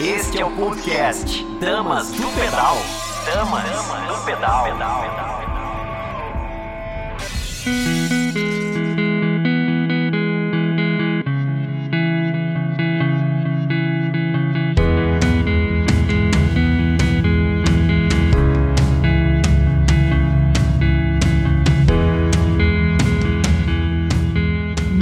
Este 0.00 0.40
é 0.40 0.44
o 0.44 0.50
podcast 0.50 1.44
Damas 1.60 2.10
do 2.12 2.28
Pedal. 2.32 2.76
Damas 3.26 3.64
do 4.08 4.24
Pedal. 4.24 4.66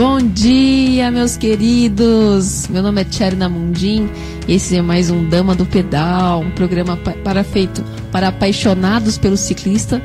Bom 0.01 0.19
dia, 0.19 1.11
meus 1.11 1.37
queridos! 1.37 2.67
Meu 2.69 2.82
nome 2.82 3.03
é 3.03 3.05
Thierry 3.05 3.37
Namundim. 3.37 4.09
Esse 4.49 4.79
é 4.79 4.80
mais 4.80 5.11
um 5.11 5.29
Dama 5.29 5.54
do 5.54 5.67
Pedal, 5.67 6.41
um 6.41 6.50
programa 6.53 6.96
pa- 6.96 7.13
para 7.22 7.45
feito 7.45 7.85
para 8.11 8.29
apaixonados 8.29 9.18
pelo 9.18 9.36
ciclista, 9.36 10.00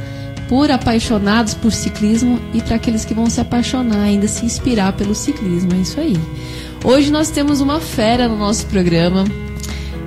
por 0.49 0.69
apaixonados 0.69 1.53
por 1.53 1.71
ciclismo 1.71 2.41
e 2.53 2.61
para 2.61 2.75
aqueles 2.75 3.05
que 3.05 3.13
vão 3.13 3.29
se 3.29 3.39
apaixonar, 3.39 4.01
ainda 4.01 4.27
se 4.27 4.45
inspirar 4.45 4.91
pelo 4.91 5.15
ciclismo. 5.15 5.71
É 5.73 5.77
isso 5.77 5.97
aí. 5.97 6.17
Hoje 6.83 7.09
nós 7.09 7.29
temos 7.29 7.61
uma 7.61 7.79
fera 7.79 8.27
no 8.27 8.35
nosso 8.37 8.65
programa. 8.65 9.23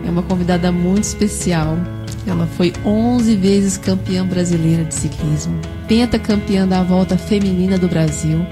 É 0.07 0.10
uma 0.10 0.23
convidada 0.23 0.70
muito 0.70 1.05
especial. 1.05 1.79
Ela 2.27 2.46
foi 2.59 2.74
11 2.84 3.34
vezes 3.37 3.79
campeã 3.79 4.27
brasileira 4.27 4.84
de 4.84 4.95
ciclismo, 4.95 5.59
pentacampeã 5.88 6.68
da 6.68 6.82
Volta 6.82 7.16
Feminina 7.16 7.79
do 7.79 7.88
Brasil, 7.88 8.45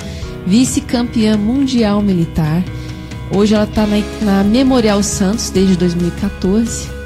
vice-campeã 0.47 1.37
mundial 1.37 2.01
militar. 2.01 2.63
Hoje 3.31 3.55
ela 3.55 3.65
está 3.65 3.87
na, 3.87 3.97
na 4.23 4.45
Memorial 4.45 5.03
Santos 5.03 5.51
desde 5.51 5.77
2014 5.77 6.97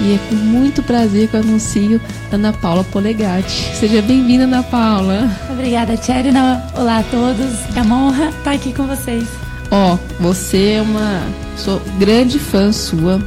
e 0.00 0.14
é 0.14 0.18
com 0.28 0.34
muito 0.34 0.82
prazer 0.82 1.28
que 1.28 1.36
eu 1.36 1.40
anuncio 1.40 2.00
Ana 2.32 2.52
Paula 2.52 2.82
Polegatti. 2.84 3.76
Seja 3.76 4.00
bem-vinda, 4.00 4.44
Ana 4.44 4.62
Paula. 4.62 5.30
Obrigada. 5.50 5.94
Não, 6.32 6.62
Olá 6.74 6.98
a 6.98 7.02
todos. 7.02 7.76
É 7.76 7.82
uma 7.82 8.06
honra 8.06 8.28
estar 8.30 8.52
aqui 8.52 8.72
com 8.72 8.86
vocês. 8.86 9.28
Ó, 9.70 9.98
você 10.18 10.72
é 10.78 10.82
uma. 10.82 11.22
Sou 11.56 11.80
grande 11.98 12.38
fã 12.38 12.72
sua. 12.72 13.20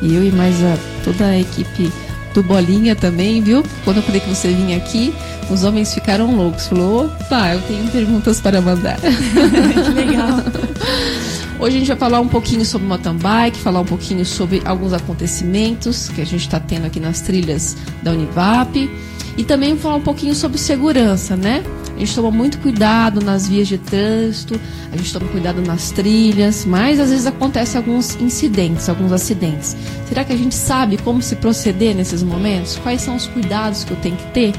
E 0.00 0.14
eu 0.14 0.24
e 0.24 0.30
mais 0.30 0.62
a, 0.62 0.76
toda 1.04 1.26
a 1.26 1.38
equipe 1.40 1.92
do 2.34 2.42
Bolinha 2.42 2.94
também, 2.94 3.40
viu? 3.40 3.62
Quando 3.84 3.98
eu 3.98 4.02
falei 4.02 4.20
que 4.20 4.28
você 4.28 4.48
vinha 4.48 4.76
aqui, 4.76 5.12
os 5.52 5.64
homens 5.64 5.92
ficaram 5.92 6.34
loucos. 6.34 6.66
Falou, 6.66 7.06
opa, 7.06 7.54
eu 7.54 7.62
tenho 7.62 7.88
perguntas 7.90 8.40
para 8.40 8.60
mandar. 8.60 8.98
que 9.00 9.90
legal. 9.90 10.40
Hoje 11.58 11.76
a 11.76 11.78
gente 11.78 11.88
vai 11.88 11.96
falar 11.96 12.20
um 12.20 12.28
pouquinho 12.28 12.64
sobre 12.64 12.88
mountain 12.88 13.16
bike, 13.16 13.58
falar 13.58 13.80
um 13.80 13.84
pouquinho 13.84 14.24
sobre 14.24 14.60
alguns 14.64 14.92
acontecimentos 14.92 16.08
que 16.08 16.20
a 16.20 16.26
gente 16.26 16.40
está 16.40 16.58
tendo 16.58 16.86
aqui 16.86 16.98
nas 16.98 17.20
trilhas 17.20 17.76
da 18.02 18.10
Univap 18.10 18.90
e 19.36 19.44
também 19.44 19.76
falar 19.76 19.96
um 19.96 20.02
pouquinho 20.02 20.34
sobre 20.34 20.58
segurança, 20.58 21.36
né? 21.36 21.62
A 21.94 21.98
gente 21.98 22.14
toma 22.14 22.30
muito 22.30 22.58
cuidado 22.58 23.20
nas 23.20 23.46
vias 23.46 23.68
de 23.68 23.78
trânsito, 23.78 24.58
a 24.90 24.96
gente 24.96 25.12
toma 25.12 25.28
cuidado 25.28 25.62
nas 25.62 25.90
trilhas, 25.92 26.64
mas 26.64 26.98
às 26.98 27.10
vezes 27.10 27.26
acontecem 27.26 27.78
alguns 27.78 28.16
incidentes, 28.20 28.88
alguns 28.88 29.12
acidentes. 29.12 29.76
Será 30.08 30.24
que 30.24 30.32
a 30.32 30.36
gente 30.36 30.54
sabe 30.54 30.96
como 30.98 31.22
se 31.22 31.36
proceder 31.36 31.94
nesses 31.94 32.22
momentos? 32.22 32.76
Quais 32.82 33.02
são 33.02 33.14
os 33.14 33.26
cuidados 33.26 33.84
que 33.84 33.92
eu 33.92 33.96
tenho 33.98 34.16
que 34.16 34.26
ter? 34.32 34.52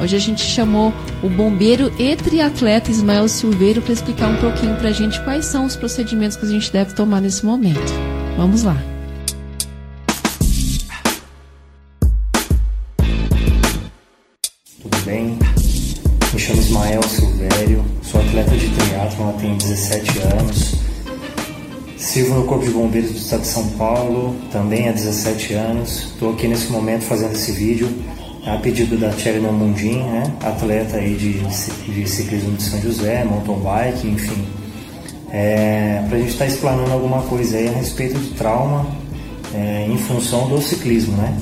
Hoje 0.00 0.14
a 0.14 0.18
gente 0.20 0.42
chamou 0.42 0.92
o 1.24 1.28
bombeiro 1.28 1.92
e 1.98 2.14
triatleta 2.14 2.88
Ismael 2.88 3.28
Silveiro 3.28 3.82
para 3.82 3.92
explicar 3.92 4.28
um 4.28 4.36
pouquinho 4.36 4.76
para 4.76 4.90
a 4.90 4.92
gente 4.92 5.20
quais 5.24 5.44
são 5.44 5.64
os 5.64 5.74
procedimentos 5.74 6.36
que 6.36 6.46
a 6.46 6.48
gente 6.48 6.72
deve 6.72 6.94
tomar 6.94 7.20
nesse 7.20 7.44
momento. 7.44 7.92
Vamos 8.36 8.62
lá. 8.62 8.76
Tudo 14.80 14.98
bem? 15.04 15.36
Me 16.32 16.38
chamo 16.38 16.60
Ismael 16.60 17.02
Silvério, 17.02 17.84
sou 18.02 18.20
atleta 18.20 18.56
de 18.56 18.68
triatlon, 18.68 19.32
tenho 19.32 19.56
17 19.56 20.18
anos. 20.20 20.74
Sirvo 21.96 22.34
no 22.36 22.44
Corpo 22.44 22.64
de 22.64 22.70
Bombeiros 22.70 23.10
do 23.10 23.16
Estado 23.16 23.40
de 23.40 23.48
São 23.48 23.68
Paulo, 23.70 24.36
também 24.52 24.88
há 24.88 24.92
17 24.92 25.54
anos. 25.54 26.04
Estou 26.04 26.32
aqui 26.34 26.46
nesse 26.46 26.70
momento 26.70 27.02
fazendo 27.02 27.32
esse 27.32 27.50
vídeo 27.50 27.88
a 28.46 28.56
pedido 28.56 28.96
da 28.96 29.10
Thierry 29.10 29.40
Namundim, 29.40 29.98
né? 29.98 30.32
atleta 30.42 30.96
aí 30.96 31.14
de, 31.14 31.38
de 31.92 32.08
ciclismo 32.08 32.56
de 32.56 32.62
São 32.62 32.80
José, 32.80 33.24
mountain 33.24 33.58
bike, 33.58 34.08
enfim. 34.08 34.44
É, 35.30 36.02
para 36.08 36.16
a 36.16 36.20
gente 36.20 36.30
estar 36.30 36.46
tá 36.46 36.50
explanando 36.50 36.90
alguma 36.92 37.22
coisa 37.22 37.58
aí 37.58 37.68
a 37.68 37.72
respeito 37.72 38.18
de 38.18 38.30
trauma 38.30 38.86
é, 39.54 39.86
em 39.88 39.98
função 39.98 40.48
do 40.48 40.60
ciclismo, 40.60 41.16
né? 41.16 41.36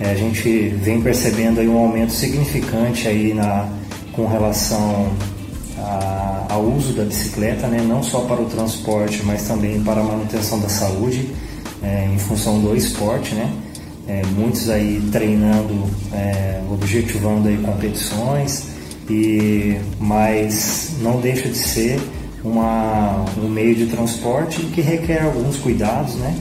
É, 0.00 0.10
a 0.10 0.14
gente 0.14 0.68
vem 0.82 1.00
percebendo 1.00 1.60
aí 1.60 1.68
um 1.68 1.78
aumento 1.78 2.12
significante 2.12 3.06
aí 3.06 3.34
na, 3.34 3.68
com 4.12 4.26
relação 4.26 5.12
ao 6.48 6.62
uso 6.62 6.92
da 6.92 7.04
bicicleta, 7.04 7.66
né? 7.66 7.80
não 7.80 8.02
só 8.02 8.20
para 8.20 8.40
o 8.40 8.46
transporte, 8.46 9.22
mas 9.24 9.46
também 9.46 9.82
para 9.82 10.00
a 10.00 10.04
manutenção 10.04 10.58
da 10.60 10.68
saúde, 10.68 11.30
é, 11.82 12.08
em 12.12 12.18
função 12.18 12.60
do 12.60 12.76
esporte, 12.76 13.34
né? 13.34 13.50
É, 14.10 14.22
muitos 14.34 14.68
aí 14.68 15.00
treinando, 15.12 15.88
é, 16.12 16.60
objetivando 16.68 17.46
aí 17.46 17.56
competições, 17.58 18.66
e, 19.08 19.76
mas 20.00 20.96
não 21.00 21.20
deixa 21.20 21.48
de 21.48 21.56
ser 21.56 22.00
uma, 22.42 23.24
um 23.38 23.48
meio 23.48 23.72
de 23.76 23.86
transporte 23.86 24.62
que 24.62 24.80
requer 24.80 25.22
alguns 25.22 25.58
cuidados, 25.58 26.16
né? 26.16 26.36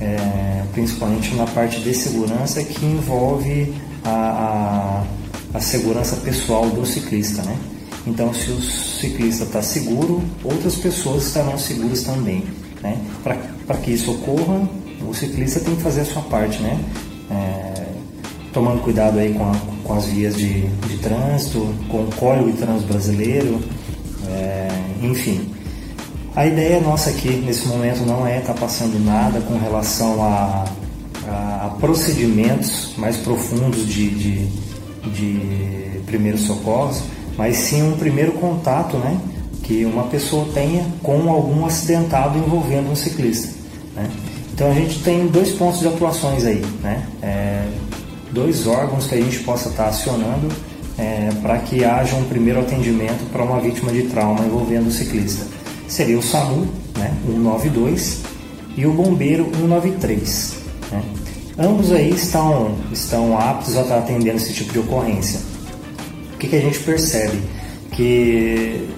É, 0.00 0.64
principalmente 0.72 1.32
na 1.36 1.46
parte 1.46 1.78
de 1.78 1.94
segurança 1.94 2.64
que 2.64 2.84
envolve 2.84 3.72
a, 4.04 5.04
a, 5.54 5.56
a 5.56 5.60
segurança 5.60 6.16
pessoal 6.16 6.68
do 6.68 6.84
ciclista, 6.84 7.42
né? 7.42 7.56
Então, 8.08 8.34
se 8.34 8.50
o 8.50 8.60
ciclista 8.60 9.44
está 9.44 9.62
seguro, 9.62 10.20
outras 10.42 10.74
pessoas 10.74 11.28
estarão 11.28 11.56
seguras 11.56 12.02
também, 12.02 12.42
né? 12.82 12.98
Para 13.22 13.76
que 13.76 13.92
isso 13.92 14.10
ocorra, 14.10 14.68
o 15.08 15.14
ciclista 15.14 15.60
tem 15.60 15.76
que 15.76 15.82
fazer 15.82 16.02
a 16.02 16.04
sua 16.04 16.22
parte, 16.22 16.60
né? 16.62 16.78
É, 17.30 17.84
tomando 18.52 18.82
cuidado 18.82 19.18
aí 19.18 19.34
com, 19.34 19.44
a, 19.44 19.54
com 19.82 19.94
as 19.94 20.06
vias 20.06 20.36
de, 20.36 20.66
de 20.66 20.98
trânsito, 20.98 21.74
com 21.88 22.04
o 22.04 22.10
Código 22.16 22.50
de 22.52 22.58
Trânsito 22.58 22.92
Brasileiro, 22.92 23.60
é, 24.28 24.68
enfim. 25.02 25.50
A 26.36 26.46
ideia 26.46 26.80
nossa 26.80 27.10
aqui 27.10 27.28
nesse 27.28 27.66
momento 27.66 28.04
não 28.06 28.26
é 28.26 28.38
estar 28.38 28.54
tá 28.54 28.60
passando 28.60 28.98
nada 29.04 29.40
com 29.40 29.56
relação 29.58 30.22
a, 30.22 30.64
a, 31.28 31.66
a 31.66 31.68
procedimentos 31.80 32.94
mais 32.96 33.16
profundos 33.18 33.86
de, 33.86 34.10
de, 34.10 34.46
de 35.10 36.00
primeiros 36.06 36.42
socorros, 36.42 37.02
mas 37.36 37.56
sim 37.56 37.82
um 37.82 37.96
primeiro 37.96 38.32
contato 38.32 38.96
né, 38.96 39.16
que 39.62 39.84
uma 39.84 40.04
pessoa 40.04 40.46
tenha 40.52 40.86
com 41.02 41.30
algum 41.30 41.66
acidentado 41.66 42.38
envolvendo 42.38 42.90
um 42.90 42.96
ciclista. 42.96 43.52
Né? 43.96 44.08
Então 44.54 44.70
a 44.70 44.74
gente 44.74 45.02
tem 45.02 45.26
dois 45.26 45.50
pontos 45.50 45.80
de 45.80 45.88
atuações 45.88 46.44
aí, 46.44 46.64
né? 46.80 47.04
É, 47.20 47.66
dois 48.30 48.68
órgãos 48.68 49.08
que 49.08 49.16
a 49.16 49.20
gente 49.20 49.40
possa 49.40 49.68
estar 49.68 49.88
acionando 49.88 50.48
é, 50.96 51.28
para 51.42 51.58
que 51.58 51.84
haja 51.84 52.14
um 52.14 52.24
primeiro 52.24 52.60
atendimento 52.60 53.28
para 53.32 53.42
uma 53.42 53.58
vítima 53.60 53.90
de 53.90 54.04
trauma 54.04 54.44
envolvendo 54.44 54.86
o 54.86 54.92
ciclista 54.92 55.44
seria 55.88 56.18
o 56.18 56.22
SAMU, 56.22 56.66
né, 56.96 57.12
192, 57.26 58.20
e 58.76 58.86
o 58.86 58.92
Bombeiro 58.92 59.44
193. 59.54 60.54
Né. 60.90 61.02
Ambos 61.58 61.92
aí 61.92 62.10
estão, 62.10 62.76
estão 62.92 63.38
aptos 63.38 63.76
a 63.76 63.82
estar 63.82 63.98
atendendo 63.98 64.36
esse 64.36 64.52
tipo 64.52 64.72
de 64.72 64.78
ocorrência. 64.78 65.40
O 66.34 66.38
que, 66.38 66.48
que 66.48 66.56
a 66.56 66.60
gente 66.60 66.78
percebe? 66.80 67.40
Que 67.92 68.88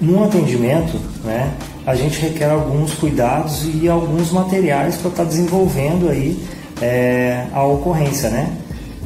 no 0.00 0.24
atendimento, 0.24 0.98
né, 1.24 1.52
a 1.86 1.94
gente 1.94 2.20
requer 2.20 2.50
alguns 2.50 2.94
cuidados 2.94 3.66
e 3.74 3.88
alguns 3.88 4.30
materiais 4.30 4.96
para 4.96 5.10
estar 5.10 5.24
desenvolvendo 5.24 6.08
aí 6.08 6.38
é, 6.80 7.46
a 7.52 7.64
ocorrência, 7.64 8.30
né? 8.30 8.56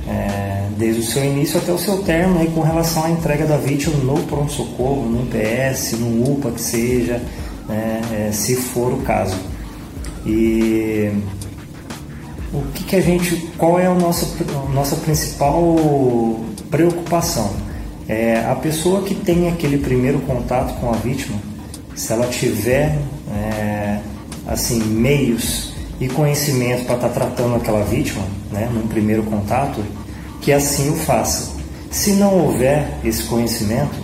É, 0.06 0.64
desde 0.76 1.00
o 1.00 1.04
seu 1.04 1.24
início 1.24 1.58
até 1.58 1.72
o 1.72 1.78
seu 1.78 2.02
término 2.02 2.40
aí, 2.40 2.48
com 2.48 2.60
relação 2.60 3.04
à 3.04 3.10
entrega 3.10 3.46
da 3.46 3.56
vítima 3.56 3.96
no 3.98 4.22
pronto-socorro, 4.24 5.08
no 5.08 5.26
PS, 5.26 5.92
no 5.98 6.32
UPA 6.32 6.50
que 6.50 6.60
seja, 6.60 7.22
né, 7.68 8.00
é, 8.12 8.32
se 8.32 8.56
for 8.56 8.92
o 8.92 8.98
caso. 8.98 9.36
E 10.26 11.10
o 12.52 12.62
que, 12.74 12.84
que 12.84 12.96
a 12.96 13.00
gente, 13.00 13.36
qual 13.56 13.78
é 13.78 13.86
a 13.86 13.94
nossa, 13.94 14.26
a 14.42 14.72
nossa 14.72 14.96
principal 14.96 15.60
preocupação? 16.70 17.50
É 18.06 18.44
a 18.44 18.54
pessoa 18.54 19.02
que 19.02 19.14
tem 19.14 19.48
aquele 19.48 19.78
primeiro 19.78 20.18
contato 20.20 20.78
com 20.78 20.90
a 20.90 20.96
vítima, 20.96 21.38
se 21.94 22.12
ela 22.12 22.26
tiver 22.26 22.98
é, 23.32 23.98
assim 24.46 24.82
meios 24.82 25.72
e 26.00 26.08
conhecimento 26.08 26.84
para 26.86 26.96
estar 26.96 27.08
tá 27.08 27.14
tratando 27.14 27.56
aquela 27.56 27.84
vítima, 27.84 28.24
né, 28.50 28.68
num 28.72 28.86
primeiro 28.86 29.22
contato, 29.22 29.82
que 30.40 30.52
assim 30.52 30.90
o 30.90 30.96
faça. 30.96 31.54
Se 31.90 32.12
não 32.12 32.38
houver 32.38 32.88
esse 33.04 33.22
conhecimento, 33.24 33.94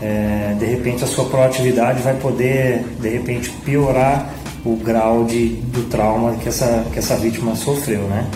é, 0.00 0.54
de 0.58 0.66
repente 0.66 1.04
a 1.04 1.06
sua 1.06 1.24
proatividade 1.26 2.02
vai 2.02 2.14
poder, 2.14 2.84
de 3.00 3.08
repente, 3.08 3.50
piorar 3.64 4.32
o 4.64 4.76
grau 4.76 5.24
de, 5.24 5.48
do 5.48 5.88
trauma 5.88 6.34
que 6.34 6.48
essa, 6.48 6.84
que 6.92 6.98
essa 6.98 7.16
vítima 7.16 7.56
sofreu, 7.56 8.02
né? 8.02 8.26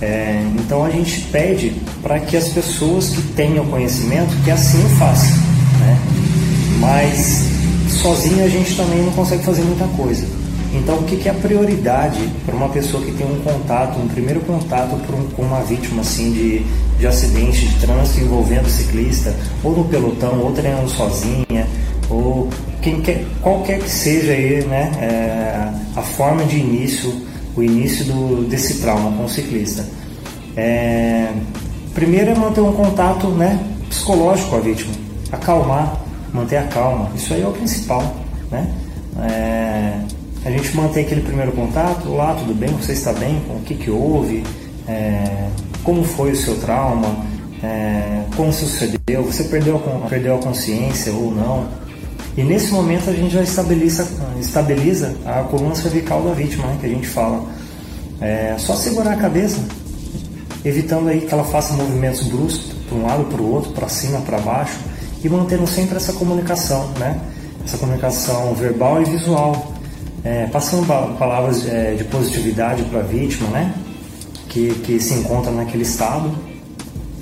É, 0.00 0.42
então 0.54 0.84
a 0.84 0.90
gente 0.90 1.22
pede 1.32 1.72
para 2.02 2.20
que 2.20 2.36
as 2.36 2.48
pessoas 2.48 3.08
que 3.08 3.22
tenham 3.32 3.64
conhecimento 3.66 4.30
que 4.44 4.50
assim 4.50 4.84
o 4.84 4.88
façam, 4.90 5.36
né? 5.80 5.98
Mas 6.78 7.55
sozinho 8.06 8.44
a 8.44 8.48
gente 8.48 8.76
também 8.76 9.02
não 9.02 9.10
consegue 9.12 9.42
fazer 9.42 9.62
muita 9.62 9.84
coisa. 9.96 10.24
Então 10.72 10.94
o 10.96 11.02
que, 11.02 11.16
que 11.16 11.28
é 11.28 11.32
a 11.32 11.34
prioridade 11.34 12.20
para 12.44 12.54
uma 12.54 12.68
pessoa 12.68 13.02
que 13.02 13.10
tem 13.10 13.26
um 13.26 13.40
contato, 13.40 13.98
um 13.98 14.06
primeiro 14.06 14.40
contato 14.42 14.94
um, 14.94 15.28
com 15.30 15.42
uma 15.42 15.60
vítima 15.62 16.02
assim 16.02 16.30
de, 16.30 16.64
de 17.00 17.06
acidente 17.06 17.66
de 17.66 17.80
trânsito 17.80 18.20
envolvendo 18.20 18.68
ciclista, 18.68 19.34
ou 19.64 19.76
no 19.76 19.84
pelotão, 19.86 20.40
ou 20.40 20.52
treinando 20.52 20.88
sozinha, 20.88 21.66
ou 22.08 22.48
quem 22.80 23.00
quer, 23.00 23.24
qualquer 23.42 23.80
que 23.80 23.90
seja 23.90 24.30
aí, 24.30 24.64
né, 24.64 24.92
é, 25.00 25.98
a 25.98 26.02
forma 26.02 26.44
de 26.44 26.58
início, 26.58 27.12
o 27.56 27.62
início 27.62 28.04
do, 28.04 28.48
desse 28.48 28.74
trauma 28.74 29.10
com 29.16 29.24
o 29.24 29.28
ciclista. 29.28 29.84
É, 30.56 31.32
primeiro 31.92 32.30
é 32.30 32.34
manter 32.36 32.60
um 32.60 32.72
contato 32.72 33.26
né, 33.28 33.58
psicológico 33.88 34.50
com 34.50 34.56
a 34.56 34.60
vítima, 34.60 34.92
acalmar, 35.32 36.05
manter 36.32 36.56
a 36.56 36.64
calma, 36.64 37.10
isso 37.14 37.32
aí 37.34 37.42
é 37.42 37.46
o 37.46 37.52
principal. 37.52 38.16
Né? 38.50 38.72
É, 39.20 40.00
a 40.44 40.50
gente 40.50 40.76
mantém 40.76 41.04
aquele 41.04 41.22
primeiro 41.22 41.52
contato, 41.52 42.08
lá 42.10 42.34
tudo 42.34 42.54
bem, 42.54 42.68
você 42.70 42.92
está 42.92 43.12
bem, 43.12 43.40
com 43.48 43.54
o 43.54 43.60
que, 43.60 43.74
que 43.74 43.90
houve, 43.90 44.44
é, 44.86 45.48
como 45.82 46.04
foi 46.04 46.32
o 46.32 46.36
seu 46.36 46.56
trauma, 46.60 47.24
é, 47.62 48.22
como 48.36 48.52
sucedeu, 48.52 49.24
você 49.24 49.44
perdeu, 49.44 49.78
perdeu 50.08 50.36
a 50.36 50.38
consciência 50.38 51.12
ou 51.12 51.32
não, 51.32 51.66
e 52.36 52.44
nesse 52.44 52.70
momento 52.70 53.08
a 53.08 53.12
gente 53.14 53.32
já 53.32 53.42
estabiliza, 53.42 54.06
estabiliza 54.38 55.16
a 55.24 55.42
coluna 55.44 55.74
cervical 55.74 56.22
da 56.22 56.32
vítima, 56.34 56.66
né, 56.66 56.76
que 56.78 56.86
a 56.86 56.88
gente 56.88 57.06
fala. 57.06 57.46
É 58.20 58.56
só 58.58 58.74
segurar 58.74 59.12
a 59.12 59.16
cabeça, 59.16 59.58
evitando 60.64 61.08
aí 61.08 61.22
que 61.22 61.32
ela 61.32 61.44
faça 61.44 61.72
movimentos 61.72 62.22
bruscos 62.24 62.74
para 62.86 62.98
um 62.98 63.06
lado, 63.06 63.24
para 63.24 63.40
o 63.40 63.50
outro, 63.50 63.72
para 63.72 63.88
cima, 63.88 64.20
para 64.20 64.38
baixo, 64.38 64.78
e 65.22 65.28
mantendo 65.28 65.66
sempre 65.66 65.96
essa 65.96 66.12
comunicação, 66.12 66.88
né? 66.98 67.20
Essa 67.64 67.78
comunicação 67.78 68.54
verbal 68.54 69.02
e 69.02 69.04
visual, 69.04 69.72
é, 70.24 70.46
passando 70.46 70.86
palavras 71.18 71.66
é, 71.66 71.94
de 71.94 72.04
positividade 72.04 72.82
para 72.84 73.00
a 73.00 73.02
vítima, 73.02 73.48
né? 73.50 73.74
Que, 74.48 74.70
que 74.84 75.00
se 75.00 75.14
encontra 75.14 75.50
naquele 75.50 75.82
estado. 75.82 76.30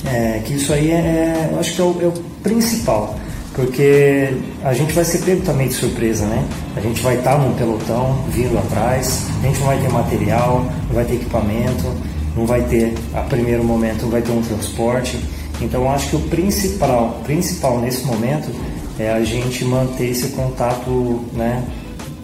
É, 0.06 0.42
que 0.44 0.54
isso 0.54 0.72
aí 0.72 0.90
é, 0.90 1.48
eu 1.52 1.58
acho 1.58 1.74
que 1.74 1.80
é 1.80 1.84
o, 1.84 2.02
é 2.02 2.06
o 2.06 2.12
principal 2.42 3.16
porque 3.54 4.36
a 4.64 4.74
gente 4.74 4.92
vai 4.92 5.04
ser 5.04 5.18
pego 5.18 5.42
também 5.42 5.68
de 5.68 5.74
surpresa, 5.74 6.26
né? 6.26 6.44
A 6.76 6.80
gente 6.80 7.00
vai 7.00 7.16
estar 7.16 7.38
num 7.38 7.54
pelotão 7.54 8.24
vindo 8.28 8.58
atrás, 8.58 9.22
a 9.40 9.46
gente 9.46 9.60
não 9.60 9.66
vai 9.68 9.78
ter 9.78 9.88
material, 9.90 10.66
não 10.88 10.94
vai 10.94 11.04
ter 11.04 11.14
equipamento, 11.14 11.94
não 12.36 12.46
vai 12.46 12.62
ter, 12.62 12.94
a 13.14 13.22
primeiro 13.22 13.62
momento, 13.62 14.02
não 14.02 14.10
vai 14.10 14.22
ter 14.22 14.32
um 14.32 14.42
transporte. 14.42 15.18
Então, 15.60 15.90
acho 15.90 16.10
que 16.10 16.16
o 16.16 16.20
principal, 16.20 17.20
principal 17.24 17.80
nesse 17.80 18.04
momento 18.04 18.50
é 18.98 19.12
a 19.12 19.22
gente 19.24 19.64
manter 19.64 20.10
esse 20.10 20.28
contato 20.28 21.24
né, 21.32 21.64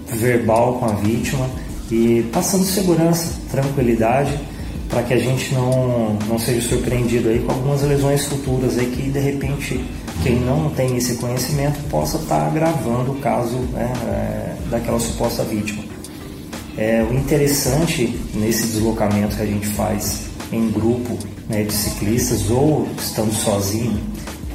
verbal 0.07 0.75
com 0.75 0.87
a 0.87 0.93
vítima 0.93 1.49
e 1.91 2.23
passando 2.33 2.65
segurança, 2.65 3.35
tranquilidade, 3.51 4.39
para 4.89 5.03
que 5.03 5.15
a 5.15 5.19
gente 5.19 5.55
não, 5.55 6.15
não 6.29 6.39
seja 6.39 6.69
surpreendido 6.69 7.29
aí 7.29 7.39
com 7.39 7.53
algumas 7.53 7.83
lesões 7.83 8.27
futuras 8.27 8.77
aí 8.77 8.87
que 8.87 9.09
de 9.09 9.21
repente 9.21 9.85
quem 10.23 10.41
não 10.41 10.69
tem 10.71 10.97
esse 10.97 11.17
conhecimento 11.17 11.79
possa 11.89 12.19
estar 12.19 12.47
agravando 12.47 13.13
o 13.13 13.17
caso 13.17 13.57
né, 13.73 13.93
é, 14.07 14.69
daquela 14.69 14.99
suposta 14.99 15.45
vítima. 15.45 15.83
É, 16.77 17.05
o 17.09 17.15
interessante 17.15 18.19
nesse 18.35 18.67
deslocamento 18.69 19.37
que 19.37 19.43
a 19.43 19.47
gente 19.47 19.67
faz 19.69 20.30
em 20.53 20.71
grupo 20.71 21.17
né, 21.49 21.63
de 21.63 21.73
ciclistas 21.73 22.51
ou 22.51 22.89
estando 22.99 23.33
sozinho 23.33 24.01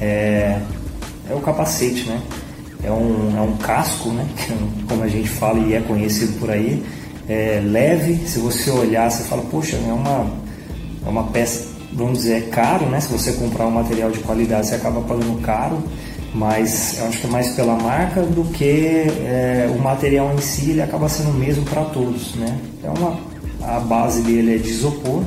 é, 0.00 0.60
é 1.28 1.34
o 1.34 1.40
capacete, 1.40 2.04
né? 2.04 2.20
É 2.82 2.90
um, 2.90 3.36
é 3.36 3.40
um 3.40 3.56
casco, 3.56 4.10
né? 4.10 4.26
Como 4.88 5.02
a 5.02 5.08
gente 5.08 5.28
fala 5.28 5.58
e 5.58 5.74
é 5.74 5.80
conhecido 5.80 6.38
por 6.38 6.50
aí. 6.50 6.84
É 7.28 7.60
leve, 7.64 8.14
se 8.26 8.38
você 8.38 8.70
olhar, 8.70 9.10
você 9.10 9.24
fala, 9.24 9.42
poxa, 9.42 9.76
é 9.76 9.92
uma, 9.92 10.30
é 11.04 11.08
uma 11.08 11.24
peça 11.24 11.76
vamos 11.96 12.18
dizer, 12.18 12.34
é 12.34 12.40
caro, 12.42 12.86
né? 12.86 13.00
Se 13.00 13.10
você 13.10 13.32
comprar 13.32 13.66
um 13.66 13.70
material 13.70 14.10
de 14.10 14.18
qualidade, 14.18 14.68
você 14.68 14.74
acaba 14.74 15.00
pagando 15.00 15.40
caro, 15.40 15.82
mas 16.34 16.98
eu 16.98 17.06
acho 17.06 17.20
que 17.20 17.26
é 17.26 17.30
mais 17.30 17.48
pela 17.54 17.74
marca 17.74 18.20
do 18.22 18.44
que 18.52 18.64
é, 18.64 19.68
o 19.74 19.80
material 19.80 20.32
em 20.34 20.40
si, 20.40 20.70
ele 20.70 20.82
acaba 20.82 21.08
sendo 21.08 21.30
o 21.30 21.34
mesmo 21.34 21.64
para 21.64 21.82
todos, 21.84 22.34
né? 22.34 22.58
É 22.84 22.90
uma, 22.90 23.18
a 23.62 23.80
base 23.80 24.20
dele 24.22 24.56
é 24.56 24.58
de 24.58 24.68
isopor, 24.68 25.22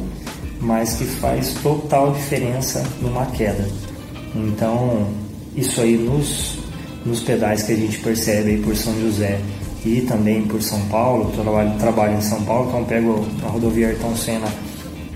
mas 0.59 0.93
que 0.93 1.05
faz 1.05 1.53
total 1.63 2.11
diferença 2.11 2.83
numa 3.01 3.25
queda. 3.27 3.67
Então, 4.35 5.07
isso 5.55 5.81
aí 5.81 5.97
nos, 5.97 6.57
nos 7.05 7.21
pedais 7.21 7.63
que 7.63 7.71
a 7.71 7.75
gente 7.75 7.99
percebe 7.99 8.51
aí 8.51 8.61
por 8.61 8.75
São 8.75 8.93
José 8.99 9.39
e 9.85 10.01
também 10.01 10.43
por 10.43 10.61
São 10.61 10.79
Paulo, 10.87 11.31
trabalho, 11.31 11.79
trabalho 11.79 12.17
em 12.17 12.21
São 12.21 12.43
Paulo, 12.43 12.69
então 12.69 12.83
pego 12.83 13.25
a 13.43 13.47
rodovia 13.47 13.87
Ayrton 13.87 14.15
Senna 14.15 14.47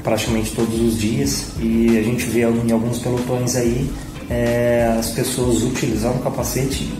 praticamente 0.03 0.51
todos 0.51 0.79
os 0.79 0.99
dias 0.99 1.51
e 1.59 1.97
a 1.97 2.03
gente 2.03 2.25
vê 2.25 2.41
em 2.41 2.71
alguns 2.71 2.99
pelotões 2.99 3.55
aí 3.55 3.89
é, 4.29 4.95
as 4.99 5.11
pessoas 5.11 5.63
utilizando 5.63 6.21
capacete 6.23 6.93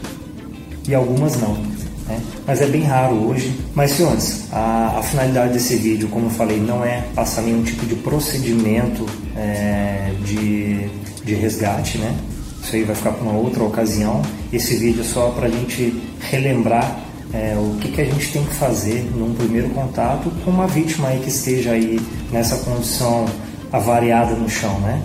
e 0.88 0.94
algumas 0.94 1.40
não. 1.40 1.73
Né? 2.08 2.22
Mas 2.46 2.62
é 2.62 2.68
bem 2.68 2.84
raro 2.84 3.16
hoje. 3.16 3.54
Mas, 3.74 3.92
senhores, 3.92 4.46
a, 4.52 4.98
a, 5.00 5.04
finalidade 5.04 5.54
desse 5.54 5.76
vídeo, 5.76 6.08
como 6.10 6.28
eu 6.28 6.32
falei, 6.32 6.60
não 6.60 6.84
é 6.84 7.04
passar 7.16 7.42
nenhum 7.42 7.64
tipo 7.64 7.86
de 7.86 7.96
procedimento 7.96 9.06
é, 9.36 10.12
de, 10.26 10.90
de 11.24 11.34
resgate, 11.34 11.98
né? 11.98 12.16
Isso 12.62 12.76
aí 12.76 12.84
vai 12.84 12.96
ficar 12.96 13.12
para 13.12 13.24
uma 13.24 13.38
outra 13.38 13.64
ocasião. 13.64 14.22
Esse 14.52 14.76
vídeo 14.76 15.02
é 15.02 15.04
só 15.04 15.30
para 15.30 15.48
a 15.48 15.50
gente 15.50 16.02
relembrar 16.22 17.00
é, 17.34 17.56
o 17.58 17.78
que, 17.80 17.92
que 17.92 18.02
a 18.02 18.06
gente 18.06 18.32
tem 18.32 18.44
que 18.44 18.54
fazer 18.54 19.10
num 19.16 19.34
primeiro 19.34 19.70
contato 19.70 20.32
com 20.46 20.52
uma 20.52 20.68
vítima 20.68 21.10
aí 21.10 21.20
que 21.20 21.30
esteja 21.30 21.72
aí 21.72 22.00
nessa 22.32 22.58
condição 22.58 23.26
avariada 23.72 24.36
no 24.36 24.48
chão, 24.48 24.80
né? 24.82 25.02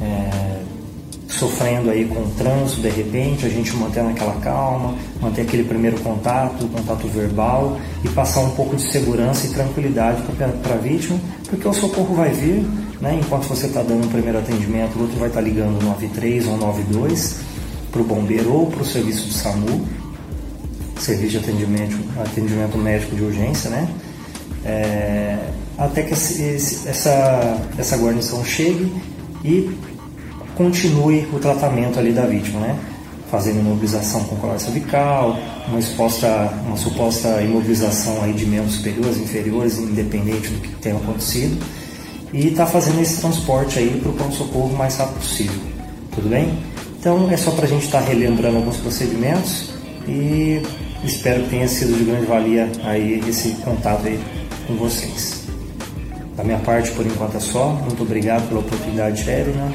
É, 0.00 0.49
sofrendo 1.40 1.90
aí 1.90 2.04
com 2.04 2.20
o 2.20 2.30
trânsito 2.36 2.82
de 2.82 2.90
repente, 2.90 3.46
a 3.46 3.48
gente 3.48 3.74
mantendo 3.74 4.10
aquela 4.10 4.34
calma, 4.40 4.94
manter 5.20 5.42
aquele 5.42 5.64
primeiro 5.64 5.98
contato, 6.00 6.68
contato 6.68 7.08
verbal 7.08 7.78
e 8.04 8.08
passar 8.10 8.40
um 8.40 8.50
pouco 8.50 8.76
de 8.76 8.82
segurança 8.82 9.46
e 9.46 9.50
tranquilidade 9.50 10.22
para 10.62 10.74
a 10.74 10.78
vítima, 10.78 11.18
porque 11.48 11.66
o 11.66 11.72
socorro 11.72 12.14
vai 12.14 12.30
vir, 12.30 12.62
né? 13.00 13.18
Enquanto 13.18 13.44
você 13.44 13.66
está 13.66 13.82
dando 13.82 14.04
um 14.04 14.08
primeiro 14.08 14.38
atendimento, 14.38 14.98
o 14.98 15.02
outro 15.02 15.18
vai 15.18 15.28
estar 15.28 15.40
tá 15.40 15.46
ligando 15.46 15.82
93 15.82 16.46
ou 16.46 16.58
92 16.58 17.40
para 17.90 18.02
o 18.02 18.04
bombeiro 18.04 18.52
ou 18.52 18.66
para 18.66 18.82
o 18.82 18.84
serviço 18.84 19.26
do 19.26 19.32
SAMU 19.32 19.88
serviço 21.00 21.30
de 21.30 21.38
atendimento, 21.38 21.96
atendimento 22.20 22.76
médico 22.76 23.16
de 23.16 23.22
urgência, 23.22 23.70
né? 23.70 23.88
É, 24.64 25.38
até 25.78 26.02
que 26.02 26.12
esse, 26.12 26.86
essa, 26.86 27.58
essa 27.78 27.96
guarnição 27.96 28.44
chegue 28.44 28.92
e 29.42 29.70
continue 30.60 31.26
o 31.32 31.38
tratamento 31.38 31.98
ali 31.98 32.12
da 32.12 32.26
vítima, 32.26 32.60
né? 32.60 32.78
Fazendo 33.30 33.60
imobilização 33.60 34.24
com 34.24 34.36
colar 34.36 34.58
cervical, 34.58 35.38
uma, 35.68 35.78
exposta, 35.78 36.52
uma 36.66 36.76
suposta 36.76 37.40
imobilização 37.40 38.22
aí 38.22 38.34
de 38.34 38.44
membros 38.44 38.74
superiores, 38.74 39.16
inferiores, 39.16 39.78
independente 39.78 40.48
do 40.48 40.60
que 40.60 40.68
tenha 40.74 40.96
acontecido, 40.96 41.56
e 42.30 42.48
está 42.48 42.66
fazendo 42.66 43.00
esse 43.00 43.22
transporte 43.22 43.78
aí 43.78 43.98
para 44.02 44.10
o 44.10 44.12
pronto-socorro 44.12 44.66
o 44.66 44.76
mais 44.76 44.96
rápido 44.96 45.20
possível. 45.20 45.60
Tudo 46.14 46.28
bem? 46.28 46.58
Então 46.98 47.30
é 47.30 47.36
só 47.38 47.52
para 47.52 47.64
a 47.64 47.68
gente 47.68 47.86
estar 47.86 48.02
tá 48.02 48.08
relembrando 48.08 48.58
alguns 48.58 48.76
procedimentos 48.76 49.70
e 50.06 50.60
Espero 51.02 51.42
que 51.44 51.50
tenha 51.50 51.66
sido 51.66 51.96
de 51.96 52.04
grande 52.04 52.26
valia 52.26 52.70
aí 52.84 53.22
esse 53.26 53.52
contato 53.62 54.06
aí 54.06 54.20
com 54.66 54.74
vocês. 54.74 55.46
Da 56.36 56.44
minha 56.44 56.58
parte, 56.58 56.90
por 56.90 57.06
enquanto 57.06 57.36
é 57.36 57.40
só. 57.40 57.70
Muito 57.72 58.02
obrigado 58.02 58.46
pela 58.48 58.60
oportunidade, 58.60 59.24
Sherina. 59.24 59.72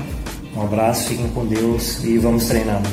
Um 0.56 0.62
abraço, 0.62 1.10
fiquem 1.10 1.30
com 1.32 1.46
Deus 1.46 2.02
e 2.04 2.18
vamos 2.18 2.46
treinando. 2.46 2.88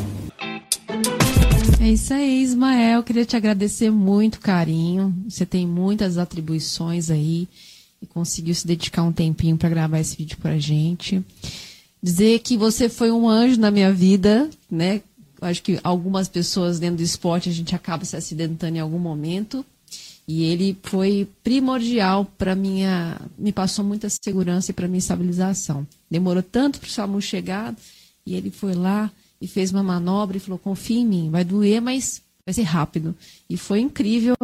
É 1.81 1.89
isso 1.89 2.13
aí, 2.13 2.43
Ismael. 2.43 3.05
Queria 3.05 3.25
te 3.25 3.37
agradecer 3.37 3.89
muito, 3.89 4.41
carinho. 4.41 5.15
Você 5.29 5.47
tem 5.47 5.65
muitas 5.65 6.19
atribuições 6.19 7.09
aí 7.09 7.47
e 8.03 8.07
conseguiu 8.07 8.53
se 8.55 8.67
dedicar 8.67 9.05
um 9.05 9.13
tempinho 9.13 9.57
para 9.57 9.69
gravar 9.69 10.01
esse 10.01 10.17
vídeo 10.17 10.37
para 10.39 10.59
gente. 10.59 11.25
Dizer 12.03 12.41
que 12.41 12.57
você 12.57 12.89
foi 12.89 13.13
um 13.13 13.29
anjo 13.29 13.61
na 13.61 13.71
minha 13.71 13.93
vida, 13.93 14.51
né? 14.69 15.01
Acho 15.41 15.63
que 15.63 15.79
algumas 15.85 16.29
pessoas 16.29 16.81
dentro 16.81 16.97
do 16.97 17.03
esporte 17.03 17.49
a 17.49 17.53
gente 17.53 17.77
acaba 17.77 18.05
se 18.05 18.17
acidentando 18.17 18.77
em 18.77 18.81
algum 18.81 18.99
momento. 18.99 19.65
E 20.27 20.45
ele 20.45 20.77
foi 20.83 21.29
primordial 21.43 22.25
para 22.39 22.55
minha. 22.55 23.21
Me 23.37 23.53
passou 23.53 23.85
muita 23.85 24.09
segurança 24.09 24.71
e 24.71 24.75
para 24.75 24.87
minha 24.87 24.99
estabilização. 24.99 25.87
Demorou 26.11 26.43
tanto 26.43 26.79
para 26.79 26.87
o 26.87 26.91
SAMU 26.91 27.21
chegar 27.21 27.75
e 28.25 28.35
ele 28.35 28.51
foi 28.51 28.75
lá 28.75 29.11
e 29.41 29.49
fez 29.49 29.73
uma 29.73 29.83
manobra 29.83 30.37
e 30.37 30.41
falou: 30.41 30.59
confia 30.59 31.01
em 31.01 31.07
mim, 31.07 31.31
vai 31.31 31.45
doer, 31.45 31.81
mas 31.83 32.23
vai 32.47 32.55
ser 32.55 32.63
rápido. 32.63 33.15
E 33.51 33.57
foi 33.57 33.81
incrível 33.81 34.37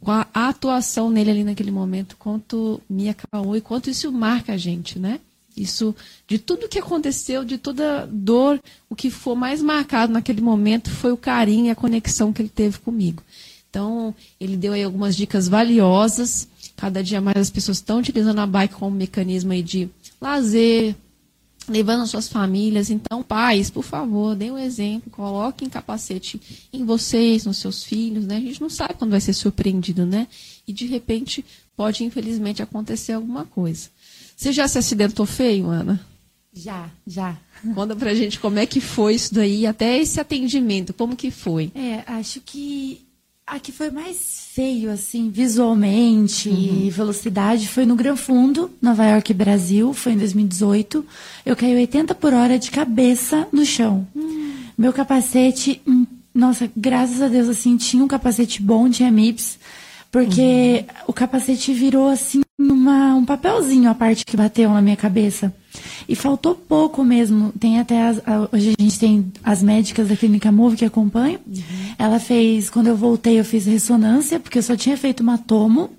com 0.00 0.10
a 0.10 0.26
atuação 0.32 1.10
nele 1.10 1.30
ali 1.30 1.44
naquele 1.44 1.70
momento, 1.70 2.16
quanto 2.16 2.80
me 2.88 3.08
acalmou 3.08 3.56
e 3.56 3.60
quanto 3.60 3.90
isso 3.90 4.10
marca 4.12 4.54
a 4.54 4.56
gente, 4.56 4.98
né? 4.98 5.20
Isso, 5.56 5.96
de 6.28 6.38
tudo 6.38 6.68
que 6.68 6.78
aconteceu, 6.78 7.42
de 7.42 7.56
toda 7.56 8.06
dor, 8.06 8.60
o 8.90 8.94
que 8.94 9.10
for 9.10 9.34
mais 9.34 9.62
marcado 9.62 10.12
naquele 10.12 10.42
momento 10.42 10.90
foi 10.90 11.12
o 11.12 11.16
carinho 11.16 11.66
e 11.66 11.70
a 11.70 11.74
conexão 11.74 12.30
que 12.30 12.42
ele 12.42 12.50
teve 12.50 12.78
comigo. 12.78 13.22
Então, 13.76 14.14
ele 14.40 14.56
deu 14.56 14.72
aí 14.72 14.82
algumas 14.82 15.14
dicas 15.14 15.48
valiosas. 15.48 16.48
Cada 16.74 17.04
dia 17.04 17.20
mais 17.20 17.36
as 17.36 17.50
pessoas 17.50 17.76
estão 17.76 17.98
utilizando 17.98 18.38
a 18.38 18.46
bike 18.46 18.74
como 18.74 18.96
mecanismo 18.96 19.52
aí 19.52 19.62
de 19.62 19.90
lazer, 20.18 20.96
levando 21.68 22.06
suas 22.06 22.26
famílias. 22.26 22.88
Então, 22.88 23.22
pais, 23.22 23.68
por 23.68 23.82
favor, 23.82 24.34
deem 24.34 24.50
um 24.50 24.56
exemplo, 24.56 25.10
coloquem 25.10 25.68
capacete 25.68 26.40
em 26.72 26.86
vocês, 26.86 27.44
nos 27.44 27.58
seus 27.58 27.84
filhos, 27.84 28.24
né? 28.24 28.38
A 28.38 28.40
gente 28.40 28.62
não 28.62 28.70
sabe 28.70 28.94
quando 28.94 29.10
vai 29.10 29.20
ser 29.20 29.34
surpreendido, 29.34 30.06
né? 30.06 30.26
E 30.66 30.72
de 30.72 30.86
repente 30.86 31.44
pode, 31.76 32.02
infelizmente, 32.02 32.62
acontecer 32.62 33.12
alguma 33.12 33.44
coisa. 33.44 33.90
Você 34.34 34.54
já 34.54 34.66
se 34.66 34.78
acidentou 34.78 35.26
feio, 35.26 35.66
Ana? 35.66 36.00
Já, 36.50 36.88
já. 37.06 37.36
Conta 37.74 37.94
pra 37.94 38.14
gente 38.14 38.40
como 38.40 38.58
é 38.58 38.64
que 38.64 38.80
foi 38.80 39.16
isso 39.16 39.34
daí, 39.34 39.66
até 39.66 39.98
esse 39.98 40.18
atendimento, 40.18 40.94
como 40.94 41.14
que 41.14 41.30
foi? 41.30 41.70
É, 41.74 42.02
acho 42.06 42.40
que 42.40 43.05
a 43.46 43.60
que 43.60 43.70
foi 43.70 43.90
mais 43.90 44.48
feio, 44.52 44.90
assim, 44.90 45.30
visualmente 45.30 46.48
e 46.48 46.90
velocidade 46.90 47.68
foi 47.68 47.86
no 47.86 47.94
Gran 47.94 48.16
Fundo, 48.16 48.70
Nova 48.82 49.04
York, 49.06 49.32
Brasil. 49.32 49.94
Foi 49.94 50.12
em 50.12 50.18
2018. 50.18 51.04
Eu 51.44 51.54
caí 51.54 51.76
80 51.76 52.14
por 52.16 52.34
hora 52.34 52.58
de 52.58 52.70
cabeça 52.70 53.46
no 53.52 53.64
chão. 53.64 54.06
Meu 54.76 54.92
capacete, 54.92 55.80
hum, 55.86 56.04
nossa, 56.34 56.68
graças 56.76 57.22
a 57.22 57.28
Deus, 57.28 57.48
assim, 57.48 57.76
tinha 57.76 58.02
um 58.02 58.08
capacete 58.08 58.60
bom, 58.60 58.90
tinha 58.90 59.10
MIPS. 59.12 59.58
Porque 60.10 60.84
o 61.06 61.12
capacete 61.12 61.72
virou, 61.72 62.08
assim, 62.08 62.40
uma, 62.58 63.14
um 63.14 63.24
papelzinho 63.24 63.90
a 63.90 63.94
parte 63.94 64.24
que 64.24 64.36
bateu 64.36 64.70
na 64.70 64.80
minha 64.80 64.96
cabeça. 64.96 65.52
E 66.08 66.16
faltou 66.16 66.54
pouco 66.54 67.04
mesmo. 67.04 67.52
Tem 67.60 67.78
até 67.78 68.02
as- 68.08 68.18
a- 68.26 68.48
hoje 68.52 68.74
a 68.78 68.82
gente 68.82 68.98
tem 68.98 69.32
as 69.44 69.62
médicas 69.62 70.08
da 70.08 70.16
clínica 70.16 70.50
Move 70.50 70.76
que 70.76 70.84
acompanham. 70.84 71.38
Ela 71.98 72.18
fez, 72.18 72.70
quando 72.70 72.86
eu 72.86 72.96
voltei, 72.96 73.38
eu 73.38 73.44
fiz 73.44 73.66
ressonância, 73.66 74.40
porque 74.40 74.58
eu 74.58 74.62
só 74.62 74.74
tinha 74.74 74.96
feito 74.96 75.20
uma 75.20 75.36
tomo 75.36 75.90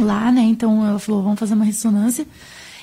lá, 0.00 0.32
né? 0.32 0.40
Então 0.42 0.84
ela 0.86 0.98
falou, 0.98 1.22
vamos 1.22 1.38
fazer 1.38 1.54
uma 1.54 1.64
ressonância. 1.64 2.26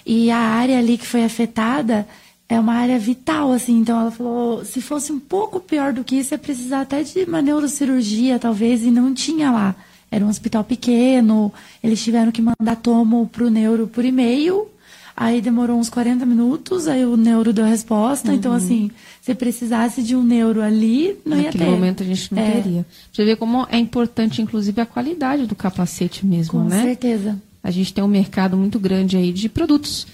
E 0.06 0.30
a 0.30 0.38
área 0.38 0.78
ali 0.78 0.98
que 0.98 1.08
foi 1.08 1.24
afetada 1.24 2.08
é 2.48 2.60
uma 2.60 2.74
área 2.74 3.00
vital, 3.00 3.52
assim. 3.52 3.80
Então 3.80 4.00
ela 4.00 4.12
falou, 4.12 4.64
se 4.64 4.82
fosse 4.82 5.12
um 5.12 5.20
pouco 5.20 5.60
pior 5.60 5.94
do 5.94 6.04
que 6.04 6.16
isso, 6.18 6.34
ia 6.34 6.38
precisar 6.38 6.82
até 6.82 7.02
de 7.02 7.24
uma 7.24 7.42
neurocirurgia, 7.42 8.38
talvez, 8.38 8.84
e 8.84 8.92
não 8.92 9.14
tinha 9.16 9.50
lá. 9.52 9.76
Era 10.12 10.26
um 10.26 10.30
hospital 10.30 10.64
pequeno, 10.64 11.54
eles 11.84 12.04
tiveram 12.04 12.32
que 12.32 12.42
mandar 12.42 12.76
tomo 12.82 13.28
pro 13.32 13.50
neuro 13.50 13.88
por 13.88 14.04
e-mail. 14.04 14.68
Aí 15.16 15.42
demorou 15.42 15.78
uns 15.78 15.90
40 15.90 16.26
minutos, 16.26 16.88
aí 16.88 17.06
o 17.06 17.18
neuro 17.18 17.52
deu 17.52 17.66
a 17.66 17.68
resposta. 17.68 18.34
Então, 18.34 18.54
assim, 18.54 18.90
se 19.22 19.36
precisasse 19.36 20.02
de 20.02 20.16
um 20.16 20.24
neuro 20.24 20.62
ali, 20.62 21.18
não 21.26 21.36
ia 21.36 21.44
Naquele 21.44 21.66
ter. 21.66 21.70
momento 21.70 22.04
a 22.04 22.06
gente 22.06 22.34
não 22.34 22.42
É, 22.42 22.52
teria. 22.52 22.86
Você 23.12 23.26
ver 23.26 23.36
como 23.36 23.68
é 23.70 23.78
importante, 23.78 24.42
inclusive, 24.42 24.80
a 24.80 24.86
qualidade 24.86 25.46
do 25.46 25.56
capacete 25.56 26.26
mesmo, 26.26 26.52
Com 26.62 26.64
né? 26.70 26.84
certeza. 26.84 27.38
A 27.62 27.70
gente 27.70 27.94
tem 27.94 28.02
um 28.02 28.08
mercado 28.08 28.56
muito 28.56 28.80
grande 28.80 29.18
aí 29.18 29.34
de 29.34 29.50
produtos 29.50 30.08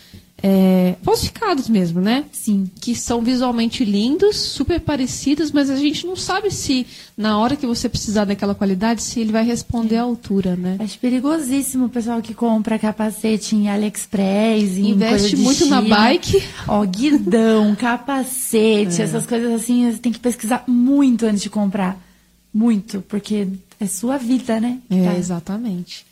é, 0.43 0.95
falsificados 1.01 1.67
mesmo, 1.69 2.01
né? 2.01 2.25
Sim. 2.31 2.69
Que 2.79 2.93
são 2.93 3.21
visualmente 3.21 3.83
lindos, 3.85 4.35
super 4.35 4.79
parecidos, 4.79 5.51
mas 5.51 5.69
a 5.69 5.75
gente 5.75 6.05
não 6.05 6.15
sabe 6.15 6.51
se 6.51 6.85
na 7.17 7.37
hora 7.39 7.55
que 7.55 7.65
você 7.65 7.87
precisar 7.89 8.25
daquela 8.25 8.53
qualidade, 8.53 9.01
se 9.01 9.19
ele 9.19 9.31
vai 9.31 9.43
responder 9.43 9.97
à 9.97 10.01
altura, 10.03 10.55
né? 10.55 10.75
Acho 10.79 10.99
perigosíssimo 10.99 11.85
o 11.85 11.89
pessoal 11.89 12.21
que 12.21 12.33
compra 12.33 12.77
capacete 12.77 13.55
em 13.55 13.69
AliExpress, 13.69 14.77
em 14.77 14.91
Investe 14.91 15.35
muito 15.37 15.65
na 15.67 15.81
China. 15.81 15.95
bike. 15.95 16.43
Ó, 16.67 16.85
guidão, 16.85 17.73
capacete, 17.75 19.01
essas 19.01 19.25
coisas 19.25 19.51
assim, 19.53 19.89
você 19.91 19.97
tem 19.99 20.11
que 20.11 20.19
pesquisar 20.19 20.63
muito 20.67 21.25
antes 21.25 21.41
de 21.41 21.49
comprar. 21.49 21.99
Muito, 22.53 23.01
porque 23.07 23.47
é 23.79 23.85
sua 23.87 24.17
vida, 24.17 24.59
né? 24.59 24.79
É, 24.89 25.03
Tá. 25.05 25.15
exatamente. 25.17 26.05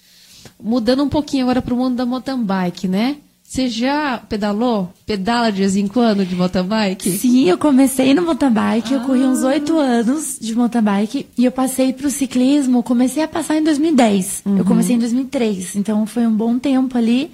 Mudando 0.61 1.03
um 1.03 1.09
pouquinho 1.09 1.43
agora 1.43 1.61
para 1.61 1.73
o 1.73 1.77
mundo 1.77 1.95
da 1.95 2.05
mountain 2.05 2.41
bike, 2.43 2.87
né? 2.87 3.17
Você 3.53 3.69
já 3.69 4.17
pedalou? 4.17 4.91
Pedala 5.05 5.51
de 5.51 5.59
vez 5.59 5.75
em 5.75 5.85
quando 5.87 6.25
de 6.25 6.35
mountain 6.35 6.63
bike? 6.63 7.11
Sim, 7.11 7.47
eu 7.47 7.55
comecei 7.55 8.11
no 8.11 8.23
mountain 8.23 8.49
bike, 8.49 8.91
eu 8.95 9.01
corri 9.01 9.21
Ah. 9.21 9.27
uns 9.27 9.43
oito 9.43 9.77
anos 9.77 10.39
de 10.41 10.55
mountain 10.55 10.81
bike 10.81 11.27
e 11.37 11.45
eu 11.45 11.51
passei 11.51 11.93
pro 11.93 12.09
ciclismo, 12.09 12.81
comecei 12.81 13.21
a 13.21 13.27
passar 13.27 13.55
em 13.55 13.63
2010. 13.63 14.41
Uhum. 14.43 14.57
Eu 14.57 14.65
comecei 14.65 14.95
em 14.95 14.97
2003, 14.97 15.75
então 15.75 16.03
foi 16.07 16.25
um 16.25 16.33
bom 16.33 16.57
tempo 16.57 16.97
ali. 16.97 17.29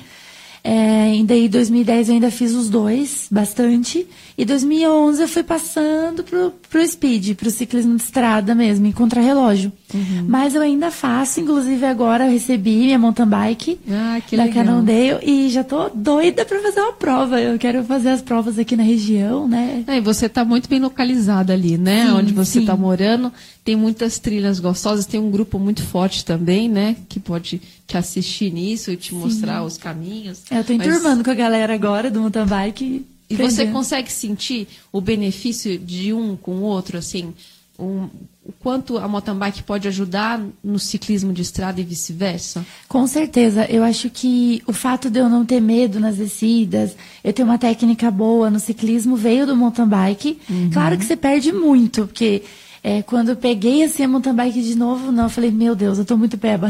É, 0.72 1.16
e 1.16 1.24
daí, 1.24 1.46
em 1.46 1.50
2010 1.50 2.10
eu 2.10 2.14
ainda 2.14 2.30
fiz 2.30 2.54
os 2.54 2.70
dois, 2.70 3.28
bastante. 3.32 4.06
E 4.38 4.46
2011 4.46 5.20
eu 5.20 5.28
fui 5.28 5.42
passando 5.42 6.24
pro, 6.24 6.54
pro 6.70 6.88
speed, 6.88 7.34
pro 7.34 7.50
ciclismo 7.50 7.96
de 7.96 8.04
estrada 8.04 8.54
mesmo, 8.54 8.86
em 8.86 8.92
contrarrelógio. 8.92 9.72
Uhum. 9.92 10.26
Mas 10.28 10.54
eu 10.54 10.62
ainda 10.62 10.92
faço, 10.92 11.40
inclusive 11.40 11.84
agora 11.88 12.28
eu 12.28 12.32
recebi 12.32 12.78
minha 12.82 13.00
mountain 13.00 13.26
bike 13.26 13.80
Ah, 13.90 14.22
que 14.28 14.38
da 14.38 14.44
legal. 14.44 14.84
E 15.24 15.50
já 15.50 15.64
tô 15.64 15.90
doida 15.90 16.46
pra 16.46 16.60
fazer 16.60 16.82
uma 16.82 16.94
prova. 16.94 17.42
Eu 17.42 17.58
quero 17.58 17.84
fazer 17.84 18.10
as 18.10 18.22
provas 18.22 18.60
aqui 18.60 18.76
na 18.76 18.84
região, 18.84 19.48
né? 19.48 19.84
É, 19.88 19.98
e 19.98 20.02
você 20.02 20.28
está 20.28 20.46
muito 20.46 20.70
bem 20.70 20.80
localizada 20.80 21.52
ali, 21.52 21.80
né? 21.80 22.06
Sim, 22.06 22.12
Onde 22.12 22.32
você 22.32 22.52
sim. 22.52 22.60
está 22.60 22.78
morando. 22.78 23.34
Tem 23.70 23.76
muitas 23.76 24.18
trilhas 24.18 24.60
gostosas, 24.60 25.06
tem 25.06 25.20
um 25.20 25.30
grupo 25.30 25.60
muito 25.60 25.84
forte 25.84 26.26
também, 26.26 26.68
né? 26.68 26.96
Que 27.08 27.20
pode 27.20 27.62
te 27.86 27.96
assistir 27.96 28.52
nisso 28.52 28.90
e 28.92 28.98
te 28.98 29.14
mostrar 29.14 29.64
os 29.64 29.78
caminhos. 29.78 30.42
Eu 30.50 30.64
tô 30.64 30.74
Mas- 30.74 30.88
enturmando 30.88 31.24
com 31.24 31.30
a 31.30 31.36
galera 31.36 31.72
agora 31.72 32.10
do 32.10 32.20
mountain 32.20 32.48
bike. 32.48 33.06
E 33.30 33.36
você 33.36 33.68
consegue 33.68 34.12
sentir 34.12 34.68
o 34.92 35.00
benefício 35.00 35.78
de 35.78 36.12
um 36.12 36.36
com 36.36 36.54
o 36.56 36.62
outro, 36.64 36.98
assim? 36.98 37.32
um- 37.78 38.10
o 38.44 38.52
quanto 38.60 38.98
a 38.98 39.08
mountain 39.08 39.36
bike 39.38 39.62
pode 39.64 39.88
ajudar 39.88 40.42
no 40.64 40.78
ciclismo 40.80 41.32
de 41.32 41.44
estrada 41.44 41.80
e 41.80 41.84
vice-versa? 41.84 42.66
Com 42.90 43.06
certeza. 43.08 43.66
Eu 43.70 43.84
acho 43.84 44.10
que 44.10 44.62
o 44.68 44.74
fato 44.74 45.10
de 45.12 45.20
eu 45.20 45.30
não 45.30 45.46
ter 45.46 45.62
medo 45.62 45.98
nas 46.00 46.18
descidas, 46.18 46.94
eu 47.24 47.32
ter 47.32 47.44
uma 47.44 47.58
técnica 47.60 48.10
boa 48.12 48.50
no 48.50 48.60
ciclismo, 48.60 49.16
veio 49.16 49.46
do 49.46 49.56
mountain 49.56 49.88
bike. 49.88 50.40
Uhum. 50.50 50.70
Claro 50.74 50.98
que 50.98 51.06
você 51.06 51.16
perde 51.16 51.54
muito, 51.54 52.06
porque 52.08 52.42
é, 52.84 53.02
quando 53.02 53.30
eu 53.30 53.36
peguei 53.36 53.84
assim, 53.84 54.04
a 54.04 54.08
mountain 54.08 54.34
bike 54.34 54.62
de 54.62 54.76
novo, 54.76 55.12
não, 55.12 55.24
eu 55.24 55.30
falei, 55.30 55.52
meu 55.52 55.76
Deus, 55.76 55.98
eu 55.98 56.06
tô 56.06 56.16
muito 56.18 56.38
peba. 56.38 56.70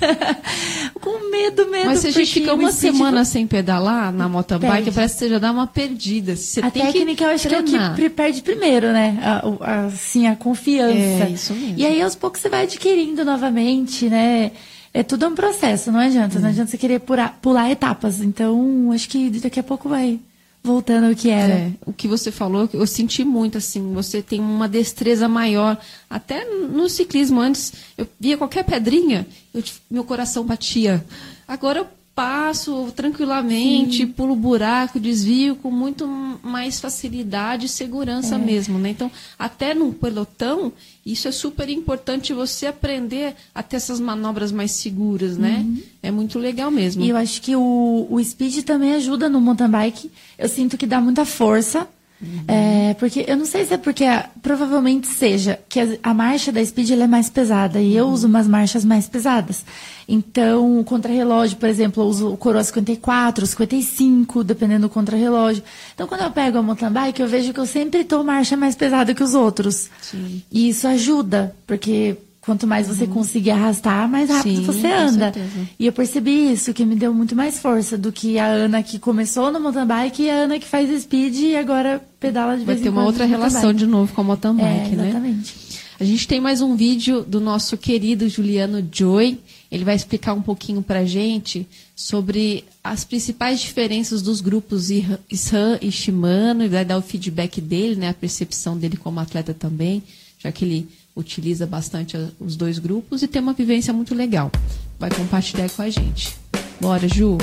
Com 1.00 1.30
medo 1.30 1.66
mesmo. 1.70 1.86
Mas 1.86 2.00
se 2.00 2.08
a 2.08 2.10
gente 2.10 2.32
fica 2.32 2.54
uma 2.54 2.70
speed- 2.72 2.94
semana 2.94 3.24
sem 3.24 3.46
pedalar 3.46 4.12
na 4.12 4.28
mountain 4.28 4.58
bike, 4.58 4.90
parece 4.90 5.14
que 5.14 5.20
você 5.20 5.28
já 5.28 5.38
dá 5.38 5.50
uma 5.52 5.66
perdida. 5.66 6.36
Você 6.36 6.60
A 6.60 6.70
técnica 6.70 7.24
eu 7.24 7.30
acho 7.30 7.48
que 7.48 7.54
é 7.54 7.60
o 7.60 7.62
que 7.64 7.70
treinar. 7.94 8.10
perde 8.10 8.42
primeiro, 8.42 8.88
né? 8.92 9.18
A, 9.22 9.42
a- 9.60 9.86
assim, 9.86 10.26
a 10.26 10.34
confiança. 10.36 10.94
É, 11.24 11.30
isso 11.30 11.52
mesmo. 11.54 11.74
E 11.78 11.86
aí, 11.86 12.00
aos 12.02 12.14
poucos, 12.14 12.40
você 12.40 12.48
vai 12.48 12.62
adquirindo 12.64 13.24
novamente, 13.24 14.08
né? 14.08 14.52
É 14.92 15.02
tudo 15.02 15.26
um 15.26 15.34
processo, 15.34 15.90
não 15.90 15.98
adianta. 16.00 16.38
Não 16.38 16.48
adianta 16.48 16.70
você 16.70 16.78
querer 16.78 17.00
pular, 17.00 17.38
pular 17.42 17.70
etapas. 17.70 18.20
Então, 18.20 18.90
acho 18.92 19.08
que 19.08 19.28
daqui 19.30 19.58
a 19.58 19.64
pouco 19.64 19.88
vai 19.88 20.18
voltando 20.64 21.08
ao 21.08 21.14
que 21.14 21.28
era. 21.28 21.52
É, 21.52 21.72
o 21.84 21.92
que 21.92 22.08
você 22.08 22.32
falou, 22.32 22.68
eu 22.72 22.86
senti 22.86 23.22
muito 23.22 23.58
assim. 23.58 23.92
Você 23.92 24.22
tem 24.22 24.40
uma 24.40 24.66
destreza 24.66 25.28
maior. 25.28 25.78
Até 26.08 26.44
no 26.46 26.88
ciclismo 26.88 27.38
antes, 27.38 27.72
eu 27.98 28.08
via 28.18 28.38
qualquer 28.38 28.64
pedrinha, 28.64 29.26
eu, 29.52 29.62
meu 29.90 30.04
coração 30.04 30.44
batia. 30.44 31.04
Agora 31.46 31.80
eu 31.80 31.86
passo 32.14 32.92
tranquilamente, 32.94 34.06
pulo 34.06 34.36
buraco, 34.36 35.00
desvio 35.00 35.56
com 35.56 35.70
muito 35.70 36.06
mais 36.42 36.80
facilidade 36.80 37.66
e 37.66 37.68
segurança 37.68 38.38
mesmo, 38.38 38.78
né? 38.78 38.90
Então, 38.90 39.10
até 39.36 39.74
num 39.74 39.92
pelotão, 39.92 40.72
isso 41.04 41.26
é 41.26 41.32
super 41.32 41.68
importante 41.68 42.32
você 42.32 42.66
aprender 42.66 43.34
a 43.52 43.62
ter 43.62 43.76
essas 43.76 43.98
manobras 43.98 44.52
mais 44.52 44.70
seguras, 44.70 45.36
né? 45.36 45.66
É 46.02 46.10
muito 46.10 46.38
legal 46.38 46.70
mesmo. 46.70 47.02
E 47.02 47.08
eu 47.08 47.16
acho 47.16 47.42
que 47.42 47.56
o, 47.56 48.06
o 48.08 48.22
speed 48.22 48.62
também 48.62 48.94
ajuda 48.94 49.28
no 49.28 49.40
mountain 49.40 49.68
bike. 49.68 50.10
Eu 50.38 50.48
sinto 50.48 50.78
que 50.78 50.86
dá 50.86 51.00
muita 51.00 51.24
força. 51.24 51.88
É, 52.46 52.94
porque 52.94 53.24
eu 53.26 53.36
não 53.36 53.44
sei 53.44 53.64
se 53.64 53.74
é 53.74 53.76
porque 53.76 54.04
provavelmente 54.42 55.06
seja 55.06 55.58
que 55.68 55.80
a, 55.80 55.86
a 56.02 56.14
marcha 56.14 56.52
da 56.52 56.64
speed 56.64 56.90
é 56.90 57.06
mais 57.06 57.28
pesada 57.28 57.80
e 57.80 57.96
eu 57.96 58.06
uso 58.06 58.26
umas 58.26 58.46
marchas 58.46 58.84
mais 58.84 59.08
pesadas. 59.08 59.64
Então, 60.08 60.80
o 60.80 60.84
contrarrelógio, 60.84 61.56
por 61.56 61.68
exemplo, 61.68 62.02
eu 62.02 62.06
uso 62.06 62.32
o 62.32 62.36
coroa 62.36 62.62
54, 62.62 63.46
55, 63.46 64.44
dependendo 64.44 64.82
do 64.82 64.90
contrarrelógio. 64.90 65.62
Então, 65.94 66.06
quando 66.06 66.22
eu 66.22 66.30
pego 66.30 66.58
a 66.58 66.62
mountain 66.62 66.90
bike, 66.90 67.22
eu 67.22 67.28
vejo 67.28 67.52
que 67.52 67.60
eu 67.60 67.66
sempre 67.66 68.00
estou 68.00 68.22
marcha 68.22 68.56
mais 68.56 68.74
pesada 68.74 69.14
que 69.14 69.22
os 69.22 69.34
outros. 69.34 69.88
Sim. 70.00 70.42
E 70.52 70.68
isso 70.68 70.86
ajuda, 70.86 71.54
porque 71.66 72.16
quanto 72.44 72.66
mais 72.66 72.86
você 72.86 73.06
conseguir 73.06 73.50
arrastar, 73.50 74.08
mais 74.08 74.28
rápido 74.28 74.56
Sim, 74.56 74.64
você 74.64 74.86
anda. 74.86 75.32
E 75.78 75.86
eu 75.86 75.92
percebi 75.92 76.52
isso, 76.52 76.74
que 76.74 76.84
me 76.84 76.94
deu 76.94 77.12
muito 77.12 77.34
mais 77.34 77.58
força 77.58 77.96
do 77.96 78.12
que 78.12 78.38
a 78.38 78.46
Ana 78.46 78.82
que 78.82 78.98
começou 78.98 79.50
no 79.50 79.58
mountain 79.58 79.86
bike 79.86 80.22
e 80.22 80.30
a 80.30 80.34
Ana 80.34 80.58
que 80.58 80.66
faz 80.66 81.02
speed 81.02 81.36
e 81.36 81.56
agora 81.56 82.04
pedala 82.20 82.56
de 82.56 82.64
Vai 82.64 82.74
vez 82.74 82.82
ter 82.82 82.88
em 82.88 82.92
uma 82.92 83.00
quando 83.00 83.06
outra 83.06 83.24
no 83.24 83.30
mountain 83.30 83.50
relação 83.50 83.70
bike. 83.70 83.78
de 83.78 83.86
novo 83.86 84.12
com 84.12 84.20
a 84.20 84.24
mountain 84.24 84.54
bike, 84.54 84.92
é, 84.92 84.96
né? 84.96 85.08
exatamente. 85.08 85.64
A 85.98 86.04
gente 86.04 86.26
tem 86.26 86.40
mais 86.40 86.60
um 86.60 86.74
vídeo 86.74 87.22
do 87.22 87.40
nosso 87.40 87.78
querido 87.78 88.28
Juliano 88.28 88.86
Joy. 88.92 89.38
Ele 89.70 89.84
vai 89.84 89.94
explicar 89.94 90.34
um 90.34 90.42
pouquinho 90.42 90.82
pra 90.82 91.04
gente 91.04 91.66
sobre 91.96 92.64
as 92.82 93.04
principais 93.04 93.60
diferenças 93.60 94.20
dos 94.20 94.40
grupos 94.40 94.90
Ishan 94.90 95.78
e 95.80 95.90
Shimano 95.90 96.64
e 96.64 96.68
vai 96.68 96.84
dar 96.84 96.98
o 96.98 97.02
feedback 97.02 97.60
dele, 97.60 97.96
né, 97.96 98.08
a 98.08 98.14
percepção 98.14 98.76
dele 98.76 98.96
como 98.96 99.20
atleta 99.20 99.54
também, 99.54 100.02
já 100.38 100.50
que 100.52 100.64
ele 100.64 100.88
utiliza 101.16 101.66
bastante 101.66 102.16
os 102.40 102.56
dois 102.56 102.78
grupos 102.78 103.22
e 103.22 103.28
tem 103.28 103.40
uma 103.40 103.52
vivência 103.52 103.92
muito 103.92 104.14
legal. 104.14 104.50
Vai 104.98 105.10
compartilhar 105.10 105.68
com 105.70 105.82
a 105.82 105.90
gente. 105.90 106.36
Bora, 106.80 107.06
Ju! 107.08 107.38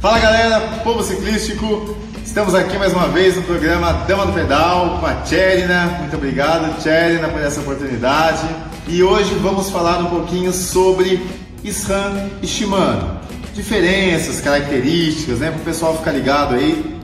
Fala 0.00 0.18
galera, 0.18 0.60
povo 0.84 1.02
ciclístico, 1.02 1.96
estamos 2.24 2.54
aqui 2.54 2.78
mais 2.78 2.92
uma 2.92 3.08
vez 3.08 3.34
no 3.34 3.42
programa 3.42 3.92
Dama 4.06 4.26
do 4.26 4.32
Pedal 4.32 5.00
com 5.00 5.06
a 5.06 5.14
Tcherina. 5.22 5.86
Muito 5.98 6.16
obrigado, 6.16 6.80
Tcherina, 6.80 7.28
por 7.28 7.40
essa 7.40 7.60
oportunidade. 7.60 8.46
E 8.86 9.02
hoje 9.02 9.34
vamos 9.34 9.70
falar 9.70 9.98
um 9.98 10.06
pouquinho 10.06 10.52
sobre 10.52 11.20
SRAM 11.64 12.30
e 12.40 12.46
Shimano. 12.46 13.20
Diferenças, 13.54 14.40
características, 14.40 15.40
né? 15.40 15.50
Para 15.50 15.60
o 15.60 15.64
pessoal 15.64 15.96
ficar 15.98 16.12
ligado 16.12 16.54
aí 16.54 16.96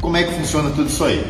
como 0.00 0.16
é 0.16 0.24
que 0.24 0.32
funciona 0.32 0.70
tudo 0.70 0.88
isso 0.88 1.04
aí. 1.04 1.22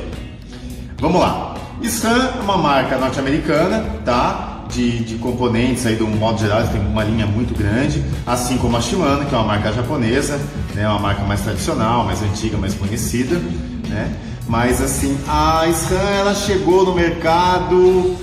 Vamos 0.99 1.21
lá. 1.21 1.50
SRAM 1.89 2.39
é 2.39 2.41
uma 2.43 2.57
marca 2.57 2.99
norte-americana, 2.99 3.85
tá? 4.05 4.51
de, 4.71 5.05
de 5.05 5.17
componentes 5.17 5.85
aí 5.87 5.97
do 5.97 6.07
modo 6.07 6.39
geral, 6.39 6.67
tem 6.69 6.81
uma 6.81 7.05
linha 7.05 7.27
muito 7.27 7.57
grande, 7.57 8.05
assim 8.27 8.57
como 8.57 8.77
a 8.77 8.81
Shimano, 8.81 9.27
que 9.27 9.35
é 9.35 9.39
uma 9.39 9.47
marca 9.47 9.73
japonesa, 9.73 10.41
né, 10.75 10.89
uma 10.89 10.99
marca 10.99 11.23
mais 11.25 11.41
tradicional, 11.41 12.05
mais 12.05 12.23
antiga, 12.23 12.57
mais 12.57 12.75
conhecida, 12.75 13.37
né? 13.89 14.13
Mas 14.47 14.81
assim, 14.81 15.17
a 15.29 15.67
SRAM 15.69 16.11
ela 16.19 16.35
chegou 16.35 16.85
no 16.85 16.95
mercado 16.95 18.17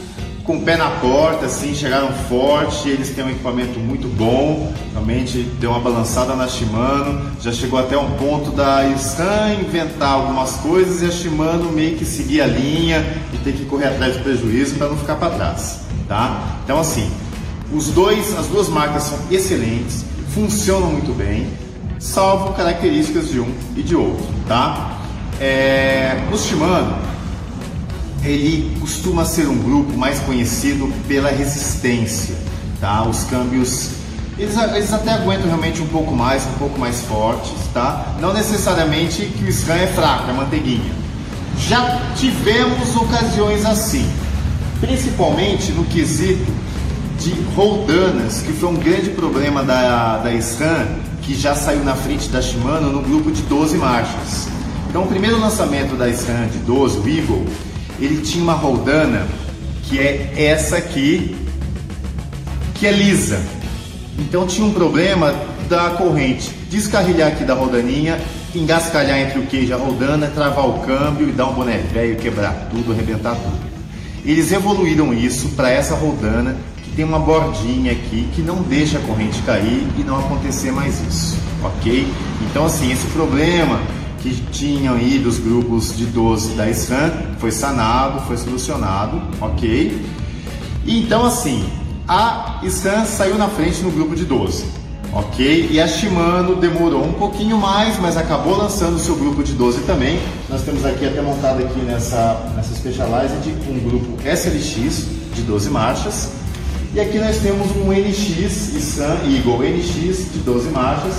com 0.48 0.58
o 0.58 0.62
pé 0.62 0.78
na 0.78 0.90
porta, 0.90 1.46
assim, 1.46 1.76
chegaram 1.76 2.12
forte, 2.30 2.90
eles 2.90 3.10
têm 3.10 3.26
um 3.26 3.30
equipamento 3.30 3.80
muito 3.80 4.08
bom, 4.08 4.74
realmente 4.94 5.40
deu 5.60 5.72
uma 5.72 5.80
balançada 5.80 6.36
na 6.36 6.48
Shimano, 6.48 7.30
já 7.42 7.52
chegou 7.52 7.78
até 7.78 7.98
um 7.98 8.12
ponto 8.12 8.52
da 8.52 8.88
SRAM 8.98 9.56
inventar 9.60 10.14
algumas 10.14 10.54
coisas 10.54 11.02
e 11.02 11.06
a 11.06 11.12
Shimano 11.12 11.72
meio 11.72 11.98
que 11.98 12.06
seguir 12.06 12.42
a 12.42 12.48
linha 12.48 13.06
e 13.34 13.38
ter 13.38 13.54
que 13.54 13.66
correr 13.66 13.88
atrás 13.88 14.16
do 14.16 14.24
prejuízo 14.24 14.76
para 14.76 14.88
não 14.88 14.98
ficar 14.98 15.18
para 15.18 15.32
trás 15.32 15.88
tá? 16.08 16.60
Então 16.64 16.80
assim, 16.80 17.10
os 17.72 17.90
dois, 17.90 18.38
as 18.38 18.48
duas 18.48 18.70
marcas 18.70 19.04
são 19.04 19.20
excelentes, 19.30 20.06
funcionam 20.34 20.92
muito 20.92 21.14
bem, 21.16 21.48
salvo 22.00 22.54
características 22.54 23.30
de 23.30 23.40
um 23.40 23.54
e 23.76 23.84
de 23.84 23.96
outro, 23.96 24.26
tá? 24.48 24.98
É, 25.40 26.18
o 26.32 26.38
Shimano, 26.38 26.96
ele 28.28 28.78
costuma 28.80 29.26
ser 29.26 29.48
um 29.48 29.58
grupo 29.58 29.98
mais 29.98 30.20
conhecido 30.20 30.92
pela 31.08 31.30
resistência, 31.30 32.36
tá? 32.80 33.04
Os 33.08 33.24
câmbios 33.24 33.92
eles, 34.38 34.56
eles, 34.56 34.94
até 34.94 35.14
aguentam 35.14 35.48
realmente 35.48 35.82
um 35.82 35.88
pouco 35.88 36.16
mais, 36.16 36.46
um 36.46 36.60
pouco 36.60 36.80
mais 36.80 37.02
fortes, 37.02 37.54
tá? 37.74 38.16
Não 38.22 38.34
necessariamente 38.34 39.26
que 39.26 39.44
o 39.44 39.50
SRAM 39.50 39.78
é 39.78 39.88
fraco, 39.88 40.30
é 40.30 40.34
manteiguinha. 40.34 40.94
Já 41.58 42.00
tivemos 42.16 42.96
ocasiões 42.96 43.66
assim, 43.66 44.08
principalmente 44.80 45.72
no 45.72 45.84
quesito 45.86 46.46
de 47.20 47.32
roldanas, 47.56 48.42
que 48.42 48.54
foi 48.54 48.70
um 48.70 48.76
grande 48.76 49.10
problema 49.10 49.64
da, 49.64 50.20
da 50.20 50.32
SRAM, 50.36 50.86
que 51.24 51.34
já 51.34 51.56
saiu 51.56 51.84
na 51.84 51.96
frente 51.96 52.30
da 52.30 52.40
Shimano 52.40 52.92
no 52.92 53.02
grupo 53.02 53.32
de 53.32 53.42
12 53.42 53.76
marchas. 53.78 54.48
Então, 54.88 55.04
o 55.04 55.08
primeiro 55.08 55.40
lançamento 55.40 55.96
da 55.96 56.08
SRAM 56.10 56.48
de 56.48 56.60
12, 56.60 57.00
o 57.00 57.10
Eagle, 57.10 57.46
ele 58.00 58.22
tinha 58.22 58.44
uma 58.44 58.54
roldana 58.54 59.28
que 59.84 60.00
é 60.00 60.34
essa 60.36 60.78
aqui, 60.78 61.36
que 62.76 62.86
é 62.86 62.92
lisa. 62.92 63.42
Então, 64.20 64.46
tinha 64.46 64.66
um 64.66 64.74
problema 64.74 65.34
da 65.70 65.92
corrente 65.92 66.50
descarrilhar 66.70 67.30
aqui 67.30 67.44
da 67.44 67.54
rodaninha, 67.54 68.20
engascalhar 68.56 69.20
entre 69.20 69.40
o 69.40 69.46
queijo 69.46 69.70
e 69.70 69.74
a 69.74 69.78
rodana, 69.78 70.28
travar 70.28 70.68
o 70.68 70.80
câmbio 70.80 71.30
e 71.30 71.32
dar 71.32 71.48
um 71.48 71.54
boné 71.54 71.78
velho, 71.78 72.16
quebrar 72.18 72.68
tudo, 72.70 72.92
arrebentar 72.92 73.36
tudo. 73.36 73.58
Eles 74.26 74.52
evoluíram 74.52 75.14
isso 75.14 75.50
para 75.50 75.70
essa 75.70 75.96
rodana 75.96 76.58
que 76.84 76.92
tem 76.92 77.06
uma 77.06 77.20
bordinha 77.20 77.92
aqui 77.92 78.28
que 78.36 78.42
não 78.42 78.62
deixa 78.62 78.98
a 78.98 79.02
corrente 79.02 79.42
cair 79.44 79.88
e 79.98 80.04
não 80.04 80.20
acontecer 80.20 80.72
mais 80.72 81.00
isso, 81.08 81.38
ok? 81.64 82.08
Então 82.50 82.66
assim, 82.66 82.92
esse 82.92 83.08
problema 83.08 83.80
que 84.30 84.52
tinham 84.52 84.96
aí 84.96 85.20
dos 85.20 85.40
grupos 85.40 85.96
de 85.96 86.06
12 86.06 86.54
da 86.54 86.70
SRAM 86.70 87.12
foi 87.40 87.52
sanado, 87.52 88.22
foi 88.22 88.38
solucionado, 88.38 89.22
ok? 89.42 90.06
Então 90.86 91.26
assim, 91.26 91.68
a 92.08 92.62
SRAM 92.64 93.06
saiu 93.06 93.38
na 93.38 93.48
frente 93.48 93.82
no 93.82 93.92
grupo 93.92 94.16
de 94.16 94.26
12 94.26 94.78
ok? 95.18 95.70
E 95.72 95.80
a 95.80 95.88
Shimano 95.88 96.56
demorou 96.56 97.04
um 97.04 97.14
pouquinho 97.14 97.58
mais, 97.58 98.00
mas 98.00 98.18
acabou 98.18 98.58
lançando 98.58 98.96
o 98.96 99.00
seu 99.00 99.16
grupo 99.16 99.44
de 99.44 99.54
12 99.54 99.82
também. 99.82 100.20
Nós 100.50 100.62
temos 100.62 100.86
aqui 100.86 101.06
até 101.06 101.22
montado 101.22 101.64
aqui 101.64 101.80
nessa, 101.80 102.52
nessa 102.56 102.74
Specialized 102.76 103.38
um 103.70 103.80
grupo 103.80 104.18
SLX 104.24 105.08
de 105.34 105.42
12 105.42 105.70
marchas. 105.70 106.32
E 106.94 107.00
aqui 107.00 107.20
nós 107.20 107.38
temos 107.38 107.68
um 107.76 107.92
NX 107.92 108.74
Sun 108.82 109.36
Eagle 109.36 109.60
NX 109.60 110.34
de 110.34 110.40
12 110.40 110.70
marchas, 110.70 111.16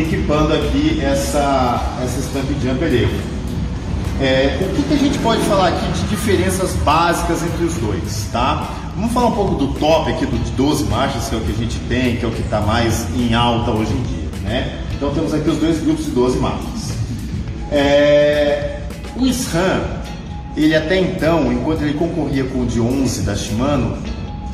equipando 0.00 0.52
aqui 0.52 1.00
essa, 1.02 1.98
essa 2.02 2.20
Stamp 2.20 2.48
Jumper 2.62 2.92
Evo. 2.92 3.36
É, 4.20 4.58
o 4.62 4.74
que, 4.74 4.82
que, 4.82 4.94
a 4.94 4.96
gente 4.96 5.18
pode 5.18 5.42
falar 5.42 5.68
aqui 5.68 5.86
de 5.92 6.08
diferenças 6.08 6.72
básicas 6.76 7.42
entre 7.42 7.64
os 7.64 7.74
dois, 7.74 8.28
tá? 8.32 8.70
Vamos 8.96 9.12
falar 9.12 9.26
um 9.26 9.32
pouco 9.32 9.54
do 9.56 9.74
top 9.74 10.10
aqui, 10.10 10.24
do 10.24 10.38
de 10.38 10.52
12 10.52 10.84
marchas, 10.84 11.28
que 11.28 11.34
é 11.34 11.38
o 11.38 11.40
que 11.42 11.52
a 11.52 11.54
gente 11.54 11.78
tem, 11.80 12.16
que 12.16 12.24
é 12.24 12.28
o 12.28 12.30
que 12.30 12.40
está 12.40 12.62
mais 12.62 13.06
em 13.14 13.34
alta 13.34 13.70
hoje 13.70 13.92
em 13.92 14.02
dia, 14.02 14.28
né? 14.42 14.82
Então 14.94 15.12
temos 15.12 15.34
aqui 15.34 15.50
os 15.50 15.58
dois 15.58 15.82
grupos 15.82 16.06
de 16.06 16.12
12 16.12 16.38
marchas. 16.38 16.92
É, 17.70 18.80
o 19.16 19.26
SRAM, 19.26 19.82
ele 20.56 20.74
até 20.74 20.98
então, 20.98 21.52
enquanto 21.52 21.82
ele 21.82 21.92
concorria 21.92 22.44
com 22.44 22.62
o 22.62 22.66
de 22.66 22.80
11 22.80 23.22
da 23.22 23.36
Shimano, 23.36 23.98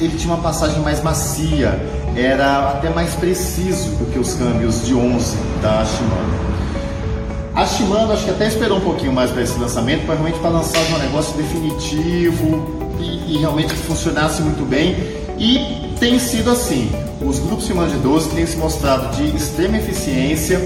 ele 0.01 0.17
tinha 0.17 0.35
uma 0.35 0.43
passagem 0.43 0.81
mais 0.81 1.01
macia, 1.01 1.81
era 2.17 2.71
até 2.71 2.91
mais 2.91 3.15
preciso 3.15 3.91
do 3.97 4.11
que 4.13 4.19
os 4.19 4.35
câmbios 4.35 4.85
de 4.85 4.95
11 4.95 5.37
da 5.63 5.85
Shimano. 5.85 6.53
A 7.55 7.67
Shimano 7.67 8.13
acho 8.13 8.25
que 8.25 8.31
até 8.31 8.49
esperou 8.49 8.79
um 8.79 8.83
pouquinho 8.83 9.13
mais 9.13 9.31
para 9.31 9.43
esse 9.43 9.59
lançamento, 9.59 10.07
para 10.07 10.15
realmente 10.15 10.39
para 10.39 10.51
lançar 10.51 10.79
um 10.79 10.99
negócio 10.99 11.37
definitivo 11.37 12.83
e, 12.99 13.35
e, 13.35 13.39
realmente 13.39 13.75
funcionasse 13.75 14.41
muito 14.43 14.65
bem. 14.65 14.97
E 15.39 15.95
tem 15.99 16.19
sido 16.19 16.51
assim. 16.51 16.91
Os 17.21 17.39
grupos 17.39 17.67
Shimano 17.67 17.91
de 17.91 17.99
12 17.99 18.31
têm 18.31 18.47
se 18.47 18.57
mostrado 18.57 19.15
de 19.17 19.37
extrema 19.37 19.77
eficiência. 19.77 20.59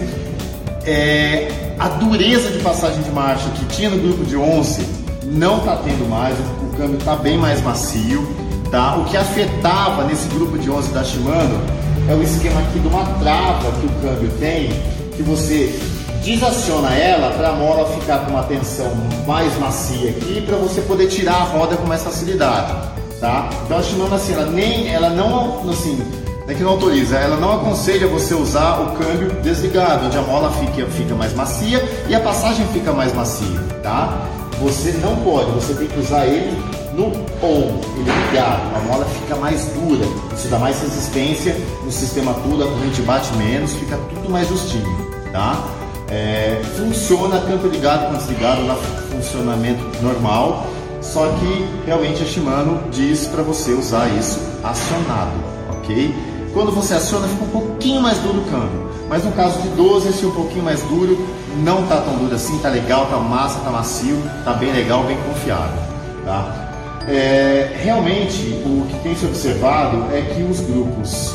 É, 0.84 1.74
a 1.78 1.88
dureza 1.88 2.50
de 2.50 2.58
passagem 2.60 3.02
de 3.02 3.10
marcha 3.10 3.48
que 3.50 3.64
tinha 3.66 3.90
no 3.90 3.98
grupo 3.98 4.24
de 4.24 4.36
11 4.36 4.86
não 5.24 5.58
está 5.58 5.76
tendo 5.76 6.08
mais, 6.08 6.36
o 6.38 6.76
câmbio 6.76 6.98
está 6.98 7.16
bem 7.16 7.36
mais 7.36 7.60
macio. 7.62 8.45
Tá? 8.70 8.96
O 8.96 9.04
que 9.04 9.16
afetava 9.16 10.04
nesse 10.04 10.28
grupo 10.28 10.58
de 10.58 10.70
11 10.70 10.92
da 10.92 11.04
Shimano 11.04 11.60
é 12.08 12.14
o 12.14 12.22
esquema 12.22 12.60
aqui 12.60 12.78
de 12.78 12.88
uma 12.88 13.04
trava 13.20 13.70
que 13.72 13.86
o 13.86 13.90
câmbio 14.00 14.30
tem, 14.38 14.70
que 15.16 15.22
você 15.22 15.78
desaciona 16.24 16.92
ela 16.94 17.30
para 17.36 17.50
a 17.50 17.52
mola 17.52 17.88
ficar 17.98 18.24
com 18.24 18.32
uma 18.32 18.42
tensão 18.42 18.90
mais 19.26 19.56
macia 19.58 20.10
aqui 20.10 20.42
para 20.44 20.56
você 20.56 20.80
poder 20.82 21.06
tirar 21.06 21.34
a 21.34 21.44
roda 21.44 21.76
com 21.76 21.86
mais 21.86 22.02
facilidade, 22.02 22.74
tá? 23.20 23.48
Então 23.64 23.78
a 23.78 23.82
Shimano 23.82 24.14
assim, 24.14 24.32
ela 24.32 24.46
nem, 24.46 24.88
ela 24.88 25.10
não, 25.10 25.70
assim, 25.70 26.02
é 26.48 26.54
que 26.54 26.62
não 26.62 26.72
autoriza, 26.72 27.16
ela 27.16 27.36
não 27.36 27.52
aconselha 27.54 28.08
você 28.08 28.34
usar 28.34 28.80
o 28.80 28.96
câmbio 28.96 29.30
desligado, 29.42 30.06
onde 30.06 30.18
a 30.18 30.22
mola 30.22 30.50
fica, 30.52 30.86
fica 30.86 31.14
mais 31.14 31.32
macia 31.34 31.82
e 32.08 32.14
a 32.14 32.20
passagem 32.20 32.66
fica 32.68 32.92
mais 32.92 33.12
macia, 33.14 33.60
tá? 33.82 34.26
Você 34.60 34.92
não 35.02 35.16
pode, 35.16 35.50
você 35.50 35.74
tem 35.74 35.86
que 35.86 35.98
usar 35.98 36.26
ele 36.26 36.56
no 36.96 37.08
on, 37.42 37.80
ele 37.94 38.10
ligado, 38.26 38.74
a 38.74 38.80
mola 38.80 39.04
fica 39.04 39.36
mais 39.36 39.66
dura, 39.66 40.06
você 40.30 40.48
dá 40.48 40.58
mais 40.58 40.80
resistência 40.80 41.54
no 41.84 41.92
sistema 41.92 42.34
todo, 42.42 42.64
a 42.64 42.66
corrente 42.66 43.02
bate 43.02 43.32
menos, 43.34 43.74
fica 43.74 43.98
tudo 44.14 44.30
mais 44.30 44.48
justinho, 44.48 45.06
tá? 45.30 45.62
É, 46.08 46.62
funciona 46.76 47.38
tanto 47.40 47.66
ligado 47.66 48.08
quanto 48.08 48.20
desligado 48.20 48.62
no 48.62 48.76
funcionamento 49.10 50.02
normal, 50.02 50.66
só 51.02 51.28
que 51.28 51.68
realmente 51.84 52.22
a 52.22 52.26
Shimano 52.26 52.80
diz 52.90 53.26
para 53.26 53.42
você 53.42 53.72
usar 53.72 54.08
isso 54.16 54.40
acionado, 54.64 55.34
ok? 55.70 56.14
Quando 56.54 56.72
você 56.72 56.94
aciona 56.94 57.28
fica 57.28 57.44
um 57.44 57.48
pouquinho 57.50 58.00
mais 58.00 58.18
duro 58.18 58.38
o 58.40 58.44
câmbio, 58.44 58.86
mas 59.10 59.22
no 59.22 59.32
caso 59.32 59.60
de 59.60 59.68
12 59.68 60.08
esse 60.08 60.24
é 60.24 60.28
um 60.28 60.32
pouquinho 60.32 60.64
mais 60.64 60.80
duro, 60.82 61.28
não 61.58 61.86
tá 61.86 61.98
tão 62.00 62.16
duro 62.16 62.34
assim, 62.34 62.58
tá 62.58 62.70
legal, 62.70 63.06
tá 63.06 63.18
massa, 63.18 63.60
tá 63.60 63.70
macio, 63.70 64.16
tá 64.44 64.54
bem 64.54 64.72
legal, 64.72 65.04
bem 65.04 65.18
confiável, 65.28 65.78
tá? 66.24 66.65
É, 67.08 67.78
realmente 67.82 68.62
o 68.64 68.86
que 68.88 68.98
tem 69.02 69.14
se 69.14 69.26
observado 69.26 70.14
é 70.14 70.22
que 70.22 70.42
os 70.42 70.60
grupos, 70.60 71.32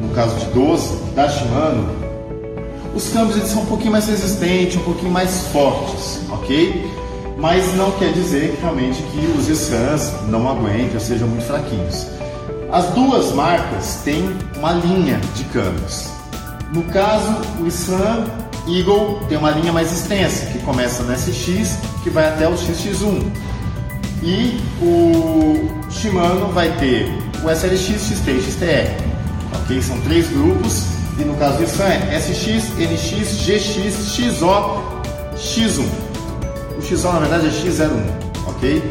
no 0.00 0.08
caso 0.14 0.36
de 0.36 0.46
12 0.46 0.96
da 1.14 1.28
Shimano, 1.28 1.88
os 2.94 3.08
câmbios 3.08 3.36
eles 3.36 3.48
são 3.48 3.62
um 3.62 3.66
pouquinho 3.66 3.92
mais 3.92 4.06
resistentes, 4.06 4.76
um 4.76 4.84
pouquinho 4.84 5.10
mais 5.10 5.46
fortes, 5.48 6.20
ok? 6.30 6.92
mas 7.42 7.74
não 7.74 7.90
quer 7.92 8.12
dizer 8.12 8.56
realmente 8.60 9.02
que 9.02 9.26
os 9.36 9.48
SRAMs 9.48 10.12
não 10.28 10.48
aguentem 10.48 10.94
ou 10.94 11.00
sejam 11.00 11.26
muito 11.26 11.44
fraquinhos. 11.44 12.06
As 12.70 12.86
duas 12.90 13.32
marcas 13.32 13.96
têm 14.04 14.34
uma 14.56 14.72
linha 14.72 15.20
de 15.34 15.42
câmbios. 15.46 16.08
No 16.72 16.84
caso, 16.84 17.32
o 17.60 17.66
SRAM 17.66 18.26
Eagle 18.68 19.18
tem 19.28 19.36
uma 19.36 19.50
linha 19.50 19.72
mais 19.72 19.92
extensa, 19.92 20.46
que 20.46 20.60
começa 20.60 21.02
no 21.02 21.12
SX, 21.12 21.76
que 22.04 22.10
vai 22.10 22.28
até 22.28 22.46
o 22.48 22.52
XX1. 22.52 23.20
E 24.22 24.60
o 24.80 25.68
Shimano 25.90 26.52
vai 26.52 26.70
ter 26.78 27.08
o 27.44 27.50
SLX, 27.50 28.00
XT 28.00 28.30
e 28.30 28.40
XTR. 28.40 29.02
Ok? 29.54 29.82
São 29.82 30.00
três 30.02 30.28
grupos. 30.28 30.84
E 31.18 31.24
no 31.24 31.34
caso 31.36 31.58
do 31.58 31.66
SRAM 31.66 31.88
é 31.88 32.18
SX, 32.18 32.72
NX, 32.78 33.38
GX, 33.44 34.14
XO, 34.14 34.82
X1. 35.36 35.84
O 36.78 36.82
XO 36.82 37.12
na 37.12 37.18
verdade 37.18 37.48
é 37.48 37.50
X01. 37.50 38.22
Ok? 38.46 38.82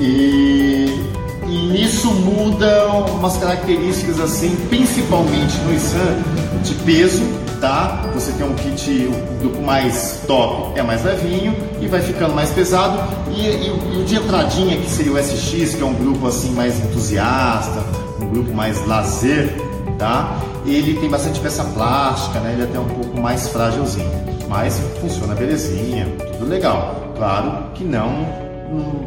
E 0.00 1.23
e 1.46 1.66
nisso 1.68 2.10
mudam 2.10 3.06
umas 3.06 3.36
características 3.36 4.20
assim, 4.20 4.56
principalmente 4.68 5.56
no 5.58 5.74
Issan, 5.74 6.22
de 6.62 6.74
peso, 6.76 7.22
tá? 7.60 8.10
Você 8.14 8.32
tem 8.32 8.46
um 8.46 8.54
kit, 8.54 9.08
o 9.08 9.38
grupo 9.40 9.62
mais 9.62 10.22
top 10.26 10.78
é 10.78 10.82
mais 10.82 11.04
levinho 11.04 11.54
e 11.80 11.86
vai 11.86 12.00
ficando 12.00 12.34
mais 12.34 12.50
pesado. 12.50 12.98
E, 13.30 13.40
e, 13.40 13.66
e, 13.66 14.00
o 14.00 14.04
de 14.04 14.16
entradinha, 14.16 14.76
que 14.76 14.90
seria 14.90 15.12
o 15.12 15.18
SX, 15.18 15.74
que 15.74 15.82
é 15.82 15.84
um 15.84 15.94
grupo 15.94 16.26
assim 16.26 16.52
mais 16.52 16.78
entusiasta, 16.78 17.82
um 18.20 18.28
grupo 18.28 18.52
mais 18.54 18.84
lazer, 18.86 19.54
tá? 19.98 20.40
Ele 20.66 20.94
tem 20.98 21.10
bastante 21.10 21.40
peça 21.40 21.64
plástica, 21.64 22.40
né? 22.40 22.52
Ele 22.52 22.62
é 22.62 22.64
até 22.64 22.78
um 22.78 22.88
pouco 22.88 23.20
mais 23.20 23.48
frágilzinho, 23.48 24.10
mas 24.48 24.80
funciona 25.00 25.34
belezinha, 25.34 26.06
tudo 26.38 26.48
legal. 26.48 27.12
Claro 27.16 27.70
que 27.74 27.84
não, 27.84 28.26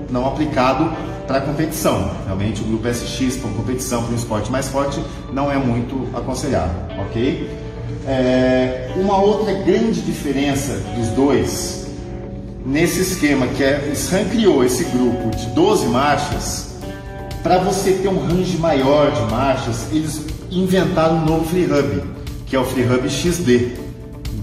não 0.09 0.27
aplicado 0.27 0.91
para 1.27 1.41
competição. 1.41 2.11
Realmente 2.25 2.61
o 2.61 2.65
grupo 2.65 2.87
SX 2.87 3.37
para 3.37 3.49
competição, 3.51 4.03
para 4.03 4.13
um 4.13 4.15
esporte 4.15 4.51
mais 4.51 4.67
forte, 4.67 5.01
não 5.31 5.51
é 5.51 5.57
muito 5.57 6.07
aconselhável, 6.15 6.81
ok? 6.99 7.49
É, 8.07 8.91
uma 8.95 9.21
outra 9.21 9.53
grande 9.53 10.01
diferença 10.01 10.73
dos 10.95 11.09
dois, 11.09 11.87
nesse 12.65 13.01
esquema 13.01 13.47
que 13.47 13.63
é, 13.63 13.91
SRAM 13.93 14.25
criou 14.25 14.63
esse 14.63 14.85
grupo 14.85 15.35
de 15.35 15.45
12 15.47 15.87
marchas, 15.87 16.67
para 17.43 17.59
você 17.59 17.93
ter 17.93 18.07
um 18.07 18.25
range 18.25 18.57
maior 18.57 19.11
de 19.11 19.21
marchas, 19.31 19.87
eles 19.91 20.21
inventaram 20.51 21.17
um 21.17 21.25
novo 21.25 21.45
Free 21.45 21.65
Hub, 21.65 22.03
que 22.45 22.55
é 22.55 22.59
o 22.59 22.65
Free 22.65 22.83
Hub 22.83 23.09
XD. 23.09 23.86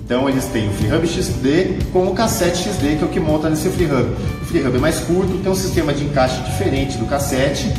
Então 0.04 0.28
eles 0.28 0.44
têm 0.46 0.68
o 0.68 0.72
FreeHub 0.72 1.06
XD 1.06 1.78
com 1.90 2.06
o 2.06 2.14
cassete 2.14 2.68
XD, 2.68 2.96
que 2.96 3.02
é 3.02 3.06
o 3.06 3.08
que 3.08 3.18
monta 3.18 3.48
nesse 3.48 3.70
FreeHub. 3.70 4.10
O 4.42 4.44
FreeHub 4.44 4.76
é 4.76 4.80
mais 4.80 5.00
curto, 5.00 5.38
tem 5.38 5.50
um 5.50 5.54
sistema 5.54 5.94
de 5.94 6.04
encaixe 6.04 6.42
diferente 6.42 6.98
do 6.98 7.06
cassete, 7.06 7.72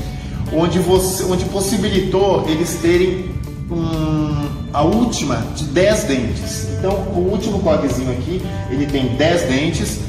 onde, 0.52 0.80
você, 0.80 1.24
onde 1.26 1.46
possibilitou 1.46 2.44
eles 2.50 2.80
terem 2.82 3.30
um, 3.70 4.48
a 4.74 4.82
última 4.82 5.46
de 5.56 5.66
10 5.66 6.04
dentes. 6.06 6.68
Então 6.80 6.94
o 7.16 7.30
último 7.32 7.60
cogzinho 7.60 8.12
aqui, 8.12 8.42
ele 8.72 8.88
tem 8.88 9.16
10 9.16 9.42
dentes, 9.44 10.00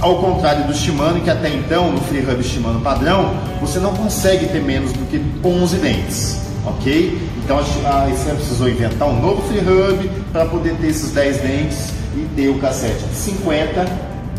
ao 0.00 0.16
contrário 0.16 0.66
do 0.66 0.74
Shimano, 0.74 1.20
que 1.20 1.28
até 1.28 1.50
então 1.50 1.92
no 1.92 2.00
FreeHub 2.00 2.42
Shimano 2.42 2.80
padrão, 2.80 3.34
você 3.60 3.78
não 3.78 3.92
consegue 3.94 4.46
ter 4.46 4.62
menos 4.62 4.90
do 4.92 5.04
que 5.10 5.20
11 5.46 5.76
dentes 5.76 6.46
ok? 6.66 7.18
Então 7.46 7.58
a 7.58 8.08
ICM 8.08 8.34
precisou 8.34 8.68
inventar 8.68 9.06
um 9.06 9.20
novo 9.20 9.40
free 9.42 9.60
hub 9.60 10.10
para 10.32 10.46
poder 10.46 10.74
ter 10.78 10.88
esses 10.88 11.12
10 11.12 11.36
dentes 11.42 11.92
e 12.16 12.26
ter 12.34 12.48
o 12.48 12.58
cassete 12.58 13.04
de 13.04 13.14
50, 13.14 13.86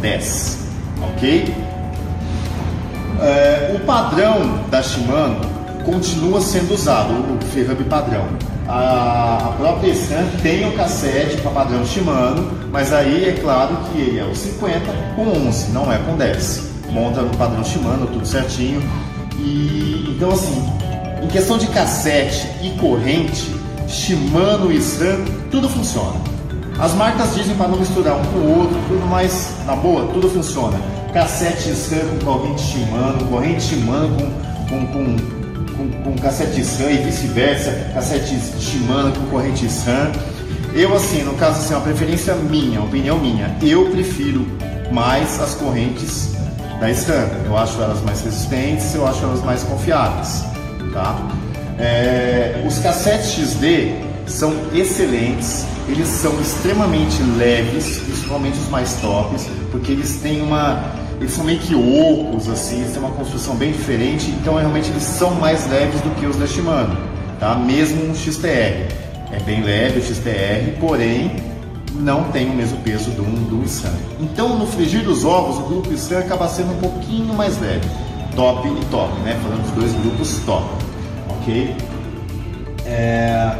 10, 0.01 0.57
ok? 1.01 1.55
É, 3.21 3.71
o 3.73 3.85
padrão 3.85 4.59
da 4.69 4.83
Shimano 4.83 5.39
continua 5.85 6.41
sendo 6.41 6.73
usado, 6.73 7.13
o 7.13 7.45
free 7.45 7.61
hub 7.61 7.81
padrão. 7.85 8.25
A, 8.67 9.37
a 9.37 9.53
própria 9.57 9.95
Scan 9.95 10.25
tem 10.43 10.67
o 10.67 10.75
cassete 10.75 11.37
para 11.37 11.51
padrão 11.51 11.85
Shimano, 11.85 12.51
mas 12.73 12.91
aí 12.91 13.29
é 13.29 13.31
claro 13.41 13.77
que 13.89 14.01
ele 14.01 14.19
é 14.19 14.25
o 14.25 14.35
50 14.35 14.81
com 15.15 15.47
11, 15.47 15.71
não 15.71 15.89
é 15.89 15.97
com 15.99 16.17
10. 16.17 16.71
Monta 16.91 17.21
no 17.21 17.33
padrão 17.37 17.63
Shimano, 17.63 18.05
tudo 18.07 18.25
certinho. 18.25 18.81
E 19.39 20.13
então 20.13 20.29
assim, 20.29 20.61
em 21.27 21.29
questão 21.29 21.57
de 21.57 21.67
cassete 21.67 22.47
e 22.63 22.69
corrente, 22.79 23.53
Shimano 23.85 24.71
e 24.71 24.77
SRAM, 24.77 25.25
tudo 25.51 25.67
funciona. 25.67 26.15
As 26.79 26.93
marcas 26.93 27.35
dizem 27.35 27.53
para 27.55 27.67
não 27.67 27.77
misturar 27.77 28.15
um 28.15 28.23
com 28.27 28.39
o 28.39 28.59
outro, 28.59 28.77
tudo 28.87 29.05
mais 29.07 29.51
na 29.65 29.75
boa, 29.75 30.07
tudo 30.13 30.29
funciona. 30.29 30.79
Cassete 31.13 31.69
SRAM 31.71 32.07
com 32.07 32.25
corrente 32.25 32.61
Shimano, 32.61 33.25
corrente 33.27 33.61
Shimano 33.61 34.15
com, 34.69 34.87
com, 34.87 34.87
com, 34.87 35.75
com, 35.75 36.03
com 36.03 36.15
cassete 36.21 36.61
SRAM 36.61 36.91
e 36.91 36.97
vice-versa, 37.03 37.71
cassete 37.93 38.39
Shimano 38.61 39.11
com 39.11 39.25
corrente 39.25 39.65
SRAM. 39.65 40.13
Eu, 40.73 40.95
assim, 40.95 41.23
no 41.23 41.33
caso, 41.33 41.59
assim, 41.59 41.73
uma 41.73 41.81
preferência 41.81 42.35
minha, 42.35 42.81
opinião 42.81 43.19
minha, 43.19 43.53
eu 43.61 43.89
prefiro 43.89 44.47
mais 44.93 45.41
as 45.41 45.55
correntes 45.55 46.37
da 46.79 46.89
SRAM. 46.89 47.27
Eu 47.45 47.57
acho 47.57 47.81
elas 47.81 48.01
mais 48.01 48.21
resistentes, 48.21 48.95
eu 48.95 49.05
acho 49.05 49.21
elas 49.23 49.43
mais 49.43 49.63
confiáveis. 49.63 50.56
Tá? 50.97 51.15
É, 51.77 52.63
os 52.65 52.79
cassetes 52.79 53.33
XD 53.33 53.93
são 54.25 54.51
excelentes, 54.73 55.63
eles 55.87 56.07
são 56.07 56.33
extremamente 56.41 57.21
leves, 57.37 57.99
principalmente 57.99 58.57
os 58.57 58.67
mais 58.69 58.95
tops, 58.95 59.47
porque 59.71 59.91
eles 59.91 60.15
têm 60.15 60.41
uma. 60.41 60.91
Eles 61.19 61.33
são 61.33 61.43
meio 61.43 61.59
que 61.59 61.75
ocos, 61.75 62.49
assim, 62.49 62.79
eles 62.79 62.93
têm 62.93 62.99
uma 62.99 63.11
construção 63.11 63.55
bem 63.55 63.71
diferente, 63.71 64.31
então 64.31 64.55
realmente 64.55 64.89
eles 64.89 65.03
são 65.03 65.35
mais 65.35 65.69
leves 65.69 66.01
do 66.01 66.09
que 66.15 66.25
os 66.25 66.35
da 66.35 66.47
Shimano, 66.47 66.97
tá? 67.39 67.53
Mesmo 67.53 68.09
um 68.09 68.15
XTR. 68.15 68.91
É 69.31 69.39
bem 69.45 69.61
leve 69.61 69.99
o 69.99 70.03
XTR, 70.03 70.79
porém 70.79 71.35
não 71.93 72.23
tem 72.31 72.49
o 72.49 72.55
mesmo 72.55 72.79
peso 72.79 73.11
do, 73.11 73.23
do 73.23 73.63
Issan. 73.63 73.93
Então, 74.19 74.57
no 74.57 74.65
frigir 74.65 75.03
dos 75.03 75.23
ovos, 75.23 75.57
o 75.59 75.61
grupo 75.61 75.93
Issan 75.93 76.19
acaba 76.19 76.47
sendo 76.47 76.71
um 76.71 76.79
pouquinho 76.79 77.35
mais 77.35 77.59
leve. 77.61 77.87
Top 78.35 78.67
e 78.67 78.85
top, 78.85 79.13
né? 79.21 79.39
Falando 79.43 79.61
dos 79.61 79.71
dois 79.71 79.93
grupos 80.01 80.39
top 80.45 80.86
É... 82.85 83.55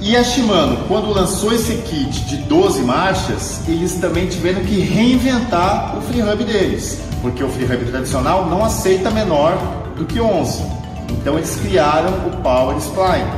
E 0.00 0.16
a 0.16 0.22
Shimano, 0.22 0.84
quando 0.86 1.10
lançou 1.10 1.52
esse 1.52 1.74
kit 1.78 2.24
de 2.26 2.36
12 2.36 2.82
marchas, 2.82 3.60
eles 3.66 3.94
também 3.94 4.28
tiveram 4.28 4.60
que 4.60 4.78
reinventar 4.78 5.98
o 5.98 6.02
freehub 6.02 6.44
deles, 6.44 7.00
porque 7.20 7.42
o 7.42 7.48
freehub 7.48 7.84
tradicional 7.86 8.46
não 8.46 8.64
aceita 8.64 9.10
menor 9.10 9.56
do 9.96 10.04
que 10.04 10.20
11. 10.20 10.62
Então 11.10 11.36
eles 11.36 11.56
criaram 11.56 12.12
o 12.28 12.36
Power 12.42 12.76
Spline, 12.76 13.28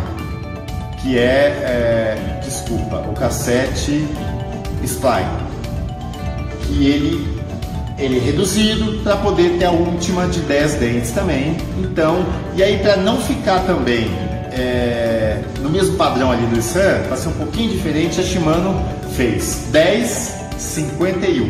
que 1.00 1.18
é, 1.18 1.22
é 1.22 2.40
desculpa, 2.44 2.96
o 3.08 3.14
cassete 3.14 4.06
Spline, 4.82 5.30
que 6.66 6.86
ele 6.86 7.29
ele 8.00 8.18
é 8.18 8.20
reduzido 8.20 9.02
para 9.02 9.16
poder 9.16 9.58
ter 9.58 9.66
a 9.66 9.70
última 9.70 10.26
de 10.26 10.40
10 10.40 10.74
dentes 10.74 11.10
também. 11.10 11.56
Então, 11.78 12.24
e 12.56 12.62
aí 12.62 12.78
para 12.78 12.96
não 12.96 13.20
ficar 13.20 13.60
também 13.60 14.10
é, 14.52 15.42
no 15.60 15.70
mesmo 15.70 15.96
padrão 15.96 16.32
ali 16.32 16.46
do 16.46 16.58
Issan, 16.58 17.02
para 17.06 17.16
ser 17.16 17.28
um 17.28 17.32
pouquinho 17.32 17.70
diferente, 17.70 18.20
a 18.20 18.22
Shimano 18.24 18.82
fez 19.12 19.68
10, 19.70 20.34
51. 20.58 21.48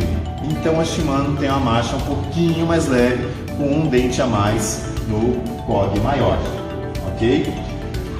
Então 0.50 0.80
a 0.80 0.84
Shimano 0.84 1.36
tem 1.36 1.48
uma 1.48 1.60
marcha 1.60 1.96
um 1.96 2.00
pouquinho 2.00 2.66
mais 2.66 2.88
leve, 2.88 3.26
com 3.56 3.64
um 3.64 3.86
dente 3.86 4.20
a 4.20 4.26
mais 4.26 4.82
no 5.08 5.36
COG 5.66 6.00
maior, 6.00 6.38
ok? 7.08 7.52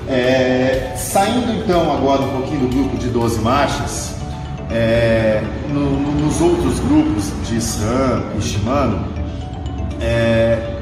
É, 0.09 0.93
saindo 0.97 1.53
então 1.53 1.93
agora 1.93 2.23
um 2.23 2.31
pouquinho 2.31 2.61
do 2.61 2.69
grupo 2.69 2.97
de 2.97 3.09
12 3.09 3.41
marchas, 3.41 4.15
é, 4.71 5.43
no, 5.69 6.01
nos 6.13 6.41
outros 6.41 6.79
grupos 6.81 7.33
de 7.49 7.57
SRAM 7.61 8.23
e 8.39 8.43
Shimano, 8.43 9.05
é, 10.01 10.79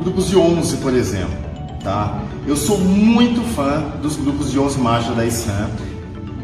grupos 0.00 0.28
de 0.28 0.36
11, 0.36 0.76
por 0.78 0.92
exemplo, 0.94 1.36
tá? 1.82 2.20
Eu 2.46 2.56
sou 2.56 2.78
muito 2.78 3.42
fã 3.54 3.80
dos 4.02 4.16
grupos 4.16 4.50
de 4.50 4.58
11 4.58 4.78
marchas 4.80 5.16
da 5.16 5.24
SRAM, 5.26 5.68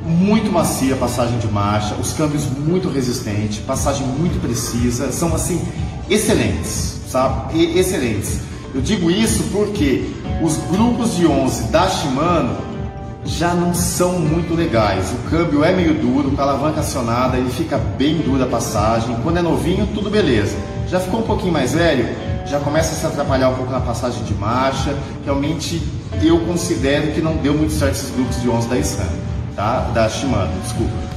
muito 0.05 0.53
macia 0.53 0.95
a 0.95 0.99
passagem 0.99 1.39
de 1.39 1.49
marcha, 1.49 1.95
os 1.95 2.13
câmbios 2.13 2.45
muito 2.47 2.89
resistentes, 2.89 3.59
passagem 3.59 4.07
muito 4.07 4.41
precisa, 4.41 5.11
são 5.11 5.35
assim 5.35 5.61
excelentes, 6.09 7.01
sabe? 7.09 7.59
E, 7.59 7.79
excelentes. 7.79 8.41
Eu 8.75 8.81
digo 8.81 9.11
isso 9.11 9.45
porque 9.53 10.11
os 10.43 10.57
grupos 10.71 11.17
de 11.17 11.27
11 11.27 11.65
da 11.69 11.89
Shimano 11.89 12.74
já 13.25 13.55
não 13.55 13.75
são 13.75 14.19
muito 14.19 14.55
legais. 14.55 15.11
O 15.13 15.31
câmbio 15.31 15.65
é 15.65 15.73
meio 15.73 15.95
duro, 15.95 16.31
com 16.31 16.41
a 16.41 16.45
alavanca 16.45 16.81
acionada, 16.81 17.37
ele 17.37 17.51
fica 17.51 17.79
bem 17.79 18.19
dura 18.19 18.45
a 18.45 18.49
passagem. 18.49 19.17
Quando 19.23 19.39
é 19.39 19.43
novinho, 19.43 19.89
tudo 19.95 20.11
beleza. 20.11 20.57
Já 20.89 21.01
ficou 21.01 21.21
um 21.21 21.25
pouquinho 21.25 21.53
mais 21.53 21.73
velho, 21.73 22.07
já 22.47 22.61
começa 22.61 22.93
a 22.93 22.99
se 22.99 23.07
atrapalhar 23.07 23.49
um 23.49 23.55
pouco 23.55 23.73
na 23.73 23.81
passagem 23.81 24.23
de 24.25 24.35
marcha. 24.35 24.95
Realmente, 25.25 25.83
eu 26.23 26.41
considero 26.41 27.13
que 27.13 27.21
não 27.21 27.37
deu 27.37 27.55
muito 27.55 27.73
certo 27.73 27.93
esses 27.93 28.11
grupos 28.11 28.41
de 28.41 28.49
11 28.49 28.69
da 28.69 28.79
Isran, 28.79 29.09
tá? 29.57 29.91
Da 29.95 30.09
Shimano, 30.09 30.53
desculpa. 30.63 31.14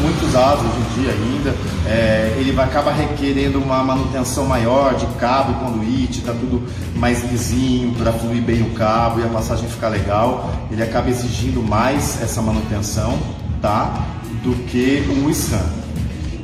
Muito 0.00 0.26
usado 0.26 0.60
hoje 0.60 0.78
em 0.78 1.02
dia 1.02 1.12
ainda. 1.12 1.54
É, 1.86 2.36
ele 2.38 2.58
acaba 2.60 2.92
requerendo 2.92 3.58
uma 3.58 3.82
manutenção 3.82 4.46
maior 4.46 4.94
de 4.94 5.06
cabo 5.18 5.52
e 5.52 5.64
conduíte, 5.64 6.20
tá 6.22 6.32
tudo 6.32 6.62
mais 6.96 7.22
lisinho 7.30 7.94
para 7.94 8.12
fluir 8.12 8.42
bem 8.42 8.62
o 8.62 8.70
cabo 8.70 9.20
e 9.20 9.24
a 9.24 9.28
passagem 9.28 9.68
ficar 9.68 9.88
legal. 9.88 10.50
Ele 10.70 10.82
acaba 10.82 11.08
exigindo 11.08 11.62
mais 11.62 12.20
essa 12.22 12.40
manutenção, 12.40 13.18
tá? 13.60 14.06
Do 14.42 14.54
que 14.66 15.04
um 15.08 15.28
SRAM. 15.30 15.64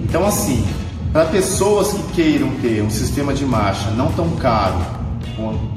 Então 0.01 0.27
assim, 0.27 0.67
para 1.13 1.27
pessoas 1.27 1.93
que 1.93 2.03
queiram 2.15 2.51
ter 2.63 2.83
um 2.83 2.91
sistema 2.91 3.35
de 3.35 3.45
marcha 3.45 3.91
não 3.91 4.13
tão 4.13 4.31
caro 4.37 5.01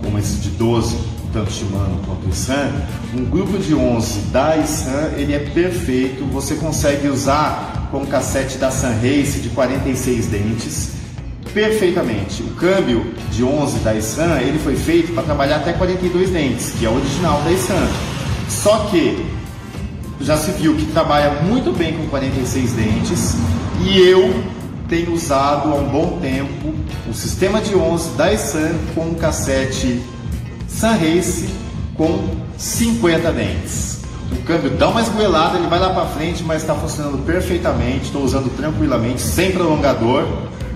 como 0.01 0.19
esse 0.19 0.37
de 0.37 0.49
12, 0.51 1.12
tanto 1.33 1.51
Shimano 1.51 1.99
quanto 2.05 2.29
Isran, 2.29 2.71
um 3.15 3.25
grupo 3.25 3.57
de 3.57 3.73
11 3.73 4.19
da 4.27 4.55
Isran 4.55 5.13
ele 5.17 5.33
é 5.33 5.39
perfeito. 5.39 6.23
Você 6.25 6.55
consegue 6.55 7.07
usar 7.07 7.89
com 7.91 8.03
o 8.03 8.07
cassete 8.07 8.57
da 8.59 8.69
Sun 8.69 8.93
Race 9.01 9.39
de 9.39 9.49
46 9.49 10.27
dentes 10.27 10.91
perfeitamente. 11.53 12.43
O 12.43 12.51
câmbio 12.51 13.13
de 13.31 13.43
11 13.43 13.79
da 13.79 13.95
Isran 13.95 14.39
ele 14.41 14.59
foi 14.59 14.75
feito 14.75 15.11
para 15.13 15.23
trabalhar 15.23 15.57
até 15.57 15.73
42 15.73 16.29
dentes, 16.29 16.71
que 16.71 16.85
é 16.85 16.89
o 16.89 16.95
original 16.95 17.41
da 17.41 17.51
Isran. 17.51 17.87
Só 18.47 18.87
que 18.91 19.25
já 20.21 20.37
se 20.37 20.51
viu 20.51 20.75
que 20.75 20.85
trabalha 20.85 21.41
muito 21.41 21.75
bem 21.75 21.93
com 21.93 22.07
46 22.07 22.73
dentes 22.73 23.35
e 23.81 23.97
eu 23.99 24.43
tenho 24.87 25.11
usado 25.11 25.71
há 25.71 25.75
um 25.75 25.89
bom 25.89 26.19
tempo 26.21 26.73
o 27.09 27.13
sistema 27.13 27.59
de 27.59 27.75
11 27.75 28.11
da 28.11 28.31
Isran 28.31 28.73
com 28.93 29.01
um 29.01 29.13
cassete 29.15 30.01
Sunrace 30.73 31.49
com 31.95 32.29
50 32.57 33.31
dentes. 33.31 34.01
O 34.31 34.43
câmbio 34.43 34.71
dá 34.71 34.89
uma 34.89 35.01
esgoelada, 35.01 35.57
ele 35.57 35.67
vai 35.67 35.79
lá 35.79 35.91
para 35.91 36.05
frente, 36.07 36.43
mas 36.43 36.61
está 36.61 36.73
funcionando 36.73 37.23
perfeitamente. 37.25 38.05
Estou 38.05 38.23
usando 38.23 38.49
tranquilamente, 38.55 39.21
sem 39.21 39.51
prolongador, 39.51 40.27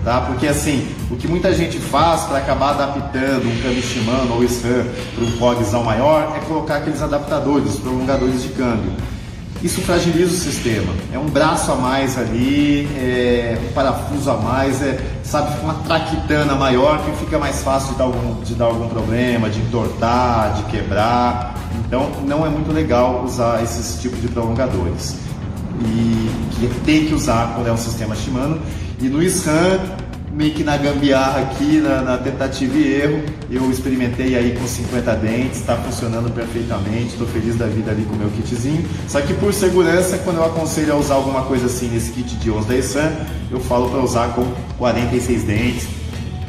tá? 0.03 0.21
Porque 0.21 0.47
assim, 0.47 0.87
o 1.09 1.15
que 1.15 1.27
muita 1.27 1.53
gente 1.53 1.79
faz 1.79 2.21
para 2.21 2.37
acabar 2.37 2.71
adaptando 2.71 3.47
um 3.47 3.61
câmbio 3.61 3.81
Shimano 3.81 4.35
ou 4.35 4.43
SRAM 4.43 4.85
para 5.15 5.23
um 5.23 5.31
fogzão 5.37 5.83
maior 5.83 6.35
é 6.37 6.39
colocar 6.41 6.77
aqueles 6.77 7.01
adaptadores, 7.01 7.77
prolongadores 7.77 8.43
de 8.43 8.49
câmbio. 8.49 8.91
Isso 9.63 9.81
fragiliza 9.81 10.33
o 10.33 10.37
sistema. 10.37 10.93
É 11.11 11.17
um 11.17 11.25
braço 11.25 11.71
a 11.71 11.75
mais 11.75 12.17
ali, 12.17 12.87
é 12.95 13.57
um 13.69 13.73
parafuso 13.73 14.29
a 14.29 14.37
mais, 14.37 14.81
é, 14.81 14.99
sabe, 15.23 15.59
uma 15.61 15.73
traquitana 15.75 16.55
maior 16.55 17.03
que 17.03 17.11
fica 17.17 17.39
mais 17.39 17.63
fácil 17.63 17.93
de 17.93 17.97
dar, 17.97 18.03
algum, 18.05 18.41
de 18.43 18.53
dar 18.53 18.65
algum 18.65 18.87
problema, 18.87 19.49
de 19.49 19.59
entortar, 19.59 20.53
de 20.53 20.63
quebrar. 20.63 21.55
Então 21.85 22.09
não 22.25 22.45
é 22.45 22.49
muito 22.49 22.71
legal 22.71 23.23
usar 23.23 23.63
esses 23.63 23.99
tipos 24.01 24.21
de 24.21 24.27
prolongadores. 24.27 25.15
E 25.81 26.29
que 26.51 26.67
tem 26.85 27.05
que 27.05 27.13
usar 27.13 27.53
quando 27.55 27.67
é 27.67 27.71
um 27.71 27.77
sistema 27.77 28.15
Shimano. 28.15 28.59
E 28.99 29.09
no 29.09 29.21
SRAM 29.23 29.79
meio 30.37 30.53
que 30.53 30.63
na 30.63 30.77
gambiarra 30.77 31.41
aqui, 31.41 31.81
na, 31.81 32.01
na, 32.03 32.17
tentativa 32.17 32.77
e 32.77 33.01
erro. 33.01 33.23
Eu 33.49 33.71
experimentei 33.71 34.35
aí 34.35 34.55
com 34.55 34.67
50 34.67 35.15
dentes, 35.15 35.59
está 35.59 35.75
funcionando 35.75 36.31
perfeitamente, 36.31 37.07
estou 37.13 37.25
feliz 37.25 37.55
da 37.55 37.65
vida 37.65 37.89
ali 37.89 38.03
com 38.03 38.13
o 38.13 38.17
meu 38.17 38.29
kitzinho. 38.29 38.87
Só 39.07 39.19
que 39.19 39.33
por 39.33 39.51
segurança, 39.51 40.19
quando 40.19 40.37
eu 40.37 40.45
aconselho 40.45 40.93
a 40.93 40.95
usar 40.95 41.15
alguma 41.15 41.41
coisa 41.41 41.65
assim 41.65 41.89
nesse 41.89 42.11
kit 42.11 42.35
de 42.35 42.51
11 42.51 42.67
da 42.67 42.75
Essan, 42.75 43.11
eu 43.49 43.59
falo 43.59 43.89
para 43.89 43.99
usar 43.99 44.27
com 44.35 44.45
46 44.77 45.43
dentes, 45.43 45.87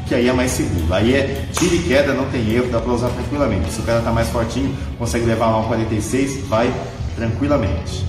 que 0.07 0.15
aí 0.15 0.29
é 0.29 0.33
mais 0.35 0.51
seguro. 0.51 0.93
Aí 0.93 1.15
é 1.15 1.47
tira 1.53 1.75
e 1.75 1.79
queda, 1.79 2.13
não 2.13 2.27
tem 2.27 2.47
erro, 2.51 2.69
dá 2.71 2.81
para 2.81 2.93
usar 2.93 3.09
tranquilamente. 3.09 3.73
Se 3.73 3.81
o 3.81 3.85
cara 3.85 4.01
está 4.01 4.13
mais 4.13 4.29
fortinho, 4.29 4.77
consegue 4.99 5.25
levar 5.25 5.47
lá 5.47 5.61
um 5.61 5.65
46, 5.65 6.47
vai 6.47 6.71
tranquilamente. 7.17 8.05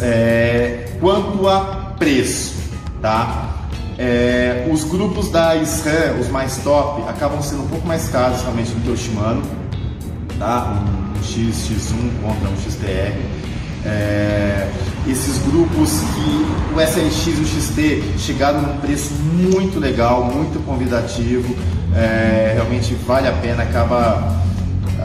É, 0.00 0.88
quanto 1.00 1.48
a 1.48 1.94
preço, 1.96 2.56
tá? 3.00 3.61
É, 3.98 4.66
os 4.70 4.84
grupos 4.84 5.30
da 5.30 5.54
SRAM, 5.56 6.18
os 6.20 6.28
mais 6.28 6.58
top, 6.58 7.02
acabam 7.08 7.42
sendo 7.42 7.64
um 7.64 7.68
pouco 7.68 7.86
mais 7.86 8.08
caros 8.08 8.40
realmente 8.42 8.70
do 8.70 8.80
que 8.82 8.90
o 8.90 8.96
Shimano, 8.96 9.42
tá? 10.38 10.72
Um, 10.72 11.18
um 11.18 11.22
X, 11.22 11.68
X1 11.68 12.22
contra 12.22 12.48
um 12.48 12.56
XTR. 12.56 13.42
É, 13.84 14.70
esses 15.06 15.38
grupos 15.38 15.90
que 16.14 16.74
o 16.74 16.80
SLX 16.80 17.26
e 17.26 17.30
o 17.30 17.46
XT 17.46 18.18
chegaram 18.18 18.62
num 18.62 18.78
preço 18.78 19.12
muito 19.14 19.78
legal, 19.80 20.24
muito 20.24 20.64
convidativo, 20.64 21.54
é, 21.94 22.52
realmente 22.54 22.94
vale 23.06 23.28
a 23.28 23.32
pena, 23.32 23.64
acaba, 23.64 24.40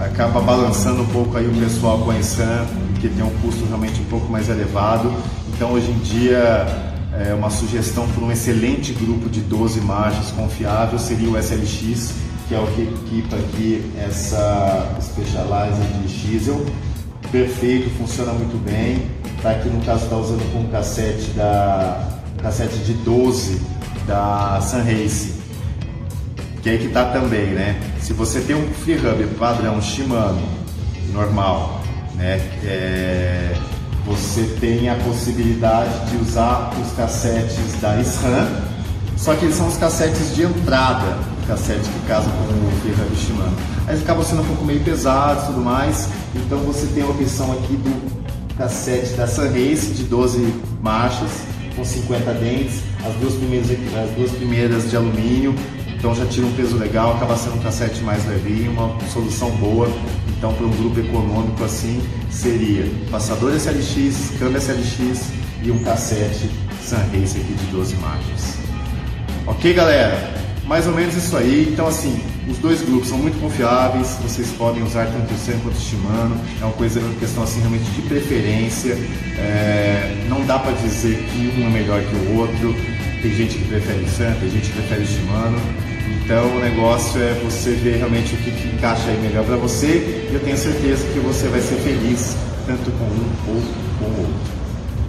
acaba 0.06 0.40
balançando 0.40 1.02
um 1.02 1.08
pouco 1.08 1.38
aí 1.38 1.48
o 1.48 1.54
pessoal 1.54 2.00
com 2.00 2.12
a 2.12 2.20
SRAM, 2.20 2.66
que 3.02 3.10
tem 3.10 3.24
um 3.24 3.30
custo 3.42 3.66
realmente 3.66 4.00
um 4.00 4.06
pouco 4.06 4.32
mais 4.32 4.48
elevado. 4.50 5.12
Então 5.54 5.72
hoje 5.72 5.90
em 5.90 5.98
dia 6.00 6.87
é, 7.14 7.34
uma 7.34 7.50
sugestão 7.50 8.08
para 8.10 8.24
um 8.24 8.32
excelente 8.32 8.94
grupo 8.94 9.30
de 9.30 9.42
12 9.42 9.82
marchas 9.82 10.32
confiável 10.32 11.00
seria 11.00 11.30
o 11.30 11.38
SLX, 11.38 12.14
que 12.48 12.56
é 12.56 12.60
o 12.60 12.68
que 12.68 12.82
equipa 12.82 13.36
aqui 13.36 13.92
essa 13.98 14.98
Specializer 15.02 15.86
de 16.02 16.08
Diesel. 16.08 16.66
Perfeito, 17.32 17.90
funciona 17.98 18.34
muito 18.34 18.58
bem. 18.64 19.10
Tá 19.42 19.52
aqui 19.52 19.70
no 19.70 19.84
caso 19.86 20.06
está 20.06 20.18
usando 20.18 20.52
com 20.52 20.60
um 20.60 20.68
cassete 20.70 21.30
da 21.32 22.08
cassete 22.42 22.78
de 22.80 22.94
12 22.94 23.62
da 24.06 24.60
Sunrace. 24.62 25.36
Que 26.62 26.70
é 26.70 26.78
que 26.78 26.90
tá 26.90 27.06
também, 27.06 27.48
né? 27.48 27.80
Se 28.00 28.14
você 28.14 28.42
tem 28.42 28.56
um 28.56 28.68
free 28.74 28.96
hub 28.98 29.26
padrão 29.38 29.82
Shimano 29.82 30.42
normal, 31.14 31.82
né? 32.16 32.38
É 32.64 33.54
você 34.08 34.44
tem 34.62 34.88
a 34.90 34.96
possibilidade 34.96 36.10
de 36.10 36.18
usar 36.18 36.72
os 36.82 36.94
cassetes 36.94 37.80
da 37.82 38.02
SRAM, 38.02 38.48
só 39.18 39.36
que 39.36 39.46
eles 39.46 39.56
são 39.56 39.68
os 39.68 39.76
cassetes 39.76 40.34
de 40.34 40.44
entrada, 40.44 41.18
cassete 41.46 41.82
que 41.82 42.08
casa 42.08 42.30
com 42.30 42.68
o 42.68 42.72
Ferrari 42.82 43.16
Shimano. 43.16 43.58
Aí 43.86 43.94
eles 43.94 44.04
acabam 44.04 44.24
sendo 44.24 44.44
um 44.44 44.46
pouco 44.46 44.64
meio 44.64 44.80
pesados 44.80 45.44
e 45.44 45.48
tudo 45.48 45.62
mais, 45.62 46.08
então 46.34 46.58
você 46.60 46.88
tem 46.88 47.04
a 47.04 47.08
opção 47.08 47.52
aqui 47.52 47.76
do 47.76 48.56
cassete 48.58 49.14
da 49.14 49.28
Sunrace 49.28 49.94
de 49.94 50.04
12 50.04 50.54
marchas, 50.82 51.30
com 51.76 51.84
50 51.84 52.34
dentes, 52.36 52.82
as 53.06 53.14
duas 53.16 53.34
primeiras, 53.34 53.70
as 53.70 54.10
duas 54.12 54.32
primeiras 54.32 54.90
de 54.90 54.96
alumínio, 54.96 55.54
então 55.98 56.16
já 56.16 56.26
tira 56.26 56.48
um 56.48 56.54
peso 56.54 56.78
legal, 56.78 57.18
acaba 57.18 57.36
sendo 57.36 57.58
um 57.58 57.60
cassete 57.60 58.02
mais 58.02 58.26
levinho, 58.26 58.72
uma 58.72 58.98
solução 59.10 59.52
boa. 59.58 59.90
Então 60.38 60.54
para 60.54 60.66
um 60.66 60.72
grupo 60.72 61.00
econômico 61.00 61.64
assim 61.64 62.02
seria 62.30 62.86
passador 63.10 63.54
SLX, 63.56 64.34
câmbio 64.38 64.58
SLX 64.58 65.32
e 65.64 65.72
um 65.72 65.80
cassete 65.80 66.50
Sunrace 66.84 67.40
aqui 67.40 67.54
de 67.54 67.66
12 67.72 67.96
marchas. 67.96 68.58
Ok 69.48 69.74
galera? 69.74 70.36
Mais 70.66 70.86
ou 70.86 70.94
menos 70.94 71.16
isso 71.16 71.36
aí. 71.36 71.70
Então 71.72 71.88
assim, 71.88 72.22
os 72.48 72.60
dois 72.60 72.82
grupos 72.82 73.10
são 73.10 73.18
muito 73.18 73.40
confiáveis, 73.42 74.18
vocês 74.22 74.52
podem 74.52 74.84
usar 74.84 75.08
tanto 75.08 75.34
o 75.34 75.38
Sam 75.38 75.60
quanto 75.64 75.76
o 75.76 75.82
Shimano. 75.82 76.40
É 76.62 76.64
uma 76.64 76.74
coisa, 76.74 77.00
uma 77.00 77.20
questão 77.20 77.44
assim 77.44 77.60
realmente 77.60 77.90
de 77.92 78.02
preferência. 78.04 78.94
É, 79.38 80.26
não 80.30 80.46
dá 80.46 80.60
para 80.60 80.72
dizer 80.74 81.18
que 81.18 81.60
um 81.60 81.66
é 81.66 81.70
melhor 81.70 82.02
que 82.04 82.16
o 82.16 82.38
outro. 82.38 82.76
Tem 83.22 83.34
gente 83.34 83.58
que 83.58 83.66
prefere 83.66 84.04
o 84.04 84.10
Sam, 84.10 84.34
tem 84.40 84.50
gente 84.52 84.70
que 84.70 84.74
prefere 84.74 85.04
o 85.04 85.08
Shimano. 85.08 85.87
Então 86.24 86.58
o 86.58 86.60
negócio 86.60 87.22
é 87.22 87.34
você 87.44 87.72
ver 87.72 87.98
realmente 87.98 88.36
o 88.36 88.38
que, 88.38 88.52
que 88.52 88.68
encaixa 88.68 89.10
aí 89.10 89.18
melhor 89.22 89.46
para 89.46 89.56
você 89.56 90.28
e 90.30 90.34
eu 90.34 90.40
tenho 90.40 90.58
certeza 90.58 91.08
que 91.14 91.20
você 91.20 91.48
vai 91.48 91.62
ser 91.62 91.76
feliz 91.76 92.36
tanto 92.66 92.92
com 92.92 93.06
um 93.06 93.56
ou 93.56 93.62
com 94.00 94.06
o 94.06 94.20
outro. 94.20 94.58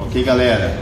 Ok, 0.00 0.22
galera? 0.22 0.78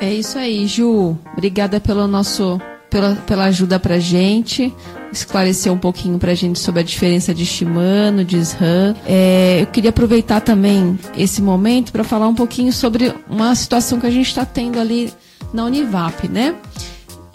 É 0.00 0.12
isso 0.12 0.38
aí, 0.38 0.66
Ju. 0.66 1.16
Obrigada 1.36 1.80
pelo 1.80 2.06
nosso 2.06 2.60
pela, 2.90 3.14
pela 3.26 3.44
ajuda 3.44 3.78
pra 3.78 3.98
gente, 3.98 4.72
esclarecer 5.12 5.72
um 5.72 5.78
pouquinho 5.78 6.18
pra 6.18 6.34
gente 6.34 6.58
sobre 6.58 6.80
a 6.80 6.84
diferença 6.84 7.34
de 7.34 7.44
Shimano, 7.44 8.24
de 8.24 8.38
SRAM. 8.38 8.94
É, 9.06 9.58
eu 9.60 9.66
queria 9.66 9.90
aproveitar 9.90 10.40
também 10.40 10.98
esse 11.16 11.42
momento 11.42 11.92
para 11.92 12.04
falar 12.04 12.28
um 12.28 12.34
pouquinho 12.34 12.72
sobre 12.72 13.12
uma 13.28 13.54
situação 13.54 14.00
que 14.00 14.06
a 14.06 14.10
gente 14.10 14.28
está 14.28 14.44
tendo 14.44 14.80
ali 14.80 15.12
na 15.52 15.64
Univap, 15.64 16.28
né? 16.28 16.54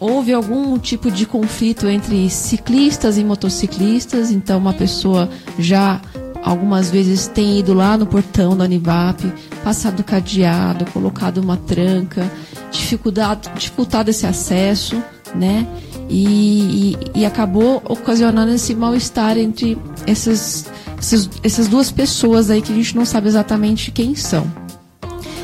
Houve 0.01 0.33
algum 0.33 0.79
tipo 0.79 1.11
de 1.11 1.27
conflito 1.27 1.87
entre 1.87 2.27
ciclistas 2.27 3.19
e 3.19 3.23
motociclistas, 3.23 4.31
então 4.31 4.57
uma 4.57 4.73
pessoa 4.73 5.29
já 5.59 6.01
algumas 6.43 6.89
vezes 6.89 7.27
tem 7.27 7.59
ido 7.59 7.71
lá 7.71 7.95
no 7.95 8.07
portão 8.07 8.57
da 8.57 8.63
Univap, 8.63 9.31
passado 9.63 10.03
cadeado, 10.03 10.85
colocado 10.85 11.37
uma 11.37 11.55
tranca, 11.55 12.29
dificuldade, 12.71 13.51
dificultado 13.55 14.09
esse 14.09 14.25
acesso, 14.25 15.01
né? 15.35 15.67
E, 16.09 16.97
e, 17.13 17.19
e 17.19 17.25
acabou 17.25 17.81
ocasionando 17.87 18.51
esse 18.51 18.73
mal-estar 18.73 19.37
entre 19.37 19.77
essas, 20.07 20.65
essas, 20.97 21.29
essas 21.43 21.67
duas 21.67 21.91
pessoas 21.91 22.49
aí 22.49 22.63
que 22.63 22.73
a 22.73 22.75
gente 22.75 22.95
não 22.95 23.05
sabe 23.05 23.27
exatamente 23.27 23.91
quem 23.91 24.15
são. 24.15 24.51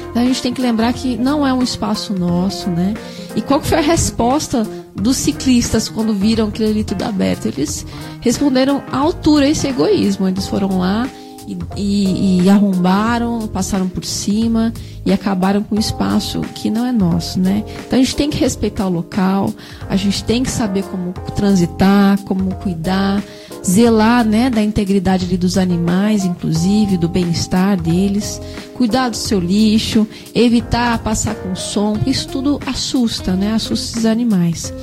Então 0.09 0.23
a 0.23 0.25
gente 0.25 0.41
tem 0.41 0.51
que 0.51 0.61
lembrar 0.61 0.91
que 0.93 1.15
não 1.15 1.45
é 1.45 1.53
um 1.53 1.61
espaço 1.61 2.11
nosso, 2.13 2.71
né? 2.71 2.95
E 3.37 3.41
qual 3.43 3.61
foi 3.61 3.77
a 3.77 3.81
resposta 3.81 4.67
dos 4.95 5.15
ciclistas 5.15 5.87
quando 5.87 6.11
viram 6.11 6.47
aquilo 6.47 6.69
ali 6.69 6.83
tudo 6.83 7.03
aberto? 7.03 7.45
Eles 7.45 7.85
responderam 8.19 8.83
à 8.91 8.97
altura 8.97 9.47
esse 9.47 9.67
egoísmo. 9.67 10.27
Eles 10.27 10.47
foram 10.47 10.79
lá 10.79 11.07
e, 11.47 11.57
e, 11.75 12.41
e 12.43 12.49
arrombaram, 12.49 13.47
passaram 13.47 13.87
por 13.87 14.03
cima 14.03 14.73
e 15.05 15.13
acabaram 15.13 15.63
com 15.63 15.75
o 15.75 15.79
espaço 15.79 16.41
que 16.53 16.69
não 16.69 16.85
é 16.85 16.91
nosso, 16.91 17.39
né? 17.39 17.63
Então 17.85 17.97
a 17.97 18.01
gente 18.01 18.15
tem 18.15 18.29
que 18.29 18.37
respeitar 18.37 18.85
o 18.85 18.89
local, 18.89 19.53
a 19.89 19.95
gente 19.95 20.23
tem 20.23 20.43
que 20.43 20.51
saber 20.51 20.83
como 20.83 21.13
transitar, 21.35 22.19
como 22.23 22.53
cuidar, 22.55 23.23
zelar, 23.65 24.25
né, 24.25 24.49
da 24.49 24.61
integridade 24.61 25.25
ali 25.25 25.37
dos 25.37 25.57
animais, 25.57 26.25
inclusive 26.25 26.97
do 26.97 27.07
bem-estar 27.07 27.79
deles, 27.79 28.41
cuidar 28.75 29.09
do 29.09 29.17
seu 29.17 29.39
lixo, 29.39 30.05
evitar 30.35 30.99
passar 30.99 31.35
com 31.35 31.55
som, 31.55 31.97
isso 32.05 32.27
tudo 32.27 32.59
assusta, 32.65 33.33
né? 33.33 33.53
Assusta 33.53 33.99
os 33.99 34.05
animais. 34.05 34.73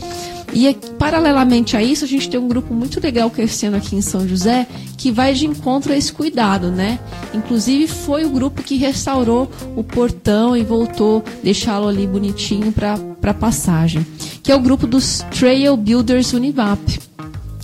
E 0.55 0.73
paralelamente 0.99 1.77
a 1.77 1.83
isso, 1.83 2.05
a 2.05 2.09
gente 2.09 2.31
tem 2.31 2.39
um 2.39 2.47
grupo 2.47 2.73
muito 2.73 3.01
legal 3.01 3.29
crescendo 3.29 3.77
aqui 3.77 3.97
em 3.97 4.01
São 4.01 4.27
José 4.27 4.69
que 4.97 5.11
vai 5.11 5.35
de 5.35 5.47
encontro 5.47 5.93
a 5.93 5.97
esse 5.97 6.13
cuidado, 6.13 6.71
né? 6.71 7.01
Inclusive 7.35 7.89
foi 7.89 8.25
o 8.25 8.31
grupo 8.31 8.63
que 8.63 8.77
restaurou 8.77 9.51
o 9.75 9.83
portão 9.83 10.57
e 10.57 10.63
voltou 10.63 11.25
deixá-lo 11.43 11.89
ali 11.89 12.07
bonitinho 12.07 12.73
para 12.73 13.35
passagem, 13.35 14.07
que 14.43 14.53
é 14.53 14.55
o 14.55 14.61
grupo 14.61 14.87
dos 14.87 15.25
Trail 15.37 15.77
Builders 15.77 16.33
Univap. 16.33 17.01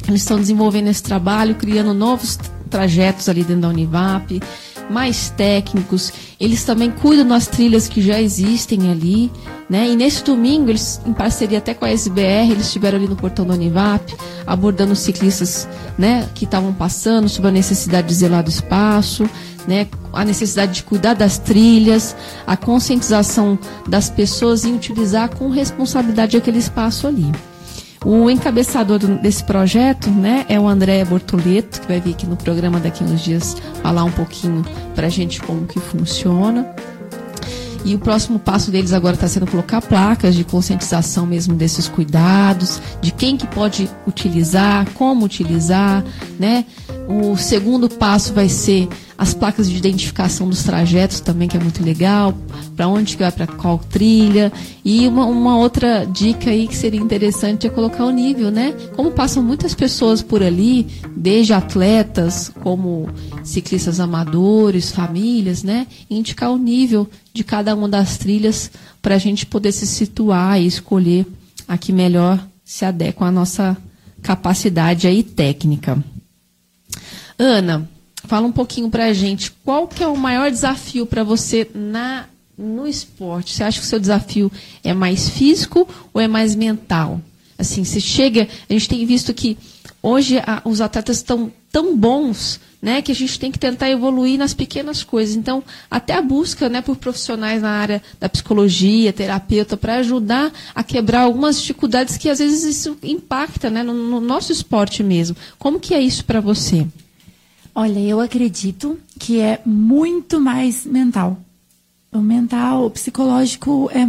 Eles 0.08 0.22
estão 0.22 0.38
desenvolvendo 0.38 0.88
esse 0.88 1.02
trabalho, 1.02 1.54
criando 1.54 1.94
novos 1.94 2.36
trajetos 2.68 3.28
ali 3.28 3.44
dentro 3.44 3.62
da 3.62 3.68
Univap, 3.68 4.42
mais 4.90 5.30
técnicos. 5.30 6.12
Eles 6.40 6.64
também 6.64 6.90
cuidam 6.90 7.28
das 7.28 7.46
trilhas 7.46 7.86
que 7.86 8.00
já 8.00 8.18
existem 8.18 8.90
ali. 8.90 9.30
Né? 9.68 9.90
E 9.90 9.94
nesse 9.94 10.24
domingo, 10.24 10.70
eles, 10.70 10.98
em 11.06 11.12
parceria 11.12 11.58
até 11.58 11.74
com 11.74 11.84
a 11.84 11.90
SBR, 11.90 12.50
eles 12.50 12.64
estiveram 12.64 12.96
ali 12.96 13.06
no 13.06 13.14
portão 13.14 13.46
da 13.46 13.52
Univap, 13.52 14.16
abordando 14.46 14.94
os 14.94 15.00
ciclistas 15.00 15.68
né, 15.98 16.26
que 16.34 16.46
estavam 16.46 16.72
passando 16.72 17.28
sobre 17.28 17.48
a 17.48 17.52
necessidade 17.52 18.08
de 18.08 18.14
zelar 18.14 18.42
do 18.42 18.48
espaço, 18.48 19.28
né, 19.68 19.86
a 20.14 20.24
necessidade 20.24 20.72
de 20.72 20.82
cuidar 20.82 21.12
das 21.12 21.38
trilhas, 21.38 22.16
a 22.46 22.56
conscientização 22.56 23.58
das 23.86 24.08
pessoas 24.08 24.64
em 24.64 24.74
utilizar 24.74 25.28
com 25.36 25.50
responsabilidade 25.50 26.38
aquele 26.38 26.58
espaço 26.58 27.06
ali. 27.06 27.30
O 28.04 28.30
encabeçador 28.30 28.98
desse 28.98 29.44
projeto 29.44 30.08
né, 30.10 30.46
é 30.48 30.58
o 30.58 30.66
André 30.66 31.04
Bortoleto, 31.04 31.82
que 31.82 31.86
vai 31.86 32.00
vir 32.00 32.14
aqui 32.14 32.26
no 32.26 32.36
programa 32.36 32.80
daqui 32.80 33.04
uns 33.04 33.20
dias 33.20 33.56
falar 33.82 34.04
um 34.04 34.10
pouquinho 34.10 34.64
para 34.94 35.06
a 35.06 35.10
gente 35.10 35.40
como 35.42 35.66
que 35.66 35.78
funciona. 35.78 36.74
E 37.84 37.94
o 37.94 37.98
próximo 37.98 38.38
passo 38.38 38.70
deles 38.70 38.92
agora 38.92 39.14
está 39.14 39.28
sendo 39.28 39.46
colocar 39.46 39.80
placas 39.80 40.34
de 40.34 40.44
conscientização 40.44 41.26
mesmo 41.26 41.54
desses 41.54 41.88
cuidados, 41.88 42.80
de 43.00 43.10
quem 43.10 43.36
que 43.36 43.46
pode 43.46 43.88
utilizar, 44.06 44.86
como 44.94 45.24
utilizar, 45.24 46.04
né? 46.38 46.64
O 47.08 47.36
segundo 47.36 47.88
passo 47.88 48.32
vai 48.32 48.48
ser 48.48 48.88
as 49.20 49.34
placas 49.34 49.68
de 49.68 49.76
identificação 49.76 50.48
dos 50.48 50.62
trajetos 50.62 51.20
também, 51.20 51.46
que 51.46 51.54
é 51.54 51.60
muito 51.60 51.84
legal, 51.84 52.32
para 52.74 52.88
onde 52.88 53.18
que 53.18 53.22
vai, 53.22 53.30
para 53.30 53.46
qual 53.46 53.76
trilha. 53.76 54.50
E 54.82 55.06
uma, 55.06 55.26
uma, 55.26 55.58
outra 55.58 56.06
dica 56.06 56.48
aí 56.48 56.66
que 56.66 56.74
seria 56.74 56.98
interessante 56.98 57.66
é 57.66 57.70
colocar 57.70 58.06
o 58.06 58.10
nível, 58.10 58.50
né? 58.50 58.72
Como 58.96 59.10
passam 59.10 59.42
muitas 59.42 59.74
pessoas 59.74 60.22
por 60.22 60.42
ali, 60.42 60.86
desde 61.14 61.52
atletas, 61.52 62.50
como 62.62 63.10
ciclistas 63.44 64.00
amadores, 64.00 64.90
famílias, 64.90 65.62
né? 65.62 65.86
Indicar 66.08 66.50
o 66.50 66.56
nível 66.56 67.06
de 67.34 67.44
cada 67.44 67.74
uma 67.74 67.90
das 67.90 68.16
trilhas 68.16 68.70
para 69.02 69.16
a 69.16 69.18
gente 69.18 69.44
poder 69.44 69.72
se 69.72 69.86
situar 69.86 70.58
e 70.58 70.66
escolher 70.66 71.26
a 71.68 71.76
que 71.76 71.92
melhor 71.92 72.42
se 72.64 72.86
adequa 72.86 73.26
à 73.26 73.30
nossa 73.30 73.76
capacidade 74.22 75.06
aí 75.06 75.22
técnica. 75.22 76.02
Ana, 77.38 77.86
Fala 78.26 78.46
um 78.46 78.52
pouquinho 78.52 78.90
para 78.90 79.06
a 79.06 79.12
gente, 79.12 79.50
qual 79.64 79.88
que 79.88 80.02
é 80.02 80.06
o 80.06 80.16
maior 80.16 80.50
desafio 80.50 81.06
para 81.06 81.24
você 81.24 81.68
na 81.74 82.26
no 82.56 82.86
esporte? 82.86 83.54
Você 83.54 83.64
acha 83.64 83.80
que 83.80 83.86
o 83.86 83.88
seu 83.88 83.98
desafio 83.98 84.52
é 84.84 84.92
mais 84.92 85.30
físico 85.30 85.88
ou 86.12 86.20
é 86.20 86.28
mais 86.28 86.54
mental? 86.54 87.20
Assim, 87.58 87.84
você 87.84 88.00
chega, 88.00 88.48
a 88.68 88.72
gente 88.72 88.88
tem 88.88 89.04
visto 89.04 89.32
que 89.34 89.56
hoje 90.02 90.38
a, 90.38 90.62
os 90.64 90.80
atletas 90.80 91.18
estão 91.18 91.52
tão 91.70 91.96
bons, 91.96 92.60
né, 92.82 93.02
que 93.02 93.12
a 93.12 93.14
gente 93.14 93.38
tem 93.38 93.52
que 93.52 93.58
tentar 93.58 93.90
evoluir 93.90 94.38
nas 94.38 94.54
pequenas 94.54 95.02
coisas. 95.02 95.36
Então, 95.36 95.62
até 95.90 96.14
a 96.14 96.22
busca, 96.22 96.68
né, 96.68 96.80
por 96.80 96.96
profissionais 96.96 97.60
na 97.60 97.70
área 97.70 98.02
da 98.18 98.28
psicologia, 98.28 99.12
terapeuta, 99.12 99.76
para 99.76 99.96
ajudar 99.96 100.50
a 100.74 100.82
quebrar 100.82 101.22
algumas 101.22 101.60
dificuldades 101.60 102.16
que 102.16 102.28
às 102.28 102.38
vezes 102.38 102.64
isso 102.64 102.96
impacta, 103.02 103.68
né, 103.68 103.82
no, 103.82 103.92
no 103.92 104.20
nosso 104.20 104.52
esporte 104.52 105.02
mesmo. 105.02 105.36
Como 105.58 105.78
que 105.78 105.94
é 105.94 106.00
isso 106.00 106.24
para 106.24 106.40
você? 106.40 106.86
Olha, 107.82 107.98
eu 107.98 108.20
acredito 108.20 108.98
que 109.18 109.40
é 109.40 109.58
muito 109.64 110.38
mais 110.38 110.84
mental. 110.84 111.38
O 112.12 112.18
mental, 112.18 112.84
o 112.84 112.90
psicológico 112.90 113.90
é 113.94 114.06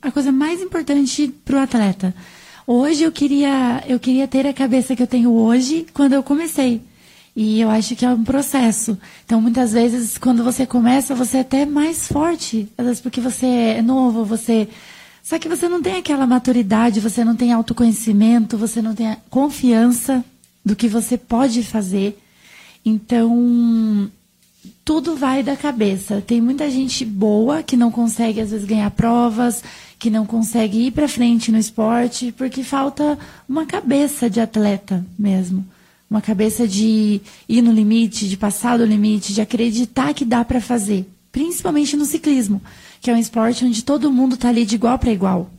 a 0.00 0.10
coisa 0.10 0.32
mais 0.32 0.62
importante 0.62 1.28
para 1.44 1.58
o 1.58 1.60
atleta. 1.60 2.14
Hoje 2.66 3.02
eu 3.02 3.12
queria, 3.12 3.84
eu 3.86 4.00
queria 4.00 4.26
ter 4.26 4.46
a 4.46 4.54
cabeça 4.54 4.96
que 4.96 5.02
eu 5.02 5.06
tenho 5.06 5.32
hoje 5.32 5.86
quando 5.92 6.14
eu 6.14 6.22
comecei. 6.22 6.80
E 7.36 7.60
eu 7.60 7.68
acho 7.68 7.94
que 7.94 8.06
é 8.06 8.08
um 8.08 8.24
processo. 8.24 8.96
Então, 9.26 9.38
muitas 9.38 9.74
vezes, 9.74 10.16
quando 10.16 10.42
você 10.42 10.64
começa, 10.64 11.14
você 11.14 11.36
é 11.36 11.40
até 11.40 11.66
mais 11.66 12.08
forte. 12.08 12.70
Às 12.78 12.86
vezes, 12.86 13.00
porque 13.02 13.20
você 13.20 13.44
é 13.44 13.82
novo, 13.82 14.24
você. 14.24 14.66
Só 15.22 15.38
que 15.38 15.46
você 15.46 15.68
não 15.68 15.82
tem 15.82 15.96
aquela 15.96 16.26
maturidade, 16.26 17.00
você 17.00 17.22
não 17.22 17.36
tem 17.36 17.52
autoconhecimento, 17.52 18.56
você 18.56 18.80
não 18.80 18.94
tem 18.94 19.14
confiança 19.28 20.24
do 20.64 20.74
que 20.74 20.88
você 20.88 21.18
pode 21.18 21.62
fazer. 21.62 22.18
Então, 22.84 24.10
tudo 24.84 25.16
vai 25.16 25.42
da 25.42 25.56
cabeça. 25.56 26.22
Tem 26.26 26.40
muita 26.40 26.70
gente 26.70 27.04
boa 27.04 27.62
que 27.62 27.76
não 27.76 27.90
consegue, 27.90 28.40
às 28.40 28.50
vezes, 28.50 28.66
ganhar 28.66 28.90
provas, 28.90 29.62
que 29.98 30.10
não 30.10 30.24
consegue 30.24 30.86
ir 30.86 30.90
para 30.90 31.08
frente 31.08 31.52
no 31.52 31.58
esporte, 31.58 32.32
porque 32.32 32.64
falta 32.64 33.18
uma 33.48 33.66
cabeça 33.66 34.28
de 34.30 34.40
atleta 34.40 35.04
mesmo. 35.18 35.64
Uma 36.10 36.20
cabeça 36.20 36.66
de 36.66 37.20
ir 37.48 37.62
no 37.62 37.70
limite, 37.70 38.28
de 38.28 38.36
passar 38.36 38.78
do 38.78 38.84
limite, 38.84 39.32
de 39.32 39.40
acreditar 39.40 40.12
que 40.12 40.24
dá 40.24 40.44
para 40.44 40.60
fazer. 40.60 41.06
Principalmente 41.30 41.96
no 41.96 42.04
ciclismo, 42.04 42.60
que 43.00 43.10
é 43.10 43.14
um 43.14 43.18
esporte 43.18 43.64
onde 43.64 43.84
todo 43.84 44.10
mundo 44.10 44.34
está 44.34 44.48
ali 44.48 44.64
de 44.64 44.74
igual 44.74 44.98
para 44.98 45.12
igual. 45.12 45.50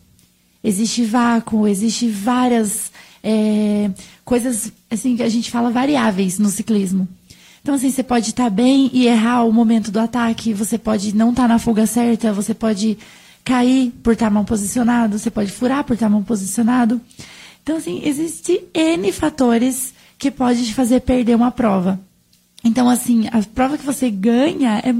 Existe 0.64 1.06
vácuo, 1.06 1.68
existe 1.68 2.10
várias 2.10 2.92
é, 3.24 3.90
coisas 4.26 4.72
assim 4.92 5.16
que 5.16 5.24
a 5.24 5.30
gente 5.30 5.50
fala 5.50 5.72
variáveis 5.72 6.38
no 6.38 6.50
ciclismo. 6.50 7.08
Então, 7.62 7.76
assim, 7.76 7.90
você 7.90 8.04
pode 8.04 8.32
estar 8.32 8.46
tá 8.46 8.50
bem 8.50 8.90
e 8.92 9.08
errar 9.08 9.44
o 9.44 9.54
momento 9.54 9.92
do 9.92 10.00
ataque, 10.00 10.54
você 10.54 10.78
pode 10.78 11.16
não 11.16 11.30
estar 11.30 11.44
tá 11.44 11.48
na 11.48 11.60
fuga 11.60 11.86
certa, 11.86 12.34
você 12.34 12.54
pode 12.54 12.98
cair 13.44 13.92
por 14.04 14.14
estar 14.14 14.28
tá 14.28 14.32
mal 14.32 14.44
posicionado, 14.44 15.18
você 15.18 15.32
pode 15.32 15.52
furar 15.52 15.84
por 15.84 15.94
estar 15.94 16.10
mal 16.10 16.22
posicionado. 16.24 17.00
Então, 17.64 17.78
assim, 17.78 18.02
existe 18.04 18.64
N 18.74 19.12
fatores 19.12 19.94
que 20.18 20.30
pode 20.30 20.66
te 20.66 20.74
fazer 20.74 21.02
perder 21.02 21.36
uma 21.36 21.52
prova. 21.52 22.00
Então, 22.64 22.90
assim, 22.90 23.28
a 23.32 23.42
prova 23.44 23.78
que 23.78 23.86
você 23.86 24.10
ganha 24.10 24.82
é 24.84 24.92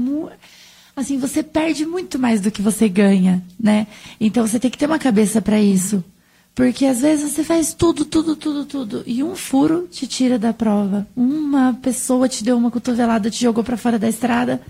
assim, 0.94 1.18
você 1.18 1.42
perde 1.42 1.86
muito 1.86 2.18
mais 2.18 2.40
do 2.40 2.50
que 2.50 2.62
você 2.62 2.88
ganha, 2.88 3.42
né? 3.58 3.86
Então 4.20 4.46
você 4.46 4.58
tem 4.58 4.70
que 4.70 4.78
ter 4.78 4.86
uma 4.86 4.98
cabeça 4.98 5.40
para 5.40 5.60
isso. 5.60 6.04
Porque 6.54 6.84
às 6.84 7.00
vezes 7.00 7.32
você 7.32 7.42
faz 7.42 7.72
tudo, 7.72 8.04
tudo, 8.04 8.36
tudo, 8.36 8.64
tudo. 8.64 9.02
E 9.06 9.22
um 9.22 9.34
furo 9.34 9.88
te 9.90 10.06
tira 10.06 10.38
da 10.38 10.52
prova. 10.52 11.06
Uma 11.16 11.72
pessoa 11.80 12.28
te 12.28 12.44
deu 12.44 12.56
uma 12.56 12.70
cotovelada, 12.70 13.30
te 13.30 13.40
jogou 13.40 13.64
para 13.64 13.76
fora 13.76 13.98
da 13.98 14.08
estrada, 14.08 14.60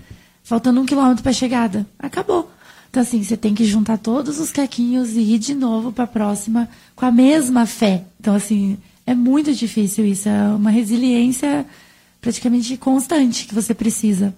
faltando 0.43 0.79
um 0.79 0.85
quilômetro 0.85 1.21
para 1.21 1.33
chegada. 1.33 1.85
Acabou. 1.99 2.49
Então, 2.89 3.01
assim, 3.01 3.21
você 3.21 3.35
tem 3.35 3.53
que 3.53 3.65
juntar 3.65 3.97
todos 3.97 4.39
os 4.39 4.51
caquinhos 4.51 5.13
e 5.13 5.21
ir 5.21 5.39
de 5.39 5.55
novo 5.55 5.91
para 5.91 6.03
a 6.05 6.07
próxima 6.07 6.69
com 6.95 7.05
a 7.05 7.11
mesma 7.11 7.65
fé. 7.65 8.05
Então, 8.19 8.35
assim, 8.35 8.77
é 9.05 9.13
muito 9.13 9.53
difícil 9.53 10.05
isso. 10.05 10.29
É 10.29 10.49
uma 10.49 10.69
resiliência 10.69 11.65
praticamente 12.21 12.77
constante 12.77 13.45
que 13.45 13.53
você 13.53 13.73
precisa. 13.73 14.33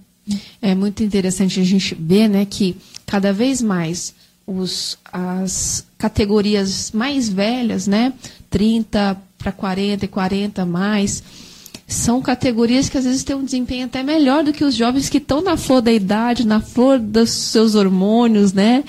É 0.62 0.73
muito 0.73 1.03
interessante 1.03 1.60
a 1.60 1.63
gente 1.63 1.93
ver, 1.93 2.27
né, 2.27 2.45
que 2.45 2.75
cada 3.05 3.31
vez 3.31 3.62
mais 3.62 4.15
os, 4.45 4.97
as 5.12 5.86
categorias 5.97 6.91
mais 6.91 7.27
velhas, 7.29 7.88
né? 7.88 8.13
30 8.49 9.17
para 9.38 9.51
40 9.51 10.06
e 10.06 10.08
40 10.08 10.65
mais, 10.65 11.23
são 11.87 12.21
categorias 12.21 12.89
que 12.89 12.98
às 12.98 13.06
vezes 13.06 13.23
têm 13.23 13.35
um 13.35 13.46
desempenho 13.46 13.85
até 13.85 14.02
melhor 14.02 14.43
do 14.43 14.52
que 14.52 14.63
os 14.63 14.73
jovens 14.75 15.08
que 15.10 15.19
estão 15.19 15.41
na 15.41 15.56
flor 15.56 15.81
da 15.81 15.91
idade, 15.91 16.46
na 16.46 16.60
flor 16.60 16.98
dos 17.00 17.29
seus 17.29 17.75
hormônios, 17.75 18.54
né? 18.54 18.83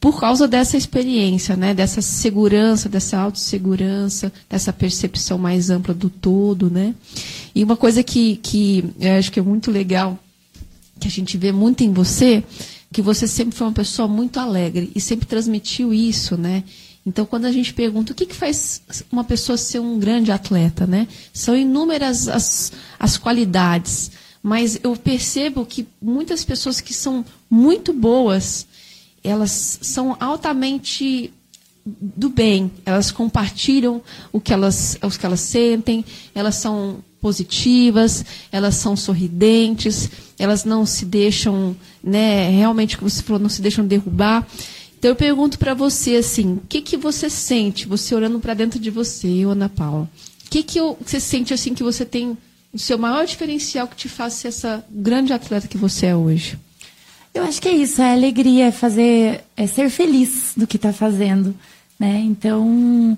Por 0.00 0.20
causa 0.20 0.46
dessa 0.46 0.76
experiência, 0.76 1.56
né? 1.56 1.74
Dessa 1.74 2.02
segurança, 2.02 2.88
dessa 2.88 3.18
autossegurança, 3.18 4.32
dessa 4.48 4.72
percepção 4.72 5.38
mais 5.38 5.70
ampla 5.70 5.94
do 5.94 6.10
todo, 6.10 6.70
né? 6.70 6.94
E 7.54 7.64
uma 7.64 7.76
coisa 7.76 8.02
que, 8.02 8.36
que 8.36 8.84
eu 9.00 9.12
acho 9.18 9.32
que 9.32 9.40
é 9.40 9.42
muito 9.42 9.70
legal, 9.70 10.18
que 11.00 11.08
a 11.08 11.10
gente 11.10 11.36
vê 11.38 11.50
muito 11.50 11.82
em 11.82 11.92
você, 11.92 12.44
que 12.92 13.02
você 13.02 13.26
sempre 13.26 13.56
foi 13.56 13.66
uma 13.66 13.72
pessoa 13.72 14.08
muito 14.08 14.40
alegre 14.40 14.90
e 14.94 15.00
sempre 15.00 15.26
transmitiu 15.26 15.92
isso, 15.92 16.36
né? 16.36 16.64
Então, 17.04 17.24
quando 17.24 17.46
a 17.46 17.52
gente 17.52 17.72
pergunta 17.72 18.12
o 18.12 18.14
que, 18.14 18.26
que 18.26 18.34
faz 18.34 18.82
uma 19.10 19.24
pessoa 19.24 19.56
ser 19.56 19.78
um 19.78 19.98
grande 19.98 20.30
atleta, 20.30 20.86
né? 20.86 21.08
São 21.32 21.56
inúmeras 21.56 22.28
as, 22.28 22.72
as 22.98 23.16
qualidades, 23.16 24.10
mas 24.42 24.78
eu 24.82 24.94
percebo 24.96 25.64
que 25.64 25.86
muitas 26.00 26.44
pessoas 26.44 26.80
que 26.80 26.92
são 26.92 27.24
muito 27.50 27.92
boas, 27.92 28.66
elas 29.24 29.78
são 29.82 30.16
altamente 30.20 31.32
do 32.00 32.28
bem, 32.28 32.70
elas 32.84 33.10
compartilham 33.10 34.02
o 34.32 34.40
que 34.40 34.52
elas, 34.52 34.98
o 35.02 35.10
que 35.10 35.26
elas 35.26 35.40
sentem, 35.40 36.04
elas 36.34 36.56
são 36.56 37.02
positivas, 37.20 38.24
elas 38.52 38.76
são 38.76 38.96
sorridentes, 38.96 40.10
elas 40.38 40.64
não 40.64 40.86
se 40.86 41.04
deixam, 41.04 41.76
né, 42.02 42.48
realmente, 42.50 42.96
como 42.96 43.10
você 43.10 43.22
falou, 43.22 43.40
não 43.40 43.48
se 43.48 43.62
deixam 43.62 43.86
derrubar. 43.86 44.46
Então 44.98 45.10
eu 45.10 45.16
pergunto 45.16 45.58
para 45.58 45.74
você 45.74 46.16
assim, 46.16 46.54
o 46.54 46.62
que 46.68 46.80
que 46.80 46.96
você 46.96 47.30
sente, 47.30 47.86
você 47.86 48.14
olhando 48.14 48.40
para 48.40 48.54
dentro 48.54 48.78
de 48.78 48.90
você, 48.90 49.44
Ana 49.44 49.68
Paula? 49.68 50.10
O 50.46 50.50
que 50.50 50.62
que 50.62 50.80
você 50.80 51.20
sente 51.20 51.52
assim 51.52 51.74
que 51.74 51.82
você 51.82 52.04
tem 52.04 52.36
o 52.72 52.78
seu 52.78 52.98
maior 52.98 53.26
diferencial 53.26 53.86
que 53.86 53.96
te 53.96 54.08
faz 54.08 54.34
ser 54.34 54.48
essa 54.48 54.84
grande 54.90 55.32
atleta 55.32 55.68
que 55.68 55.78
você 55.78 56.06
é 56.06 56.16
hoje? 56.16 56.58
Eu 57.34 57.44
acho 57.44 57.60
que 57.62 57.68
é 57.68 57.72
isso, 57.72 58.02
é 58.02 58.12
alegria, 58.12 58.66
é 58.66 58.72
fazer, 58.72 59.44
é 59.56 59.66
ser 59.66 59.90
feliz 59.90 60.52
do 60.56 60.66
que 60.66 60.76
está 60.76 60.92
fazendo, 60.92 61.54
né? 61.98 62.20
Então, 62.20 63.16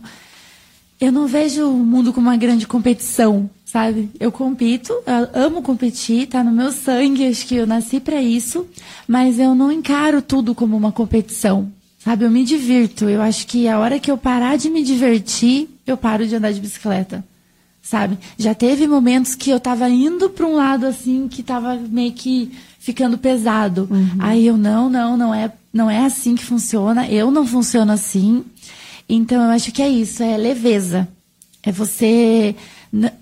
eu 1.00 1.10
não 1.10 1.26
vejo 1.26 1.68
o 1.68 1.84
mundo 1.84 2.12
como 2.12 2.28
uma 2.28 2.36
grande 2.36 2.66
competição, 2.66 3.48
sabe? 3.64 4.10
Eu 4.18 4.32
compito, 4.32 4.92
eu 4.92 5.42
amo 5.42 5.62
competir, 5.62 6.26
tá 6.26 6.42
no 6.42 6.50
meu 6.50 6.72
sangue, 6.72 7.26
acho 7.26 7.46
que 7.46 7.56
eu 7.56 7.66
nasci 7.66 8.00
para 8.00 8.20
isso, 8.20 8.66
mas 9.06 9.38
eu 9.38 9.54
não 9.54 9.70
encaro 9.70 10.20
tudo 10.20 10.54
como 10.54 10.76
uma 10.76 10.92
competição, 10.92 11.72
sabe? 11.98 12.24
Eu 12.24 12.30
me 12.30 12.44
divirto. 12.44 13.08
Eu 13.08 13.22
acho 13.22 13.46
que 13.46 13.68
a 13.68 13.78
hora 13.78 13.98
que 13.98 14.10
eu 14.10 14.18
parar 14.18 14.56
de 14.56 14.68
me 14.68 14.82
divertir, 14.82 15.68
eu 15.86 15.96
paro 15.96 16.26
de 16.26 16.36
andar 16.36 16.52
de 16.52 16.60
bicicleta. 16.60 17.24
Sabe? 17.82 18.18
Já 18.36 18.54
teve 18.54 18.86
momentos 18.86 19.34
que 19.34 19.50
eu 19.50 19.58
tava 19.58 19.88
indo 19.88 20.28
para 20.28 20.46
um 20.46 20.54
lado 20.54 20.86
assim 20.86 21.26
que 21.28 21.42
tava 21.42 21.76
meio 21.76 22.12
que 22.12 22.52
ficando 22.78 23.16
pesado. 23.16 23.88
Uhum. 23.90 24.16
Aí 24.18 24.46
eu 24.46 24.56
não, 24.56 24.90
não, 24.90 25.16
não 25.16 25.34
é, 25.34 25.50
não 25.72 25.90
é 25.90 26.04
assim 26.04 26.34
que 26.34 26.44
funciona. 26.44 27.08
Eu 27.08 27.30
não 27.30 27.46
funciono 27.46 27.92
assim. 27.92 28.44
Então 29.08 29.42
eu 29.42 29.50
acho 29.50 29.72
que 29.72 29.82
é 29.82 29.88
isso, 29.88 30.22
é 30.22 30.36
leveza. 30.36 31.08
É 31.62 31.70
você 31.70 32.54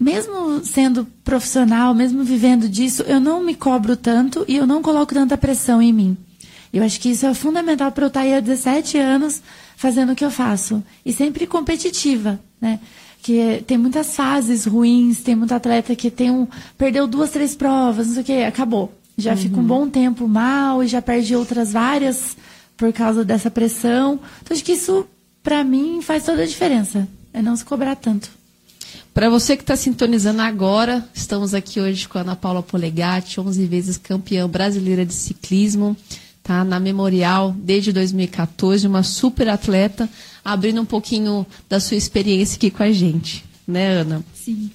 mesmo 0.01 0.65
sendo 0.65 1.07
profissional, 1.23 1.95
mesmo 1.95 2.25
vivendo 2.25 2.69
disso, 2.69 3.03
eu 3.03 3.21
não 3.21 3.45
me 3.45 3.55
cobro 3.55 3.97
tanto 3.97 4.45
e 4.49 4.57
eu 4.57 4.67
não 4.67 4.81
coloco 4.81 5.13
tanta 5.13 5.37
pressão 5.37 5.83
em 5.83 5.93
mim. 5.93 6.17
Eu 6.73 6.83
acho 6.83 7.01
que 7.01 7.11
isso 7.11 7.27
é 7.27 7.35
fundamental 7.35 7.93
para 7.93 8.05
eu 8.05 8.09
estar 8.09 8.21
aí 8.21 8.35
há 8.35 8.41
17 8.41 8.99
anos 8.99 9.43
fazendo 9.77 10.13
o 10.13 10.17
que 10.17 10.25
eu 10.25 10.31
faço. 10.31 10.83
E 11.05 11.13
sempre 11.13 11.47
competitiva, 11.47 12.41
né? 12.61 12.81
Que 13.23 13.63
tem 13.67 13.77
muitas 13.77 14.15
fases 14.15 14.65
ruins, 14.65 15.21
tem 15.21 15.35
muito 15.35 15.53
atleta 15.53 15.95
que 15.95 16.11
tem 16.11 16.31
um, 16.31 16.47
perdeu 16.77 17.07
duas, 17.07 17.31
três 17.31 17.55
provas, 17.55 18.07
não 18.07 18.15
sei 18.15 18.23
o 18.23 18.27
que, 18.27 18.45
acabou. 18.45 18.93
Já 19.19 19.33
uhum. 19.33 19.37
fica 19.37 19.61
um 19.61 19.65
bom 19.65 19.91
tempo 19.91 20.29
mal 20.29 20.83
e 20.83 20.87
já 20.87 21.03
perde 21.03 21.35
outras 21.35 21.73
várias 21.73 22.37
por 22.77 22.93
causa 22.93 23.25
dessa 23.25 23.51
pressão. 23.51 24.21
Então, 24.41 24.55
acho 24.55 24.65
que 24.65 24.73
isso, 24.73 25.05
para 25.43 25.65
mim, 25.65 26.01
faz 26.01 26.25
toda 26.25 26.43
a 26.43 26.47
diferença. 26.47 27.07
É 27.35 27.43
não 27.43 27.57
se 27.57 27.65
cobrar 27.65 27.97
tanto. 27.97 28.31
Para 29.13 29.29
você 29.29 29.57
que 29.57 29.65
está 29.65 29.75
sintonizando 29.75 30.41
agora, 30.41 31.05
estamos 31.13 31.53
aqui 31.53 31.81
hoje 31.81 32.09
com 32.09 32.19
a 32.19 32.21
Ana 32.21 32.37
Paula 32.37 32.63
Polegatti, 32.63 33.41
11 33.41 33.67
vezes 33.67 33.97
campeã 33.97 34.49
brasileira 34.49 35.05
de 35.05 35.13
ciclismo, 35.13 35.97
tá? 36.41 36.63
Na 36.63 36.79
Memorial 36.79 37.53
desde 37.59 37.93
2014, 37.93 38.87
uma 38.87 39.03
super 39.03 39.49
atleta, 39.49 40.09
abrindo 40.45 40.81
um 40.81 40.85
pouquinho 40.85 41.45
da 41.69 41.81
sua 41.81 41.97
experiência 41.97 42.55
aqui 42.55 42.71
com 42.71 42.85
a 42.85 42.93
gente, 42.93 43.45
né, 43.67 43.89
Ana? 43.89 44.25
Sim. 44.33 44.71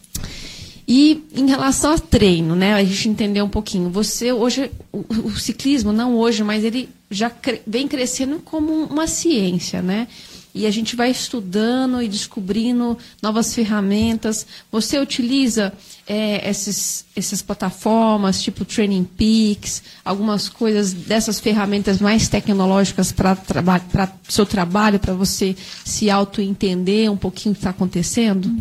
E 0.96 1.24
em 1.34 1.48
relação 1.48 1.94
ao 1.94 2.00
treino, 2.00 2.56
né, 2.56 2.76
a 2.76 2.84
gente 2.84 3.10
entendeu 3.10 3.46
um 3.46 3.50
pouquinho. 3.50 3.90
Você 3.90 4.32
hoje, 4.32 4.70
o, 4.92 5.04
o 5.26 5.40
ciclismo, 5.40 5.92
não 5.92 6.16
hoje, 6.16 6.44
mas 6.44 6.64
ele 6.64 6.88
já 7.10 7.32
cre 7.32 7.64
vem 7.66 7.88
crescendo 7.88 8.38
como 8.46 8.72
uma 8.72 9.08
ciência, 9.08 9.82
né? 9.82 10.08
e 10.56 10.68
a 10.68 10.72
gente 10.72 10.96
vai 10.96 11.10
estudando 11.10 12.00
e 12.00 12.08
descobrindo 12.08 12.96
novas 13.20 13.56
ferramentas. 13.56 14.46
Você 14.72 15.00
utiliza 15.00 15.74
é, 16.06 16.48
esses, 16.48 17.06
essas 17.16 17.42
plataformas, 17.42 18.40
tipo 18.40 18.64
Training 18.64 19.04
Peaks, 19.04 19.82
algumas 20.06 20.48
coisas 20.48 20.94
dessas 20.94 21.40
ferramentas 21.40 22.00
mais 22.00 22.28
tecnológicas 22.28 23.12
para 23.12 23.36
o 23.36 24.32
seu 24.32 24.46
trabalho, 24.46 25.00
para 25.00 25.16
você 25.16 25.56
se 25.84 26.08
auto-entender 26.08 27.10
um 27.10 27.18
pouquinho 27.18 27.54
o 27.54 27.56
que 27.56 27.62
está 27.62 27.72
acontecendo? 27.72 28.56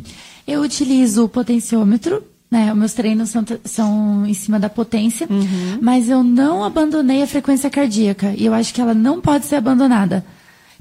Eu 0.46 0.60
utilizo 0.62 1.24
o 1.24 1.28
potenciômetro, 1.28 2.22
né? 2.50 2.72
Os 2.72 2.78
meus 2.78 2.92
treinos 2.92 3.30
são, 3.30 3.44
são 3.64 4.26
em 4.26 4.34
cima 4.34 4.58
da 4.58 4.68
potência, 4.68 5.26
uhum. 5.30 5.78
mas 5.80 6.08
eu 6.08 6.22
não 6.22 6.62
abandonei 6.62 7.22
a 7.22 7.26
frequência 7.26 7.70
cardíaca. 7.70 8.34
E 8.36 8.44
eu 8.44 8.52
acho 8.52 8.74
que 8.74 8.80
ela 8.80 8.94
não 8.94 9.20
pode 9.20 9.46
ser 9.46 9.56
abandonada. 9.56 10.24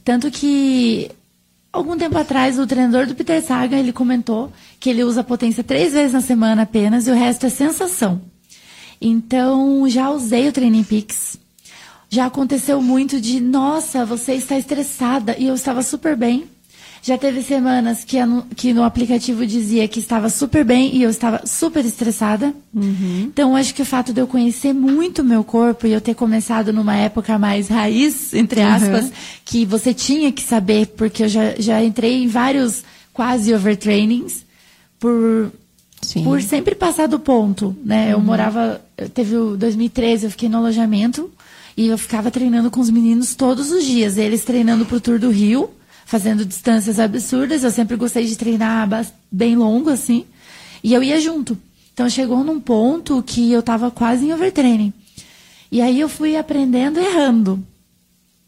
Tanto 0.03 0.29
que 0.29 1.09
algum 1.71 1.97
tempo 1.97 2.17
atrás 2.17 2.59
o 2.59 2.67
treinador 2.67 3.07
do 3.07 3.15
Peter 3.15 3.41
Sagan 3.41 3.77
ele 3.77 3.93
comentou 3.93 4.51
que 4.79 4.89
ele 4.89 5.03
usa 5.03 5.23
potência 5.23 5.63
três 5.63 5.93
vezes 5.93 6.13
na 6.13 6.21
semana 6.21 6.63
apenas 6.63 7.07
e 7.07 7.11
o 7.11 7.15
resto 7.15 7.45
é 7.45 7.49
sensação. 7.49 8.21
Então 8.99 9.87
já 9.87 10.09
usei 10.09 10.47
o 10.47 10.51
Training 10.51 10.83
Peaks. 10.83 11.37
Já 12.09 12.25
aconteceu 12.25 12.81
muito 12.81 13.21
de, 13.21 13.39
nossa, 13.39 14.05
você 14.05 14.33
está 14.33 14.57
estressada 14.57 15.37
e 15.39 15.47
eu 15.47 15.55
estava 15.55 15.81
super 15.81 16.17
bem. 16.17 16.43
Já 17.03 17.17
teve 17.17 17.41
semanas 17.41 18.03
que, 18.03 18.17
que 18.55 18.73
no 18.73 18.83
aplicativo 18.83 19.43
dizia 19.45 19.87
que 19.87 19.99
estava 19.99 20.29
super 20.29 20.63
bem 20.63 20.95
e 20.95 21.01
eu 21.01 21.09
estava 21.09 21.41
super 21.47 21.83
estressada. 21.83 22.53
Uhum. 22.71 23.23
Então, 23.23 23.55
acho 23.55 23.73
que 23.73 23.81
o 23.81 23.85
fato 23.85 24.13
de 24.13 24.21
eu 24.21 24.27
conhecer 24.27 24.71
muito 24.71 25.23
o 25.23 25.25
meu 25.25 25.43
corpo 25.43 25.87
e 25.87 25.93
eu 25.93 25.99
ter 25.99 26.13
começado 26.13 26.71
numa 26.71 26.95
época 26.95 27.39
mais 27.39 27.69
raiz, 27.69 28.35
entre 28.35 28.61
aspas, 28.61 29.05
uhum. 29.05 29.11
que 29.43 29.65
você 29.65 29.95
tinha 29.95 30.31
que 30.31 30.43
saber, 30.43 30.87
porque 30.95 31.23
eu 31.23 31.27
já, 31.27 31.55
já 31.57 31.83
entrei 31.83 32.23
em 32.23 32.27
vários 32.27 32.83
quase 33.11 33.51
overtrainings 33.51 34.45
por, 34.99 35.51
por 36.23 36.39
sempre 36.43 36.75
passar 36.75 37.07
do 37.07 37.19
ponto, 37.19 37.75
né? 37.83 38.05
Uhum. 38.05 38.11
Eu 38.11 38.19
morava, 38.19 38.79
teve 39.11 39.35
o 39.35 39.57
2013, 39.57 40.25
eu 40.25 40.31
fiquei 40.31 40.47
no 40.47 40.59
alojamento 40.59 41.31
e 41.75 41.87
eu 41.87 41.97
ficava 41.97 42.29
treinando 42.29 42.69
com 42.69 42.79
os 42.79 42.91
meninos 42.91 43.33
todos 43.33 43.71
os 43.71 43.83
dias, 43.83 44.17
eles 44.17 44.43
treinando 44.43 44.85
pro 44.85 45.01
Tour 45.01 45.17
do 45.17 45.31
Rio 45.31 45.67
fazendo 46.11 46.43
distâncias 46.43 46.99
absurdas. 46.99 47.63
Eu 47.63 47.71
sempre 47.71 47.95
gostei 47.95 48.25
de 48.25 48.35
treinar 48.35 48.85
bem 49.31 49.55
longo, 49.55 49.89
assim. 49.89 50.25
E 50.83 50.93
eu 50.93 51.01
ia 51.01 51.21
junto. 51.21 51.57
Então 51.93 52.09
chegou 52.09 52.43
num 52.43 52.59
ponto 52.59 53.23
que 53.23 53.49
eu 53.49 53.61
estava 53.61 53.89
quase 53.89 54.25
em 54.25 54.33
overtraining. 54.33 54.91
E 55.71 55.81
aí 55.81 56.01
eu 56.01 56.09
fui 56.09 56.35
aprendendo 56.35 56.99
errando. 56.99 57.65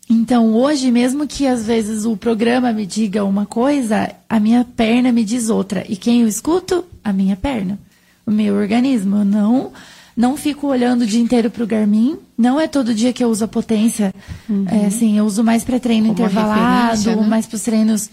Então 0.09 0.53
hoje, 0.53 0.91
mesmo 0.91 1.25
que 1.25 1.47
às 1.47 1.65
vezes 1.65 2.03
o 2.03 2.17
programa 2.17 2.73
me 2.73 2.85
diga 2.85 3.23
uma 3.23 3.45
coisa, 3.45 4.13
a 4.27 4.41
minha 4.41 4.65
perna 4.65 5.13
me 5.13 5.23
diz 5.23 5.49
outra. 5.49 5.85
E 5.87 5.95
quem 5.95 6.19
eu 6.19 6.27
escuto? 6.27 6.83
A 7.01 7.13
minha 7.13 7.37
perna. 7.37 7.79
O 8.25 8.31
meu 8.31 8.55
organismo. 8.55 9.19
Eu 9.19 9.25
não 9.25 9.71
não 10.15 10.37
fico 10.37 10.67
olhando 10.67 11.01
o 11.01 11.05
dia 11.05 11.19
inteiro 11.19 11.49
para 11.49 11.63
o 11.63 11.67
Garmin. 11.67 12.17
Não 12.37 12.59
é 12.59 12.67
todo 12.67 12.93
dia 12.93 13.11
que 13.11 13.23
eu 13.23 13.29
uso 13.29 13.43
a 13.45 13.47
potência. 13.47 14.13
Uhum. 14.47 14.65
É, 14.69 14.85
assim, 14.85 15.17
eu 15.17 15.25
uso 15.25 15.43
mais 15.43 15.63
para 15.63 15.79
treino 15.79 16.07
Como 16.07 16.13
intervalado, 16.13 17.15
né? 17.15 17.27
mais 17.27 17.47
para 17.47 17.55
os 17.55 17.61
treinos 17.63 18.09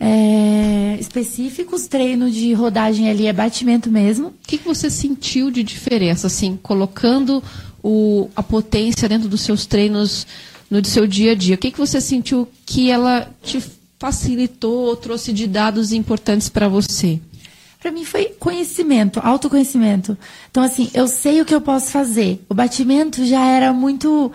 é, 0.00 0.96
específicos. 0.98 1.86
Treino 1.86 2.30
de 2.30 2.52
rodagem 2.54 3.10
ali 3.10 3.26
é 3.26 3.32
batimento 3.32 3.90
mesmo. 3.90 4.28
O 4.28 4.34
que, 4.46 4.58
que 4.58 4.64
você 4.64 4.88
sentiu 4.88 5.50
de 5.50 5.62
diferença, 5.62 6.26
assim, 6.26 6.58
colocando 6.62 7.42
o, 7.82 8.30
a 8.34 8.42
potência 8.42 9.08
dentro 9.08 9.28
dos 9.28 9.42
seus 9.42 9.66
treinos 9.66 10.26
no 10.70 10.82
seu 10.84 11.06
dia 11.06 11.32
a 11.32 11.34
dia? 11.34 11.54
O 11.54 11.58
que, 11.58 11.70
que 11.70 11.78
você 11.78 12.00
sentiu 12.00 12.48
que 12.64 12.90
ela 12.90 13.28
te 13.42 13.62
facilitou, 13.98 14.96
trouxe 14.96 15.32
de 15.32 15.46
dados 15.46 15.92
importantes 15.92 16.48
para 16.48 16.66
você? 16.66 17.20
Para 17.82 17.90
mim 17.90 18.04
foi 18.04 18.26
conhecimento, 18.38 19.18
autoconhecimento. 19.18 20.16
Então, 20.48 20.62
assim, 20.62 20.88
eu 20.94 21.08
sei 21.08 21.40
o 21.40 21.44
que 21.44 21.52
eu 21.52 21.60
posso 21.60 21.90
fazer. 21.90 22.40
O 22.48 22.54
batimento 22.54 23.26
já 23.26 23.44
era 23.44 23.72
muito. 23.72 24.30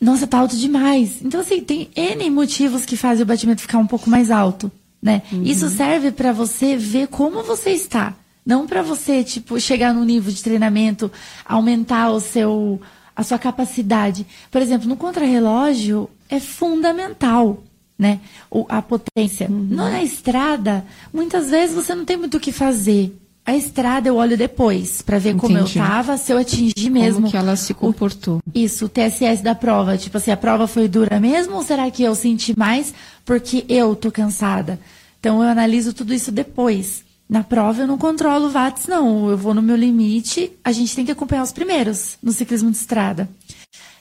Nossa, 0.00 0.24
tá 0.24 0.38
alto 0.38 0.56
demais. 0.56 1.20
Então, 1.20 1.40
assim, 1.40 1.60
tem 1.60 1.90
N 1.96 2.30
motivos 2.30 2.86
que 2.86 2.96
fazem 2.96 3.24
o 3.24 3.26
batimento 3.26 3.60
ficar 3.60 3.78
um 3.78 3.86
pouco 3.88 4.08
mais 4.08 4.30
alto, 4.30 4.70
né? 5.02 5.22
Uhum. 5.32 5.42
Isso 5.42 5.68
serve 5.68 6.12
para 6.12 6.32
você 6.32 6.76
ver 6.76 7.08
como 7.08 7.42
você 7.42 7.70
está. 7.70 8.14
Não 8.44 8.68
para 8.68 8.82
você, 8.82 9.24
tipo, 9.24 9.58
chegar 9.58 9.92
num 9.92 10.04
nível 10.04 10.32
de 10.32 10.40
treinamento, 10.40 11.10
aumentar 11.44 12.10
o 12.10 12.20
seu, 12.20 12.80
a 13.16 13.24
sua 13.24 13.38
capacidade. 13.38 14.24
Por 14.48 14.62
exemplo, 14.62 14.88
no 14.88 14.96
contrarrelógio, 14.96 16.08
é 16.28 16.38
fundamental 16.38 17.64
né? 17.98 18.20
O, 18.50 18.66
a 18.68 18.82
potência. 18.82 19.48
Uhum. 19.50 19.68
Na 19.70 20.02
estrada, 20.02 20.84
muitas 21.12 21.50
vezes 21.50 21.74
você 21.74 21.94
não 21.94 22.04
tem 22.04 22.16
muito 22.16 22.36
o 22.36 22.40
que 22.40 22.52
fazer. 22.52 23.16
A 23.44 23.56
estrada 23.56 24.08
eu 24.08 24.16
olho 24.16 24.36
depois 24.36 25.00
para 25.02 25.20
ver 25.20 25.30
Entendi. 25.30 25.54
como 25.54 25.58
eu 25.58 25.72
tava, 25.72 26.16
se 26.16 26.32
eu 26.32 26.38
atingi 26.38 26.90
mesmo. 26.90 27.20
Como 27.20 27.30
que 27.30 27.36
ela 27.36 27.54
se 27.54 27.72
comportou. 27.72 28.38
O, 28.38 28.42
isso, 28.52 28.86
o 28.86 28.88
TSS 28.88 29.40
da 29.40 29.54
prova. 29.54 29.96
Tipo 29.96 30.16
assim, 30.16 30.32
a 30.32 30.36
prova 30.36 30.66
foi 30.66 30.88
dura 30.88 31.20
mesmo 31.20 31.54
ou 31.54 31.62
será 31.62 31.88
que 31.88 32.02
eu 32.02 32.14
senti 32.16 32.58
mais 32.58 32.92
porque 33.24 33.64
eu 33.68 33.94
tô 33.94 34.10
cansada? 34.10 34.80
Então 35.20 35.42
eu 35.42 35.48
analiso 35.48 35.92
tudo 35.92 36.12
isso 36.12 36.32
depois. 36.32 37.04
Na 37.28 37.44
prova 37.44 37.82
eu 37.82 37.86
não 37.86 37.96
controlo 37.96 38.50
watts, 38.50 38.88
não. 38.88 39.30
Eu 39.30 39.36
vou 39.36 39.54
no 39.54 39.62
meu 39.62 39.76
limite. 39.76 40.50
A 40.64 40.72
gente 40.72 40.94
tem 40.94 41.04
que 41.04 41.12
acompanhar 41.12 41.44
os 41.44 41.52
primeiros 41.52 42.18
no 42.20 42.32
ciclismo 42.32 42.70
de 42.70 42.76
estrada. 42.76 43.28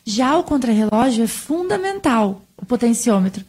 Já 0.04 0.38
o 0.38 0.44
contrarrelógio 0.44 1.24
é 1.24 1.28
fundamental, 1.28 2.42
o 2.58 2.66
potenciômetro. 2.66 3.44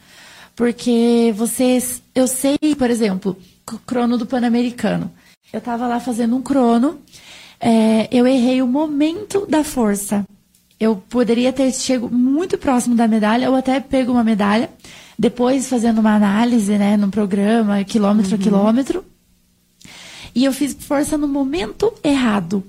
Porque 0.57 1.35
vocês, 1.37 2.03
eu 2.15 2.27
sei, 2.27 2.57
por 2.79 2.89
exemplo, 2.89 3.37
o 3.71 3.79
crono 3.79 4.17
do 4.17 4.25
Pan-Americano. 4.25 5.13
Eu 5.53 5.59
estava 5.59 5.87
lá 5.87 6.01
fazendo 6.01 6.35
um 6.35 6.43
crono, 6.43 6.99
é, 7.61 8.09
eu 8.11 8.27
errei 8.27 8.63
o 8.63 8.67
momento 8.67 9.47
da 9.47 9.63
força. 9.63 10.27
Eu 10.81 10.97
poderia 10.97 11.53
ter 11.53 11.71
chego 11.73 12.09
muito 12.09 12.57
próximo 12.57 12.95
da 12.95 13.07
medalha, 13.07 13.51
ou 13.51 13.57
até 13.57 13.79
pego 13.81 14.13
uma 14.13 14.25
medalha, 14.25 14.71
depois 15.19 15.69
fazendo 15.69 15.99
uma 15.99 16.15
análise, 16.15 16.77
né, 16.79 16.97
no 16.97 17.11
programa, 17.11 17.85
quilômetro 17.85 18.35
a 18.35 18.39
quilômetro. 18.39 19.05
E 20.35 20.45
eu 20.45 20.53
fiz 20.53 20.75
força 20.75 21.19
no 21.19 21.29
momento 21.29 21.93
errado. 22.03 22.65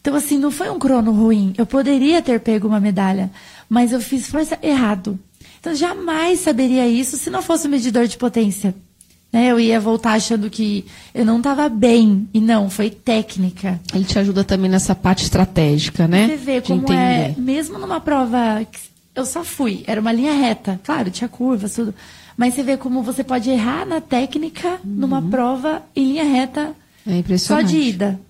Então, 0.00 0.14
assim, 0.14 0.38
não 0.38 0.50
foi 0.50 0.70
um 0.70 0.78
crono 0.78 1.12
ruim. 1.12 1.52
Eu 1.58 1.66
poderia 1.66 2.22
ter 2.22 2.40
pego 2.40 2.68
uma 2.68 2.80
medalha, 2.80 3.30
mas 3.68 3.92
eu 3.92 4.00
fiz 4.00 4.28
força 4.28 4.58
errado. 4.62 5.18
Então, 5.60 5.74
jamais 5.74 6.40
saberia 6.40 6.86
isso 6.88 7.16
se 7.16 7.30
não 7.30 7.42
fosse 7.42 7.66
o 7.66 7.70
medidor 7.70 8.06
de 8.06 8.16
potência. 8.16 8.74
Né? 9.32 9.48
Eu 9.48 9.60
ia 9.60 9.78
voltar 9.78 10.12
achando 10.12 10.48
que 10.48 10.84
eu 11.14 11.24
não 11.24 11.38
estava 11.38 11.68
bem. 11.68 12.28
E 12.32 12.40
não, 12.40 12.70
foi 12.70 12.90
técnica. 12.90 13.78
Ele 13.94 14.04
te 14.04 14.18
ajuda 14.18 14.42
também 14.44 14.70
nessa 14.70 14.94
parte 14.94 15.24
estratégica, 15.24 16.06
né? 16.08 16.28
Você 16.28 16.36
vê 16.36 16.60
como 16.60 16.80
entender. 16.82 16.98
é, 16.98 17.34
mesmo 17.36 17.78
numa 17.78 18.00
prova, 18.00 18.66
eu 19.14 19.26
só 19.26 19.44
fui, 19.44 19.84
era 19.86 20.00
uma 20.00 20.12
linha 20.12 20.32
reta. 20.32 20.80
Claro, 20.82 21.10
tinha 21.10 21.28
curvas, 21.28 21.74
tudo. 21.74 21.94
Mas 22.36 22.54
você 22.54 22.62
vê 22.62 22.76
como 22.76 23.02
você 23.02 23.22
pode 23.24 23.50
errar 23.50 23.84
na 23.84 24.00
técnica 24.00 24.80
numa 24.84 25.20
prova 25.20 25.82
em 25.94 26.12
linha 26.12 26.24
reta 26.24 26.72
É 27.04 27.10
só 27.10 27.16
impressionante. 27.16 27.66
de 27.68 27.80
ida. 27.80 28.20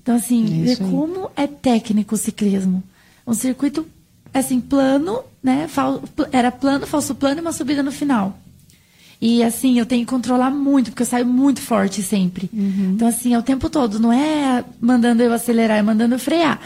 Então, 0.00 0.14
assim, 0.16 0.44
É 0.62 0.64
ver 0.66 0.78
como 0.78 1.30
é 1.34 1.46
técnico 1.46 2.14
o 2.14 2.18
ciclismo. 2.18 2.82
Um 3.26 3.32
circuito, 3.32 3.86
assim, 4.34 4.60
plano, 4.60 5.20
né? 5.44 5.68
Era 6.32 6.50
plano, 6.50 6.86
falso 6.86 7.14
plano 7.14 7.38
e 7.38 7.42
uma 7.42 7.52
subida 7.52 7.82
no 7.82 7.92
final. 7.92 8.38
E, 9.20 9.42
assim, 9.42 9.78
eu 9.78 9.84
tenho 9.84 10.04
que 10.04 10.10
controlar 10.10 10.50
muito, 10.50 10.90
porque 10.90 11.02
eu 11.02 11.06
saio 11.06 11.26
muito 11.26 11.60
forte 11.60 12.02
sempre. 12.02 12.48
Uhum. 12.50 12.92
Então, 12.94 13.06
assim, 13.06 13.34
é 13.34 13.38
o 13.38 13.42
tempo 13.42 13.68
todo. 13.68 14.00
Não 14.00 14.10
é 14.10 14.64
mandando 14.80 15.22
eu 15.22 15.32
acelerar, 15.34 15.78
é 15.78 15.82
mandando 15.82 16.14
eu 16.14 16.18
frear. 16.18 16.58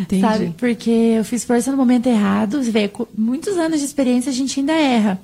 Entendi. 0.00 0.20
Sabe? 0.24 0.54
Porque 0.56 0.90
eu 0.90 1.24
fiz 1.24 1.44
força 1.44 1.70
no 1.70 1.76
momento 1.76 2.06
errado. 2.06 2.62
Vê, 2.62 2.88
com 2.88 3.06
muitos 3.16 3.58
anos 3.58 3.78
de 3.78 3.84
experiência 3.84 4.30
a 4.30 4.34
gente 4.34 4.58
ainda 4.58 4.72
erra. 4.72 5.20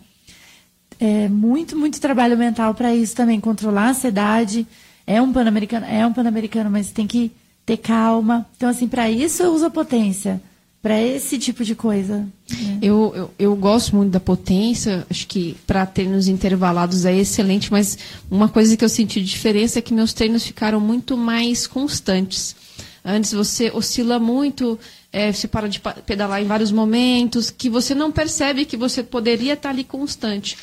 É 1.00 1.28
muito, 1.28 1.76
muito 1.76 2.00
trabalho 2.00 2.36
mental 2.36 2.74
para 2.74 2.94
isso 2.94 3.16
também. 3.16 3.40
Controlar 3.40 3.86
a 3.86 3.90
ansiedade. 3.90 4.66
É 5.07 5.20
um 5.20 5.32
pan-americano, 5.32 5.86
é 5.86 6.07
um 6.07 6.12
pan-americano, 6.12 6.70
mas 6.70 6.92
tem 6.92 7.07
que 7.07 7.32
ter 7.64 7.78
calma. 7.78 8.46
Então, 8.57 8.68
assim, 8.68 8.86
para 8.86 9.11
isso 9.11 9.42
eu 9.42 9.53
uso 9.53 9.66
a 9.66 9.70
potência. 9.70 10.40
Para 10.83 11.01
esse 11.01 11.39
tipo 11.39 11.64
de 11.64 11.76
coisa. 11.76 12.28
né? 12.51 12.78
Eu, 12.83 13.12
eu, 13.14 13.30
eu 13.39 13.57
gosto 13.57 13.95
muito 13.95 14.11
da 14.11 14.18
potência, 14.18 15.07
acho 15.09 15.28
que 15.28 15.57
para 15.64 15.87
treinos 15.87 16.26
intervalados 16.26 17.05
é 17.05 17.16
excelente, 17.16 17.70
mas 17.70 17.97
uma 18.28 18.49
coisa 18.49 18.76
que 18.76 18.85
eu 18.85 18.89
senti 18.89 19.20
de 19.20 19.26
diferença 19.26 19.78
é 19.78 19.83
que 19.83 19.95
meus 19.95 20.12
treinos 20.12 20.45
ficaram 20.45 20.80
muito 20.80 21.16
mais 21.16 21.68
constantes. 21.68 22.57
Antes 23.05 23.33
você 23.33 23.70
oscila 23.72 24.18
muito, 24.18 24.78
eh, 25.12 25.33
você 25.33 25.47
para 25.47 25.68
de 25.68 25.80
pedalar 26.05 26.43
em 26.43 26.47
vários 26.47 26.72
momentos, 26.72 27.51
que 27.51 27.70
você 27.70 27.95
não 27.95 28.11
percebe 28.11 28.64
que 28.64 28.76
você 28.76 29.05
poderia 29.05 29.55
estar 29.55 29.70
ali 29.70 29.85
constante. 29.85 30.57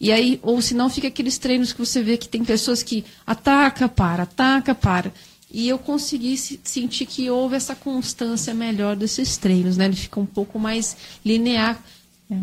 E 0.00 0.10
aí, 0.12 0.40
ou 0.42 0.60
se 0.60 0.74
não, 0.74 0.90
fica 0.90 1.08
aqueles 1.08 1.38
treinos 1.38 1.72
que 1.72 1.78
você 1.78 2.02
vê 2.02 2.16
que 2.16 2.28
tem 2.28 2.44
pessoas 2.44 2.82
que 2.82 3.04
ataca, 3.26 3.88
para, 3.88 4.24
ataca, 4.24 4.74
para. 4.74 5.12
E 5.56 5.68
eu 5.68 5.78
consegui 5.78 6.36
se- 6.36 6.58
sentir 6.64 7.06
que 7.06 7.30
houve 7.30 7.54
essa 7.54 7.76
constância 7.76 8.52
melhor 8.52 8.96
desses 8.96 9.36
treinos, 9.36 9.76
né? 9.76 9.84
Ele 9.84 9.94
fica 9.94 10.18
um 10.18 10.26
pouco 10.26 10.58
mais 10.58 10.96
linear. 11.24 11.80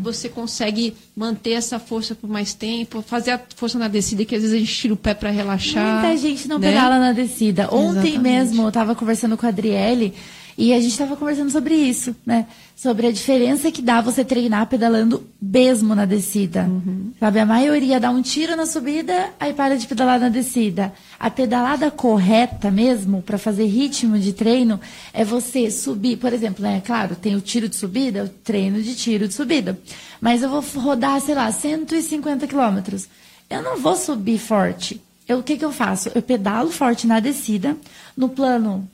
Você 0.04 0.30
consegue 0.30 0.94
manter 1.18 1.52
essa 1.52 1.78
força 1.80 2.16
por 2.16 2.30
mais 2.30 2.54
tempo, 2.54 3.02
fazer 3.02 3.32
a 3.32 3.42
força 3.58 3.78
na 3.78 3.88
descida, 3.90 4.24
que 4.24 4.36
às 4.36 4.42
vezes 4.42 4.56
a 4.56 4.60
gente 4.60 4.74
tira 4.74 4.94
o 4.94 4.98
pé 4.98 5.14
para 5.14 5.30
relaxar. 5.32 6.02
Muita 6.04 6.16
gente 6.18 6.48
não 6.48 6.60
né? 6.60 6.70
pedala 6.70 7.00
na 7.00 7.12
descida. 7.12 7.64
Ontem 7.74 8.12
Exatamente. 8.14 8.20
mesmo 8.20 8.62
eu 8.62 8.68
estava 8.70 8.96
conversando 8.96 9.36
com 9.36 9.46
a 9.46 9.50
Adriele 9.50 10.14
e 10.58 10.74
a 10.74 10.80
gente 10.80 10.92
estava 10.92 11.16
conversando 11.16 11.50
sobre 11.50 11.76
isso, 11.76 12.16
né? 12.26 12.46
Sobre 12.76 13.08
a 13.08 13.12
diferença 13.12 13.72
que 13.72 13.82
dá 13.82 14.02
você 14.02 14.26
treinar 14.26 14.68
pedalando 14.68 15.24
mesmo 15.42 15.94
na 15.94 16.06
descida. 16.06 16.64
Uhum. 16.64 17.12
Sabe, 17.20 17.40
a 17.40 17.46
maioria 17.46 18.00
dá 18.00 18.10
um 18.10 18.22
tiro 18.22 18.56
na 18.56 18.66
subida, 18.66 19.30
aí 19.40 19.54
para 19.54 19.78
de 19.78 19.88
pedalar 19.88 20.20
na 20.20 20.30
descida. 20.30 20.94
A 21.20 21.30
pedalada 21.30 21.92
correta 21.92 22.72
mesmo, 22.72 23.22
para 23.22 23.38
fazer 23.38 23.66
ritmo 23.66 24.18
de 24.18 24.34
treino, 24.34 24.80
é 25.14 25.24
você 25.24 25.70
subir, 25.70 26.18
por 26.18 26.34
exemplo, 26.34 26.64
né? 26.64 26.82
Claro, 26.86 27.16
tem 27.16 27.36
o 27.36 27.42
tiro 27.42 27.70
de 27.70 27.76
subida, 27.76 28.24
o 28.24 28.30
treino 28.30 28.82
de 28.82 28.96
tiro 28.96 29.28
de 29.28 29.34
subida. 29.34 29.80
Mas 30.20 30.42
eu 30.44 30.50
vou 30.50 30.64
rodar, 30.82 31.20
sei 31.22 31.36
lá, 31.36 31.52
150 31.52 32.48
quilômetros. 32.48 33.08
Eu 33.50 33.62
não 33.62 33.78
vou 33.78 33.96
subir 33.96 34.40
forte. 34.40 35.02
Eu, 35.28 35.40
o 35.40 35.44
que, 35.44 35.58
que 35.58 35.66
eu 35.66 35.72
faço? 35.72 36.12
Eu 36.14 36.22
pedalo 36.22 36.72
forte 36.72 37.08
na 37.08 37.20
descida, 37.20 37.78
no 38.18 38.30
plano 38.30 38.90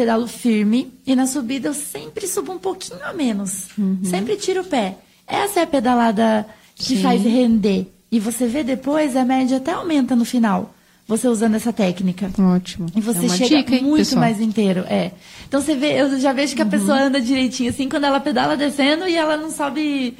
pedalo 0.00 0.26
firme 0.26 0.90
e 1.06 1.14
na 1.14 1.26
subida 1.26 1.68
eu 1.68 1.74
sempre 1.74 2.26
subo 2.26 2.52
um 2.52 2.58
pouquinho 2.58 3.00
a 3.04 3.12
menos. 3.12 3.66
Sempre 4.02 4.36
tiro 4.36 4.62
o 4.62 4.64
pé. 4.64 4.96
Essa 5.26 5.60
é 5.60 5.62
a 5.64 5.66
pedalada 5.66 6.46
que 6.74 6.96
Sim. 6.96 7.02
faz 7.02 7.22
render. 7.22 7.86
E 8.10 8.18
você 8.18 8.46
vê 8.46 8.64
depois, 8.64 9.14
a 9.14 9.24
média 9.26 9.58
até 9.58 9.72
aumenta 9.72 10.16
no 10.16 10.24
final, 10.24 10.74
você 11.06 11.28
usando 11.28 11.54
essa 11.54 11.72
técnica. 11.72 12.30
Ótimo. 12.38 12.86
E 12.96 13.00
você 13.00 13.26
é 13.26 13.28
chega 13.28 13.56
dica, 13.58 13.74
hein, 13.76 13.82
muito 13.82 13.98
pessoal? 13.98 14.22
Uhum. 14.22 14.28
mais 14.28 14.40
inteiro, 14.40 14.84
é. 14.88 15.12
Então 15.46 15.60
você 15.60 15.76
vê, 15.76 16.00
eu 16.00 16.18
já 16.18 16.32
vejo 16.32 16.56
que 16.56 16.62
a 16.62 16.66
pessoa 16.66 16.98
anda 16.98 17.20
direitinho, 17.20 17.68
assim, 17.68 17.88
quando 17.88 18.04
ela 18.04 18.20
pedala 18.20 18.56
descendo 18.56 19.06
e 19.06 19.14
ela 19.14 19.36
não 19.36 19.50
sobe 19.50 20.16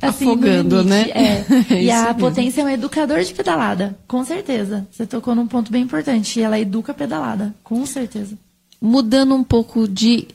assim, 0.00 0.26
Afogando, 0.30 0.84
né? 0.84 1.10
É. 1.10 1.44
É 1.74 1.82
e 1.82 1.90
a 1.90 2.04
mesmo. 2.04 2.20
potência 2.20 2.62
é 2.62 2.64
um 2.64 2.68
educador 2.68 3.20
de 3.22 3.34
pedalada, 3.34 3.98
com 4.06 4.24
certeza. 4.24 4.86
Você 4.90 5.04
tocou 5.06 5.34
num 5.34 5.46
ponto 5.46 5.72
bem 5.72 5.82
importante. 5.82 6.38
E 6.38 6.42
ela 6.42 6.58
educa 6.58 6.92
a 6.92 6.94
pedalada, 6.94 7.54
com 7.64 7.84
certeza. 7.84 8.38
Mudando 8.86 9.34
um 9.34 9.42
pouco 9.42 9.88
de 9.88 10.28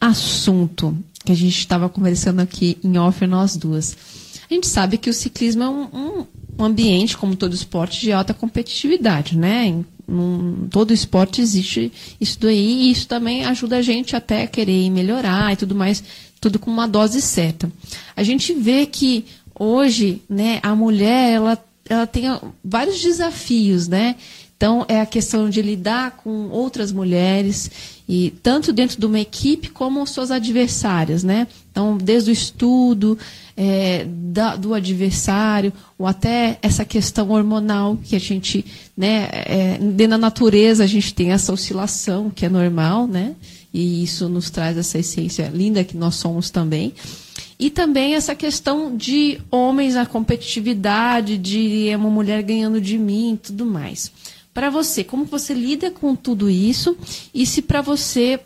assunto, 0.00 0.96
que 1.24 1.32
a 1.32 1.34
gente 1.34 1.58
estava 1.58 1.88
conversando 1.88 2.38
aqui 2.38 2.78
em 2.84 2.96
off 2.98 3.26
nós 3.26 3.56
duas. 3.56 3.96
A 4.48 4.54
gente 4.54 4.68
sabe 4.68 4.96
que 4.96 5.10
o 5.10 5.12
ciclismo 5.12 5.62
é 5.64 5.68
um, 5.68 5.82
um- 5.92 6.26
ambiente, 6.64 7.16
como 7.18 7.34
todo 7.34 7.52
esporte, 7.52 8.00
de 8.00 8.12
alta 8.12 8.32
competitividade, 8.32 9.36
né? 9.36 9.66
Em 9.66 9.84
num- 10.06 10.68
todo 10.70 10.92
esporte 10.94 11.40
existe 11.42 11.92
isso 12.20 12.38
daí, 12.40 12.84
e 12.84 12.90
isso 12.92 13.08
também 13.08 13.44
ajuda 13.44 13.78
a 13.78 13.82
gente 13.82 14.14
até 14.14 14.44
a 14.44 14.46
querer 14.46 14.88
melhorar 14.88 15.52
e 15.52 15.56
tudo 15.56 15.74
mais, 15.74 16.02
tudo 16.40 16.60
com 16.60 16.70
uma 16.70 16.86
dose 16.86 17.20
certa. 17.20 17.70
A 18.16 18.22
gente 18.22 18.54
vê 18.54 18.86
que 18.86 19.24
hoje, 19.58 20.22
né, 20.30 20.60
a 20.62 20.76
mulher, 20.76 21.32
ela, 21.32 21.58
ela 21.88 22.06
tem 22.06 22.24
vários 22.64 23.02
desafios, 23.02 23.88
né? 23.88 24.14
Então, 24.56 24.86
é 24.88 25.02
a 25.02 25.06
questão 25.06 25.50
de 25.50 25.60
lidar 25.60 26.12
com 26.12 26.48
outras 26.48 26.90
mulheres, 26.90 27.70
e 28.08 28.32
tanto 28.42 28.72
dentro 28.72 28.98
de 29.00 29.06
uma 29.06 29.18
equipe 29.18 29.68
como 29.68 30.06
suas 30.06 30.30
adversárias, 30.30 31.24
né? 31.24 31.46
Então, 31.70 31.96
desde 31.98 32.30
o 32.30 32.32
estudo 32.32 33.18
é, 33.56 34.06
da- 34.08 34.54
do 34.54 34.74
adversário, 34.74 35.72
ou 35.98 36.06
até 36.06 36.58
essa 36.62 36.84
questão 36.84 37.30
hormonal 37.30 37.96
que 38.04 38.14
a 38.14 38.20
gente, 38.20 38.64
né, 38.96 39.28
é, 39.32 39.78
dentro 39.80 40.10
da 40.10 40.18
natureza 40.18 40.84
a 40.84 40.86
gente 40.86 41.12
tem 41.14 41.32
essa 41.32 41.52
oscilação 41.52 42.30
que 42.30 42.44
é 42.44 42.48
normal, 42.48 43.06
né? 43.06 43.34
E 43.72 44.02
isso 44.02 44.28
nos 44.28 44.50
traz 44.50 44.76
essa 44.78 44.98
essência 44.98 45.50
linda 45.52 45.82
que 45.84 45.96
nós 45.96 46.14
somos 46.16 46.48
também. 46.50 46.94
E 47.58 47.70
também 47.70 48.14
essa 48.14 48.34
questão 48.34 48.94
de 48.96 49.38
homens 49.50 49.94
na 49.94 50.04
competitividade, 50.06 51.36
de 51.38 51.88
é 51.88 51.96
uma 51.96 52.10
mulher 52.10 52.42
ganhando 52.42 52.80
de 52.80 52.96
mim 52.98 53.34
e 53.34 53.36
tudo 53.38 53.64
mais. 53.66 54.12
Para 54.56 54.70
você, 54.70 55.04
como 55.04 55.26
você 55.26 55.52
lida 55.52 55.90
com 55.90 56.16
tudo 56.16 56.48
isso? 56.48 56.96
E 57.34 57.44
se 57.44 57.60
para 57.60 57.82
você 57.82 58.40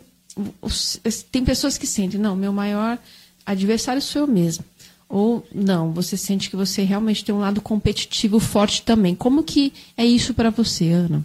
tem 1.31 1.45
pessoas 1.45 1.77
que 1.77 1.87
sentem, 1.87 2.19
não, 2.19 2.35
meu 2.35 2.51
maior 2.51 2.99
adversário 3.45 4.01
sou 4.01 4.23
eu 4.23 4.27
mesmo. 4.27 4.65
Ou 5.07 5.47
não, 5.55 5.93
você 5.93 6.17
sente 6.17 6.49
que 6.49 6.55
você 6.57 6.83
realmente 6.83 7.23
tem 7.23 7.33
um 7.33 7.39
lado 7.39 7.61
competitivo 7.61 8.41
forte 8.41 8.81
também. 8.81 9.15
Como 9.15 9.41
que 9.41 9.71
é 9.95 10.05
isso 10.05 10.33
para 10.33 10.49
você, 10.49 10.89
Ana? 10.89 11.23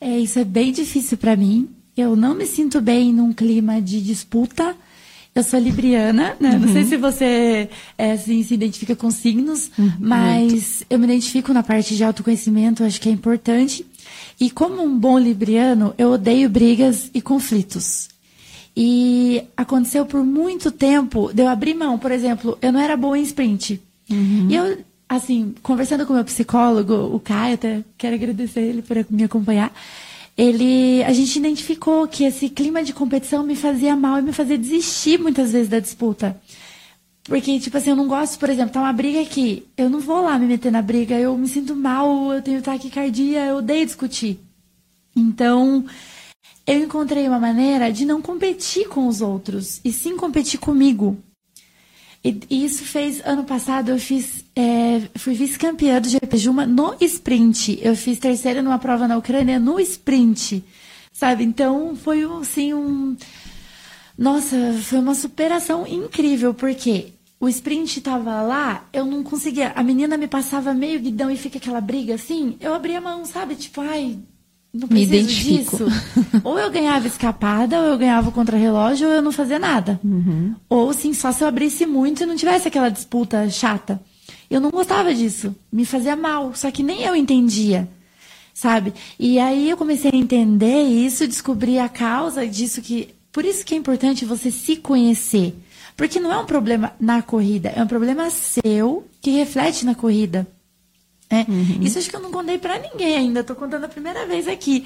É, 0.00 0.18
isso 0.18 0.38
é 0.38 0.44
bem 0.44 0.72
difícil 0.72 1.18
para 1.18 1.36
mim. 1.36 1.68
Eu 1.94 2.16
não 2.16 2.34
me 2.34 2.46
sinto 2.46 2.80
bem 2.80 3.12
num 3.12 3.34
clima 3.34 3.82
de 3.82 4.00
disputa. 4.00 4.74
Eu 5.34 5.42
sou 5.42 5.58
libriana, 5.58 6.36
né? 6.38 6.58
Não 6.58 6.70
sei 6.70 6.84
se 6.84 6.96
você 6.96 7.68
é, 7.96 8.12
assim, 8.12 8.42
se 8.42 8.52
identifica 8.52 8.94
com 8.94 9.10
signos, 9.10 9.70
mas 9.98 10.84
eu 10.90 10.98
me 10.98 11.06
identifico 11.06 11.54
na 11.54 11.62
parte 11.62 11.96
de 11.96 12.04
autoconhecimento, 12.04 12.84
acho 12.84 13.00
que 13.00 13.08
é 13.08 13.12
importante. 13.12 13.86
E 14.38 14.50
como 14.50 14.82
um 14.82 14.98
bom 14.98 15.18
libriano, 15.18 15.94
eu 15.96 16.10
odeio 16.10 16.50
brigas 16.50 17.10
e 17.14 17.22
conflitos. 17.22 18.08
E 18.76 19.42
aconteceu 19.56 20.04
por 20.04 20.22
muito 20.22 20.70
tempo 20.70 21.32
de 21.32 21.42
eu 21.42 21.48
abrir 21.48 21.74
mão. 21.74 21.98
Por 21.98 22.10
exemplo, 22.10 22.58
eu 22.60 22.72
não 22.72 22.80
era 22.80 22.96
boa 22.96 23.18
em 23.18 23.22
sprint. 23.22 23.80
E 24.50 24.54
eu 24.54 24.78
assim, 25.08 25.54
conversando 25.62 26.06
com 26.06 26.12
o 26.12 26.16
meu 26.16 26.24
psicólogo, 26.24 26.94
o 27.14 27.20
Caio, 27.20 27.54
até 27.54 27.84
quero 27.98 28.14
agradecer 28.14 28.60
ele 28.60 28.82
por 28.82 28.96
me 29.10 29.24
acompanhar. 29.24 29.72
Ele, 30.36 31.02
a 31.04 31.12
gente 31.12 31.38
identificou 31.38 32.08
que 32.08 32.24
esse 32.24 32.48
clima 32.48 32.82
de 32.82 32.92
competição 32.92 33.42
me 33.42 33.54
fazia 33.54 33.94
mal 33.94 34.18
e 34.18 34.22
me 34.22 34.32
fazia 34.32 34.56
desistir 34.56 35.18
muitas 35.18 35.52
vezes 35.52 35.68
da 35.68 35.78
disputa. 35.78 36.40
Porque, 37.24 37.60
tipo 37.60 37.76
assim, 37.76 37.90
eu 37.90 37.96
não 37.96 38.08
gosto, 38.08 38.38
por 38.38 38.48
exemplo, 38.50 38.72
tá 38.72 38.80
uma 38.80 38.92
briga 38.92 39.20
aqui. 39.20 39.66
Eu 39.76 39.88
não 39.88 40.00
vou 40.00 40.22
lá 40.22 40.38
me 40.38 40.46
meter 40.46 40.72
na 40.72 40.82
briga, 40.82 41.18
eu 41.18 41.36
me 41.36 41.46
sinto 41.46 41.76
mal, 41.76 42.32
eu 42.32 42.42
tenho 42.42 42.62
taquicardia, 42.62 43.46
eu 43.46 43.56
odeio 43.56 43.86
discutir. 43.86 44.40
Então, 45.14 45.84
eu 46.66 46.78
encontrei 46.82 47.28
uma 47.28 47.38
maneira 47.38 47.92
de 47.92 48.04
não 48.04 48.22
competir 48.22 48.88
com 48.88 49.06
os 49.06 49.20
outros, 49.20 49.80
e 49.84 49.92
sim 49.92 50.16
competir 50.16 50.58
comigo. 50.58 51.16
E, 52.24 52.40
e 52.48 52.64
isso 52.64 52.84
fez, 52.84 53.20
ano 53.24 53.44
passado, 53.44 53.90
eu 53.90 53.98
fiz, 53.98 54.44
é, 54.54 55.02
fui 55.16 55.34
vice-campeã 55.34 56.00
do 56.00 56.08
GP 56.08 56.36
Juma 56.36 56.66
no 56.66 56.94
sprint. 57.00 57.78
Eu 57.82 57.96
fiz 57.96 58.18
terceira 58.18 58.62
numa 58.62 58.78
prova 58.78 59.08
na 59.08 59.16
Ucrânia 59.16 59.58
no 59.58 59.80
sprint, 59.80 60.62
sabe? 61.12 61.42
Então, 61.44 61.96
foi, 61.96 62.22
assim, 62.40 62.72
um 62.72 63.16
nossa, 64.16 64.56
foi 64.82 64.98
uma 64.98 65.14
superação 65.14 65.86
incrível, 65.86 66.52
porque 66.52 67.14
o 67.40 67.48
sprint 67.48 68.00
tava 68.00 68.42
lá, 68.42 68.86
eu 68.92 69.04
não 69.04 69.22
conseguia. 69.22 69.72
A 69.74 69.82
menina 69.82 70.16
me 70.16 70.28
passava 70.28 70.74
meio 70.74 71.00
guidão 71.00 71.30
e 71.30 71.36
fica 71.36 71.58
aquela 71.58 71.80
briga 71.80 72.14
assim. 72.14 72.56
Eu 72.60 72.74
abria 72.74 72.98
a 72.98 73.00
mão, 73.00 73.24
sabe? 73.24 73.56
Tipo, 73.56 73.80
ai, 73.80 74.18
não 74.72 74.88
me 74.88 75.02
identifico. 75.02 75.76
disso. 75.76 75.86
ou 76.42 76.58
eu 76.58 76.70
ganhava 76.70 77.06
escapada, 77.06 77.78
ou 77.78 77.86
eu 77.86 77.98
ganhava 77.98 78.28
o 78.28 78.32
contra-relógio, 78.32 79.08
ou 79.08 79.14
eu 79.14 79.22
não 79.22 79.32
fazia 79.32 79.58
nada. 79.58 80.00
Uhum. 80.02 80.54
Ou 80.68 80.92
sim, 80.92 81.12
só 81.12 81.32
se 81.32 81.44
eu 81.44 81.48
abrisse 81.48 81.86
muito 81.86 82.22
e 82.22 82.26
não 82.26 82.36
tivesse 82.36 82.68
aquela 82.68 82.88
disputa 82.88 83.48
chata. 83.50 84.00
Eu 84.50 84.60
não 84.60 84.70
gostava 84.70 85.14
disso. 85.14 85.54
Me 85.72 85.84
fazia 85.84 86.16
mal. 86.16 86.54
Só 86.54 86.70
que 86.70 86.82
nem 86.82 87.02
eu 87.02 87.16
entendia 87.16 87.88
sabe? 88.54 88.92
E 89.18 89.38
aí 89.38 89.70
eu 89.70 89.76
comecei 89.76 90.10
a 90.12 90.16
entender 90.16 90.82
isso, 90.82 91.26
descobri 91.26 91.78
a 91.78 91.88
causa 91.88 92.46
disso 92.46 92.82
que 92.82 93.14
por 93.32 93.44
isso 93.44 93.64
que 93.64 93.74
é 93.74 93.78
importante 93.78 94.24
você 94.24 94.50
se 94.50 94.76
conhecer. 94.76 95.54
Porque 95.96 96.20
não 96.20 96.32
é 96.32 96.38
um 96.38 96.46
problema 96.46 96.92
na 97.00 97.22
corrida, 97.22 97.70
é 97.70 97.82
um 97.82 97.86
problema 97.86 98.28
seu 98.30 99.06
que 99.20 99.30
reflete 99.30 99.84
na 99.84 99.94
corrida. 99.94 100.46
É, 101.32 101.50
uhum. 101.50 101.78
Isso 101.80 101.98
acho 101.98 102.10
que 102.10 102.14
eu 102.14 102.20
não 102.20 102.30
contei 102.30 102.58
para 102.58 102.78
ninguém 102.78 103.16
ainda, 103.16 103.42
tô 103.42 103.54
contando 103.54 103.84
a 103.84 103.88
primeira 103.88 104.26
vez 104.26 104.46
aqui. 104.46 104.84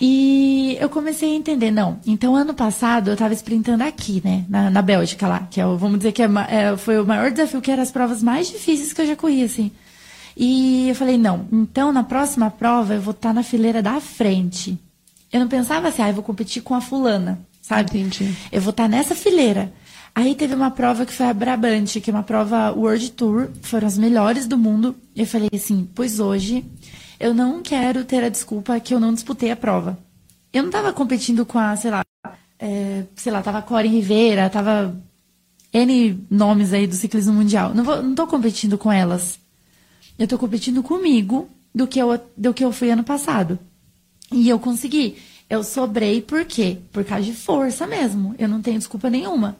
E 0.00 0.76
eu 0.80 0.88
comecei 0.88 1.30
a 1.30 1.36
entender, 1.36 1.70
não. 1.70 2.00
Então, 2.04 2.34
ano 2.34 2.52
passado 2.52 3.12
eu 3.12 3.16
tava 3.16 3.32
sprintando 3.32 3.84
aqui, 3.84 4.20
né, 4.24 4.44
na, 4.48 4.70
na 4.70 4.82
Bélgica 4.82 5.28
lá, 5.28 5.46
que 5.48 5.60
é, 5.60 5.66
o, 5.66 5.78
vamos 5.78 5.98
dizer 5.98 6.10
que 6.10 6.20
é, 6.20 6.28
é, 6.48 6.76
foi 6.76 6.98
o 6.98 7.06
maior 7.06 7.30
desafio, 7.30 7.60
que 7.60 7.70
eram 7.70 7.84
as 7.84 7.92
provas 7.92 8.24
mais 8.24 8.48
difíceis 8.48 8.92
que 8.92 9.00
eu 9.02 9.06
já 9.06 9.14
corri, 9.14 9.44
assim. 9.44 9.70
E 10.36 10.88
eu 10.88 10.96
falei, 10.96 11.16
não, 11.16 11.46
então 11.52 11.92
na 11.92 12.02
próxima 12.02 12.50
prova 12.50 12.94
eu 12.94 13.00
vou 13.00 13.12
estar 13.12 13.28
tá 13.28 13.34
na 13.34 13.44
fileira 13.44 13.80
da 13.80 14.00
frente. 14.00 14.76
Eu 15.32 15.38
não 15.38 15.46
pensava 15.46 15.86
assim, 15.86 16.02
ah, 16.02 16.08
eu 16.08 16.14
vou 16.14 16.24
competir 16.24 16.60
com 16.60 16.74
a 16.74 16.80
fulana 16.80 17.38
sabe? 17.64 17.98
Entendi. 17.98 18.34
Eu 18.52 18.60
vou 18.60 18.70
estar 18.70 18.84
tá 18.84 18.88
nessa 18.88 19.14
fileira. 19.14 19.72
Aí 20.14 20.34
teve 20.34 20.54
uma 20.54 20.70
prova 20.70 21.04
que 21.04 21.12
foi 21.12 21.26
a 21.26 21.34
Brabante, 21.34 22.00
que 22.00 22.08
é 22.08 22.14
uma 22.14 22.22
prova 22.22 22.70
World 22.70 23.10
Tour, 23.12 23.48
foram 23.62 23.86
as 23.86 23.98
melhores 23.98 24.46
do 24.46 24.56
mundo. 24.56 24.94
Eu 25.14 25.26
falei 25.26 25.50
assim, 25.52 25.88
pois 25.92 26.20
hoje 26.20 26.64
eu 27.18 27.34
não 27.34 27.62
quero 27.62 28.04
ter 28.04 28.22
a 28.22 28.28
desculpa 28.28 28.78
que 28.78 28.94
eu 28.94 29.00
não 29.00 29.12
disputei 29.12 29.50
a 29.50 29.56
prova. 29.56 29.98
Eu 30.52 30.62
não 30.62 30.68
estava 30.68 30.92
competindo 30.92 31.44
com 31.44 31.58
a, 31.58 31.74
sei 31.74 31.90
lá, 31.90 32.04
é, 32.60 33.04
sei 33.16 33.32
lá, 33.32 33.42
tava 33.42 33.60
Corin 33.60 33.88
Rivera, 33.88 34.48
tava 34.48 34.96
N 35.72 36.24
nomes 36.30 36.72
aí 36.72 36.86
do 36.86 36.94
ciclismo 36.94 37.32
mundial. 37.32 37.74
Não, 37.74 37.82
vou, 37.82 38.00
não 38.00 38.14
tô 38.14 38.24
competindo 38.28 38.78
com 38.78 38.92
elas. 38.92 39.40
Eu 40.16 40.28
tô 40.28 40.38
competindo 40.38 40.80
comigo 40.80 41.48
do 41.74 41.88
que 41.88 41.98
eu, 41.98 42.20
do 42.36 42.54
que 42.54 42.64
eu 42.64 42.70
fui 42.70 42.88
ano 42.88 43.02
passado. 43.02 43.58
E 44.30 44.48
eu 44.48 44.60
consegui. 44.60 45.16
Eu 45.50 45.64
sobrei 45.64 46.22
por 46.22 46.44
quê? 46.44 46.78
Por 46.92 47.04
causa 47.04 47.24
de 47.24 47.32
força 47.32 47.84
mesmo. 47.84 48.34
Eu 48.38 48.48
não 48.48 48.62
tenho 48.62 48.78
desculpa 48.78 49.10
nenhuma. 49.10 49.56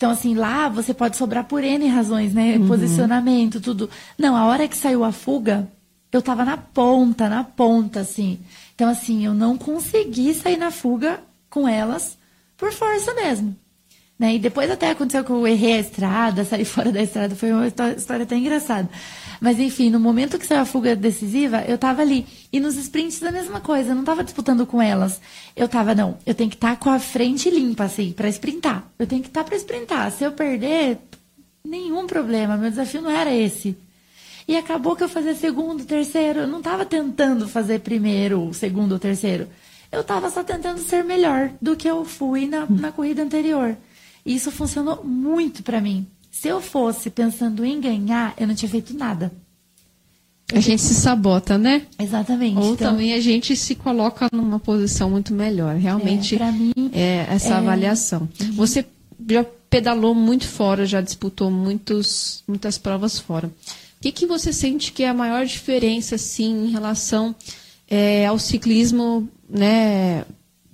Então, 0.00 0.12
assim, 0.12 0.32
lá 0.32 0.66
você 0.66 0.94
pode 0.94 1.18
sobrar 1.18 1.44
por 1.44 1.62
N 1.62 1.86
razões, 1.86 2.32
né? 2.32 2.56
Uhum. 2.56 2.66
Posicionamento, 2.66 3.60
tudo. 3.60 3.90
Não, 4.16 4.34
a 4.34 4.46
hora 4.46 4.66
que 4.66 4.74
saiu 4.74 5.04
a 5.04 5.12
fuga, 5.12 5.68
eu 6.10 6.22
tava 6.22 6.42
na 6.42 6.56
ponta, 6.56 7.28
na 7.28 7.44
ponta, 7.44 8.00
assim. 8.00 8.40
Então, 8.74 8.88
assim, 8.88 9.26
eu 9.26 9.34
não 9.34 9.58
consegui 9.58 10.32
sair 10.32 10.56
na 10.56 10.70
fuga 10.70 11.20
com 11.50 11.68
elas 11.68 12.16
por 12.56 12.72
força 12.72 13.12
mesmo. 13.12 13.54
Né? 14.18 14.36
E 14.36 14.38
depois 14.38 14.70
até 14.70 14.88
aconteceu 14.88 15.22
que 15.22 15.28
eu 15.28 15.46
errei 15.46 15.74
a 15.74 15.80
estrada, 15.80 16.46
saí 16.46 16.64
fora 16.64 16.90
da 16.90 17.02
estrada, 17.02 17.36
foi 17.36 17.52
uma 17.52 17.66
história 17.66 18.22
até 18.22 18.38
engraçada. 18.38 18.88
Mas 19.40 19.58
enfim, 19.58 19.88
no 19.88 19.98
momento 19.98 20.38
que 20.38 20.46
saiu 20.46 20.60
a 20.60 20.64
fuga 20.66 20.94
decisiva, 20.94 21.64
eu 21.66 21.78
tava 21.78 22.02
ali. 22.02 22.26
E 22.52 22.60
nos 22.60 22.76
sprints 22.76 23.22
a 23.22 23.32
mesma 23.32 23.60
coisa, 23.60 23.90
eu 23.90 23.94
não 23.94 24.04
tava 24.04 24.22
disputando 24.22 24.66
com 24.66 24.82
elas. 24.82 25.20
Eu 25.56 25.66
tava, 25.66 25.94
não, 25.94 26.18
eu 26.26 26.34
tenho 26.34 26.50
que 26.50 26.56
estar 26.56 26.72
tá 26.72 26.76
com 26.76 26.90
a 26.90 26.98
frente 26.98 27.48
limpa, 27.48 27.84
assim, 27.84 28.12
para 28.12 28.28
sprintar. 28.28 28.84
Eu 28.98 29.06
tenho 29.06 29.22
que 29.22 29.28
estar 29.28 29.42
tá 29.42 29.48
para 29.48 29.56
sprintar. 29.56 30.10
Se 30.12 30.24
eu 30.24 30.32
perder, 30.32 30.98
nenhum 31.64 32.06
problema. 32.06 32.56
Meu 32.56 32.70
desafio 32.70 33.00
não 33.00 33.10
era 33.10 33.34
esse. 33.34 33.76
E 34.46 34.56
acabou 34.56 34.96
que 34.96 35.04
eu 35.04 35.08
fazia 35.08 35.34
segundo, 35.34 35.84
terceiro. 35.84 36.40
Eu 36.40 36.46
não 36.46 36.60
tava 36.60 36.84
tentando 36.84 37.48
fazer 37.48 37.80
primeiro, 37.80 38.52
segundo 38.52 38.92
ou 38.92 38.98
terceiro. 38.98 39.48
Eu 39.90 40.04
tava 40.04 40.28
só 40.30 40.44
tentando 40.44 40.80
ser 40.80 41.02
melhor 41.02 41.50
do 41.62 41.76
que 41.76 41.88
eu 41.88 42.04
fui 42.04 42.46
na, 42.46 42.66
na 42.68 42.92
corrida 42.92 43.22
anterior. 43.22 43.76
E 44.24 44.34
isso 44.34 44.50
funcionou 44.50 45.02
muito 45.04 45.62
para 45.62 45.80
mim. 45.80 46.06
Se 46.30 46.48
eu 46.48 46.60
fosse 46.60 47.10
pensando 47.10 47.64
em 47.64 47.80
ganhar, 47.80 48.34
eu 48.38 48.46
não 48.46 48.54
tinha 48.54 48.70
feito 48.70 48.96
nada. 48.96 49.32
A 50.52 50.60
gente 50.60 50.82
se 50.82 50.94
sabota, 50.94 51.56
né? 51.56 51.82
Exatamente. 51.98 52.58
Ou 52.58 52.74
então, 52.74 52.92
também 52.92 53.12
a 53.12 53.20
gente 53.20 53.54
se 53.54 53.74
coloca 53.74 54.28
numa 54.32 54.58
posição 54.58 55.10
muito 55.10 55.32
melhor. 55.32 55.76
Realmente 55.76 56.40
é, 56.40 56.52
mim, 56.52 56.90
é 56.92 57.26
essa 57.28 57.54
é... 57.54 57.56
avaliação. 57.56 58.28
Uhum. 58.40 58.52
Você 58.52 58.84
já 59.28 59.44
pedalou 59.68 60.14
muito 60.14 60.46
fora, 60.48 60.84
já 60.86 61.00
disputou 61.00 61.50
muitos, 61.50 62.42
muitas 62.48 62.76
provas 62.78 63.18
fora. 63.18 63.46
O 63.46 64.02
que, 64.02 64.10
que 64.10 64.26
você 64.26 64.52
sente 64.52 64.92
que 64.92 65.04
é 65.04 65.08
a 65.08 65.14
maior 65.14 65.44
diferença, 65.44 66.16
assim, 66.16 66.66
em 66.66 66.70
relação 66.70 67.34
é, 67.88 68.26
ao 68.26 68.38
ciclismo, 68.38 69.28
né, 69.48 70.24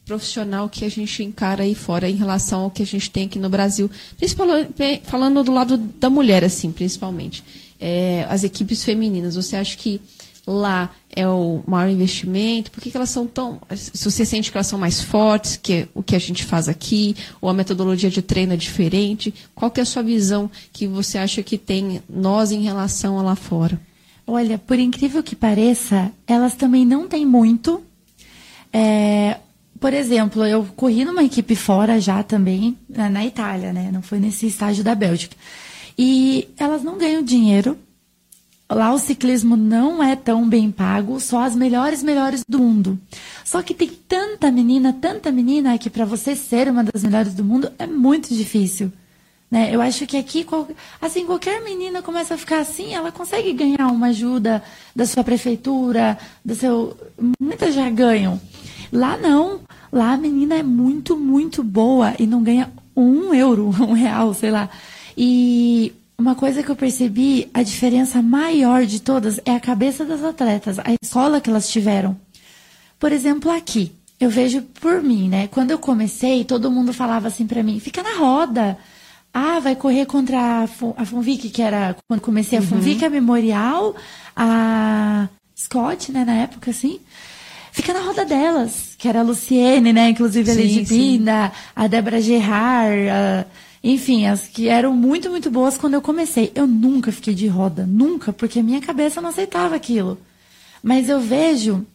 profissional 0.07 0.69
que 0.69 0.85
a 0.85 0.89
gente 0.89 1.23
encara 1.25 1.65
aí 1.65 1.75
fora 1.75 2.09
em 2.09 2.15
relação 2.15 2.63
ao 2.63 2.71
que 2.71 2.83
a 2.83 2.87
gente 2.87 3.11
tem 3.11 3.27
aqui 3.27 3.41
no 3.41 3.51
Brasil, 3.51 3.91
principalmente 4.17 5.03
falando 5.03 5.43
do 5.43 5.53
lado 5.53 5.77
da 5.77 6.09
mulher, 6.09 6.45
assim, 6.45 6.71
principalmente. 6.71 7.43
É, 7.79 8.25
as 8.31 8.45
equipes 8.45 8.85
femininas, 8.85 9.35
você 9.35 9.57
acha 9.57 9.77
que 9.77 10.01
lá 10.47 10.95
é 11.11 11.29
o 11.29 11.63
maior 11.67 11.91
investimento? 11.91 12.71
Por 12.71 12.81
que, 12.81 12.91
que, 12.91 12.97
elas 12.97 13.11
são 13.11 13.27
tão. 13.27 13.61
Se 13.75 14.05
você 14.05 14.25
sente 14.25 14.53
que 14.53 14.57
elas 14.57 14.69
são 14.69 14.79
mais 14.79 15.03
fortes 15.03 15.57
que 15.57 15.89
o 15.93 16.03
que 16.03 16.15
a 16.15 16.21
gente 16.21 16.45
faz 16.45 16.69
aqui, 16.69 17.17
ou 17.41 17.49
a 17.51 17.55
metodologia 17.55 18.09
de 18.09 18.23
treino 18.23 18.53
é 18.53 18.57
diferente? 18.57 19.35
Qual 19.55 19.71
que 19.71 19.81
é 19.81 19.83
a 19.83 19.87
sua 19.87 20.05
visão 20.05 20.49
que 20.73 20.87
você 20.87 21.19
acha 21.19 21.43
que 21.43 21.59
tem 21.59 22.01
nós 22.09 22.53
em 22.53 22.63
relação 22.63 23.19
a 23.19 23.23
lá 23.23 23.35
fora? 23.35 23.81
Olha, 24.25 24.57
por 24.57 24.79
incrível 24.79 25.23
que 25.23 25.35
pareça, 25.35 26.13
elas 26.27 26.55
também 26.55 26.87
não 26.87 27.09
têm 27.09 27.27
muito. 27.27 27.83
É, 28.73 29.39
por 29.87 29.95
exemplo, 29.95 30.45
eu 30.45 30.65
corri 30.75 31.05
numa 31.05 31.23
equipe 31.23 31.55
fora 31.55 32.01
já 32.01 32.21
também, 32.21 32.77
na 32.89 33.25
Itália, 33.25 33.73
né? 33.73 33.89
Não 33.93 34.03
foi 34.03 34.19
nesse 34.19 34.45
estágio 34.45 34.83
da 34.83 34.97
Bélgica. 34.97 35.37
E 35.97 36.49
elas 36.59 36.83
não 36.83 36.99
ganham 36.99 37.23
dinheiro. 37.23 37.79
Lá 38.69 38.93
o 38.93 38.99
ciclismo 38.99 39.57
não 39.57 40.03
é 40.03 40.17
tão 40.17 40.49
bem 40.49 40.73
pago, 40.73 41.21
só 41.21 41.45
as 41.45 41.55
melhores, 41.55 42.03
melhores 42.03 42.43
do 42.49 42.59
mundo. 42.59 42.99
Só 43.45 43.63
que 43.63 43.73
tem 43.73 43.89
tanta 44.09 44.51
menina, 44.51 44.93
tanta 44.93 45.31
menina 45.31 45.79
que 45.79 45.89
para 45.89 46.05
você 46.05 46.35
ser 46.35 46.67
uma 46.67 46.83
das 46.83 47.05
melhores 47.05 47.33
do 47.33 47.45
mundo 47.45 47.71
é 47.79 47.87
muito 47.87 48.35
difícil. 48.35 48.91
Né? 49.51 49.71
Eu 49.73 49.81
acho 49.81 50.07
que 50.07 50.17
aqui, 50.17 50.45
assim, 51.01 51.25
qualquer 51.25 51.63
menina 51.63 52.03
começa 52.03 52.35
a 52.35 52.39
ficar 52.39 52.59
assim, 52.59 52.95
ela 52.95 53.13
consegue 53.13 53.53
ganhar 53.53 53.87
uma 53.89 54.09
ajuda 54.09 54.63
da 54.95 55.07
sua 55.07 55.23
prefeitura, 55.23 56.19
do 56.45 56.55
seu. 56.55 56.97
Muitas 57.41 57.75
já 57.75 57.89
ganham. 57.89 58.41
Lá 58.93 59.17
não. 59.17 59.61
Lá 59.93 60.13
a 60.13 60.17
menina 60.17 60.57
é 60.57 60.63
muito, 60.63 61.17
muito 61.17 61.63
boa 61.63 62.15
e 62.19 62.27
não 62.27 62.43
ganha 62.43 62.73
um 62.97 63.33
euro, 63.33 63.69
um 63.81 63.93
real, 63.93 64.35
sei 64.35 64.51
lá. 64.51 64.69
E 65.17 65.93
uma 66.19 66.35
coisa 66.35 66.63
que 66.63 66.71
eu 66.71 66.77
percebi, 66.77 67.49
a 67.55 67.63
diferença 67.63 68.21
maior 68.23 68.85
de 68.85 69.01
todas 69.01 69.41
é 69.45 69.53
a 69.53 69.61
cabeça 69.61 70.05
das 70.05 70.25
atletas, 70.25 70.79
a 70.79 70.95
escola 71.03 71.41
que 71.41 71.51
elas 71.51 71.69
tiveram. 71.69 72.17
Por 72.99 73.13
exemplo, 73.13 73.51
aqui, 73.51 73.93
eu 74.19 74.31
vejo 74.31 74.63
por 74.81 75.03
mim, 75.03 75.29
né? 75.29 75.47
Quando 75.49 75.71
eu 75.71 75.79
comecei, 75.79 76.45
todo 76.45 76.71
mundo 76.71 76.93
falava 76.93 77.29
assim 77.29 77.47
para 77.47 77.63
mim: 77.63 77.79
fica 77.79 78.03
na 78.03 78.17
roda. 78.17 78.79
Ah, 79.39 79.61
vai 79.61 79.77
correr 79.77 80.07
contra 80.07 80.63
a, 80.63 80.67
Fun 80.67 80.95
a 80.97 81.05
Funvic, 81.05 81.51
que 81.51 81.61
era 81.61 81.95
quando 82.09 82.23
comecei 82.23 82.59
a 82.59 82.63
uhum. 82.63 82.69
Funvic, 82.69 83.05
a 83.05 83.11
Memorial, 83.11 83.95
a 84.35 85.29
Scott, 85.55 86.11
né, 86.11 86.25
na 86.25 86.35
época, 86.37 86.71
assim 86.71 87.01
fica 87.77 87.93
na 87.93 88.01
roda 88.01 88.25
delas, 88.25 88.95
que 88.97 89.07
era 89.07 89.21
a 89.21 89.23
Luciene, 89.23 89.93
né? 89.93 90.09
Inclusive 90.09 90.51
a 90.51 90.55
Lady 90.55 90.87
Pina, 90.87 91.53
a 91.75 91.87
Débora 91.87 92.23
Gerard, 92.23 93.09
a... 93.11 93.45
Enfim, 93.85 94.27
as 94.27 94.49
que 94.49 94.67
eram 94.67 94.95
muito, 94.95 95.29
muito 95.29 95.51
boas 95.51 95.77
quando 95.77 95.93
eu 95.93 96.01
comecei. 96.01 96.51
Eu 96.55 96.67
nunca 96.67 97.13
fiquei 97.13 97.35
de 97.35 97.47
roda, 97.47 97.85
nunca, 97.87 98.33
porque 98.33 98.61
a 98.61 98.63
minha 98.63 98.81
cabeça 98.81 99.21
não 99.21 99.29
aceitava 99.29 99.77
aquilo. 99.77 100.19
Mas 100.83 101.11
eu 101.11 101.21
vejo, 101.21 101.87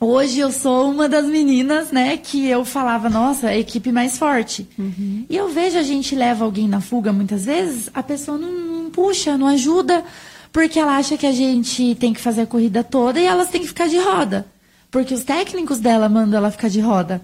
hoje 0.00 0.38
eu 0.38 0.52
sou 0.52 0.90
uma 0.90 1.08
das 1.08 1.26
meninas, 1.26 1.90
né, 1.90 2.16
que 2.16 2.46
eu 2.46 2.64
falava, 2.64 3.08
nossa, 3.08 3.48
a 3.48 3.56
equipe 3.56 3.90
mais 3.92 4.18
forte. 4.18 4.68
Uhum. 4.78 5.24
E 5.28 5.36
eu 5.36 5.48
vejo 5.48 5.78
a 5.78 5.82
gente 5.82 6.14
leva 6.14 6.44
alguém 6.44 6.68
na 6.68 6.80
fuga 6.80 7.12
muitas 7.12 7.44
vezes, 7.44 7.90
a 7.94 8.02
pessoa 8.02 8.38
não, 8.38 8.52
não 8.52 8.90
puxa, 8.90 9.36
não 9.36 9.46
ajuda, 9.46 10.04
porque 10.52 10.78
ela 10.78 10.96
acha 10.96 11.16
que 11.16 11.26
a 11.26 11.32
gente 11.32 11.94
tem 11.96 12.12
que 12.12 12.20
fazer 12.20 12.42
a 12.42 12.46
corrida 12.46 12.82
toda 12.82 13.20
e 13.20 13.24
elas 13.24 13.48
têm 13.48 13.60
que 13.60 13.68
ficar 13.68 13.88
de 13.88 13.98
roda. 13.98 14.46
Porque 14.90 15.12
os 15.12 15.24
técnicos 15.24 15.78
dela 15.78 16.08
mandam 16.08 16.38
ela 16.38 16.50
ficar 16.50 16.68
de 16.68 16.80
roda. 16.80 17.20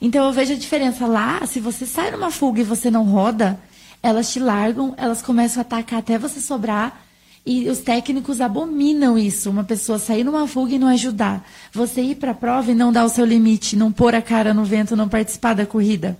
Então 0.00 0.26
eu 0.26 0.32
vejo 0.32 0.52
a 0.52 0.56
diferença 0.56 1.06
lá, 1.06 1.46
se 1.46 1.60
você 1.60 1.86
sai 1.86 2.10
numa 2.10 2.30
fuga 2.30 2.60
e 2.60 2.64
você 2.64 2.90
não 2.90 3.04
roda, 3.04 3.58
elas 4.02 4.32
te 4.32 4.40
largam, 4.40 4.94
elas 4.96 5.20
começam 5.20 5.60
a 5.60 5.62
atacar 5.62 5.98
até 5.98 6.18
você 6.18 6.40
sobrar. 6.40 7.02
E 7.44 7.68
os 7.70 7.78
técnicos 7.78 8.40
abominam 8.40 9.18
isso, 9.18 9.50
uma 9.50 9.64
pessoa 9.64 9.98
sair 9.98 10.24
numa 10.24 10.46
fuga 10.46 10.74
e 10.74 10.78
não 10.78 10.88
ajudar. 10.88 11.46
Você 11.72 12.02
ir 12.02 12.16
para 12.16 12.32
a 12.32 12.34
prova 12.34 12.70
e 12.70 12.74
não 12.74 12.92
dar 12.92 13.04
o 13.04 13.08
seu 13.08 13.24
limite, 13.24 13.76
não 13.76 13.90
pôr 13.90 14.14
a 14.14 14.20
cara 14.20 14.52
no 14.52 14.64
vento, 14.64 14.94
não 14.94 15.08
participar 15.08 15.54
da 15.54 15.64
corrida. 15.64 16.18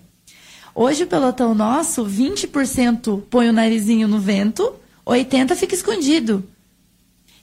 Hoje 0.75 1.05
o 1.05 1.07
pelotão 1.07 1.55
nosso, 1.55 2.05
20% 2.07 3.23
põe 3.29 3.49
o 3.49 3.53
narizinho 3.53 4.09
no 4.09 4.19
vento, 4.19 4.73
80% 5.07 5.55
fica 5.57 5.75
escondido. 5.75 6.43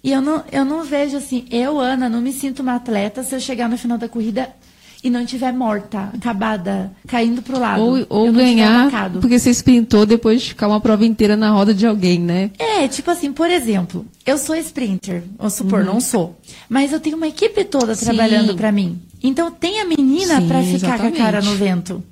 E 0.04 0.12
eu 0.12 0.22
não, 0.22 0.44
eu 0.52 0.64
não 0.64 0.84
vejo 0.84 1.18
assim, 1.18 1.46
eu, 1.52 1.80
Ana, 1.80 2.08
não 2.08 2.22
me 2.22 2.32
sinto 2.32 2.62
uma 2.62 2.76
atleta 2.76 3.24
se 3.24 3.36
eu 3.36 3.40
chegar 3.40 3.68
no 3.68 3.78
final 3.78 3.98
da 3.98 4.08
corrida 4.08 4.50
e 5.04 5.10
não 5.10 5.26
tiver 5.26 5.54
morta, 5.54 6.12
acabada, 6.14 6.92
caindo 7.08 7.42
pro 7.42 7.60
lado. 7.60 7.82
Ou, 7.82 8.06
ou 8.10 8.32
ganhar 8.32 8.90
porque 9.20 9.38
você 9.38 9.52
sprintou 9.52 10.06
depois 10.06 10.42
de 10.42 10.50
ficar 10.50 10.68
uma 10.68 10.82
prova 10.82 11.06
inteira 11.06 11.36
na 11.36 11.50
roda 11.52 11.74
de 11.74 11.86
alguém, 11.86 12.20
né? 12.20 12.52
É, 12.58 12.88
tipo 12.88 13.10
assim, 13.12 13.32
por 13.32 13.50
exemplo, 13.50 14.06
eu 14.26 14.38
sou 14.38 14.56
sprinter, 14.56 15.24
vamos 15.38 15.54
supor, 15.54 15.80
uhum. 15.80 15.86
não 15.86 16.02
sou. 16.02 16.40
Mas 16.68 16.92
eu 16.92 17.00
tenho 17.00 17.18
uma 17.18 17.28
equipe 17.28 17.64
toda 17.64 17.96
Sim. 17.96 18.06
trabalhando 18.06 18.56
para 18.56 18.72
mim. 18.72 19.02
Então 19.22 19.52
tem 19.52 19.82
a 19.82 19.86
menina 19.86 20.42
para 20.42 20.62
ficar 20.62 20.76
exatamente. 20.76 21.18
com 21.18 21.24
a 21.24 21.26
cara 21.26 21.42
no 21.42 21.56
vento. 21.56 22.04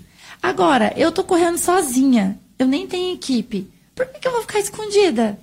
Agora, 0.41 0.93
eu 0.95 1.11
tô 1.11 1.23
correndo 1.23 1.57
sozinha. 1.57 2.37
Eu 2.57 2.67
nem 2.67 2.87
tenho 2.87 3.15
equipe. 3.15 3.67
Por 3.95 4.05
que, 4.05 4.19
que 4.19 4.27
eu 4.27 4.31
vou 4.31 4.41
ficar 4.41 4.59
escondida? 4.59 5.37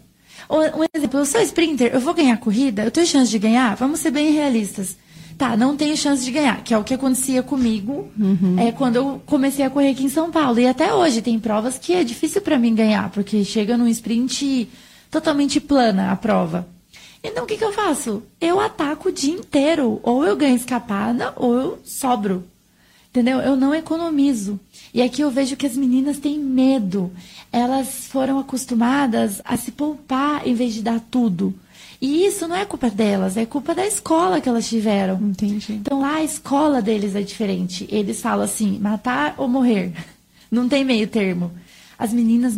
Um 0.50 0.84
exemplo, 0.94 1.20
eu 1.20 1.24
sou 1.24 1.40
sprinter, 1.40 1.90
eu 1.94 2.00
vou 2.00 2.12
ganhar 2.12 2.36
corrida? 2.36 2.84
Eu 2.84 2.90
tenho 2.90 3.06
chance 3.06 3.30
de 3.30 3.38
ganhar? 3.38 3.74
Vamos 3.76 4.00
ser 4.00 4.10
bem 4.10 4.32
realistas 4.32 4.96
tá, 5.42 5.56
não 5.56 5.76
tenho 5.76 5.96
chance 5.96 6.24
de 6.24 6.30
ganhar, 6.30 6.62
que 6.62 6.72
é 6.72 6.78
o 6.78 6.84
que 6.84 6.94
acontecia 6.94 7.42
comigo 7.42 8.08
uhum. 8.16 8.56
é, 8.60 8.70
quando 8.70 8.94
eu 8.94 9.20
comecei 9.26 9.64
a 9.64 9.70
correr 9.70 9.90
aqui 9.90 10.04
em 10.04 10.08
São 10.08 10.30
Paulo. 10.30 10.60
E 10.60 10.68
até 10.68 10.94
hoje 10.94 11.20
tem 11.20 11.36
provas 11.40 11.78
que 11.78 11.92
é 11.92 12.04
difícil 12.04 12.40
para 12.40 12.60
mim 12.60 12.72
ganhar, 12.72 13.10
porque 13.10 13.44
chega 13.44 13.76
num 13.76 13.88
sprint 13.88 14.68
totalmente 15.10 15.60
plana 15.60 16.12
a 16.12 16.16
prova. 16.16 16.68
Então 17.24 17.42
o 17.42 17.46
que, 17.46 17.56
que 17.56 17.64
eu 17.64 17.72
faço? 17.72 18.22
Eu 18.40 18.60
ataco 18.60 19.08
o 19.08 19.12
dia 19.12 19.34
inteiro. 19.34 19.98
Ou 20.04 20.24
eu 20.24 20.36
ganho 20.36 20.54
escapada, 20.54 21.32
ou 21.36 21.54
eu 21.54 21.78
sobro. 21.84 22.44
Entendeu? 23.10 23.40
Eu 23.40 23.56
não 23.56 23.74
economizo. 23.74 24.58
E 24.94 25.02
aqui 25.02 25.22
eu 25.22 25.30
vejo 25.30 25.56
que 25.56 25.66
as 25.66 25.76
meninas 25.76 26.18
têm 26.18 26.38
medo. 26.38 27.12
Elas 27.52 28.06
foram 28.06 28.38
acostumadas 28.38 29.42
a 29.44 29.56
se 29.56 29.72
poupar 29.72 30.46
em 30.46 30.54
vez 30.54 30.72
de 30.72 30.82
dar 30.82 31.00
tudo. 31.10 31.52
E 32.02 32.26
isso 32.26 32.48
não 32.48 32.56
é 32.56 32.64
culpa 32.64 32.90
delas, 32.90 33.36
é 33.36 33.46
culpa 33.46 33.76
da 33.76 33.86
escola 33.86 34.40
que 34.40 34.48
elas 34.48 34.68
tiveram. 34.68 35.20
Entendi. 35.22 35.74
Então 35.74 36.00
lá 36.00 36.16
a 36.16 36.24
escola 36.24 36.82
deles 36.82 37.14
é 37.14 37.22
diferente. 37.22 37.86
Eles 37.88 38.20
falam 38.20 38.44
assim, 38.44 38.76
matar 38.80 39.36
ou 39.38 39.46
morrer. 39.46 39.92
Não 40.50 40.68
tem 40.68 40.84
meio 40.84 41.06
termo. 41.06 41.52
As 41.96 42.12
meninas, 42.12 42.56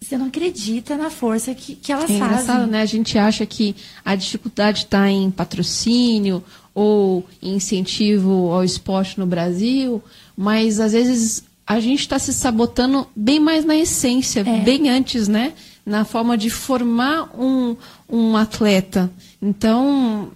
você 0.00 0.16
não 0.18 0.26
acredita 0.26 0.96
na 0.96 1.08
força 1.08 1.54
que, 1.54 1.76
que 1.76 1.92
elas 1.92 2.10
é 2.10 2.18
fazem. 2.18 2.66
né? 2.66 2.80
A 2.80 2.86
gente 2.86 3.16
acha 3.16 3.46
que 3.46 3.76
a 4.04 4.16
dificuldade 4.16 4.84
está 4.84 5.08
em 5.08 5.30
patrocínio 5.30 6.42
ou 6.74 7.24
em 7.40 7.54
incentivo 7.54 8.50
ao 8.50 8.64
esporte 8.64 9.20
no 9.20 9.26
Brasil, 9.26 10.02
mas 10.36 10.80
às 10.80 10.92
vezes 10.92 11.44
a 11.64 11.78
gente 11.78 12.00
está 12.00 12.18
se 12.18 12.32
sabotando 12.32 13.06
bem 13.14 13.38
mais 13.38 13.64
na 13.64 13.76
essência, 13.76 14.40
é. 14.40 14.60
bem 14.60 14.88
antes, 14.88 15.28
né? 15.28 15.52
Na 15.88 16.04
forma 16.04 16.36
de 16.36 16.50
formar 16.50 17.30
um, 17.38 17.76
um 18.08 18.36
atleta. 18.36 19.10
Então, 19.40 20.30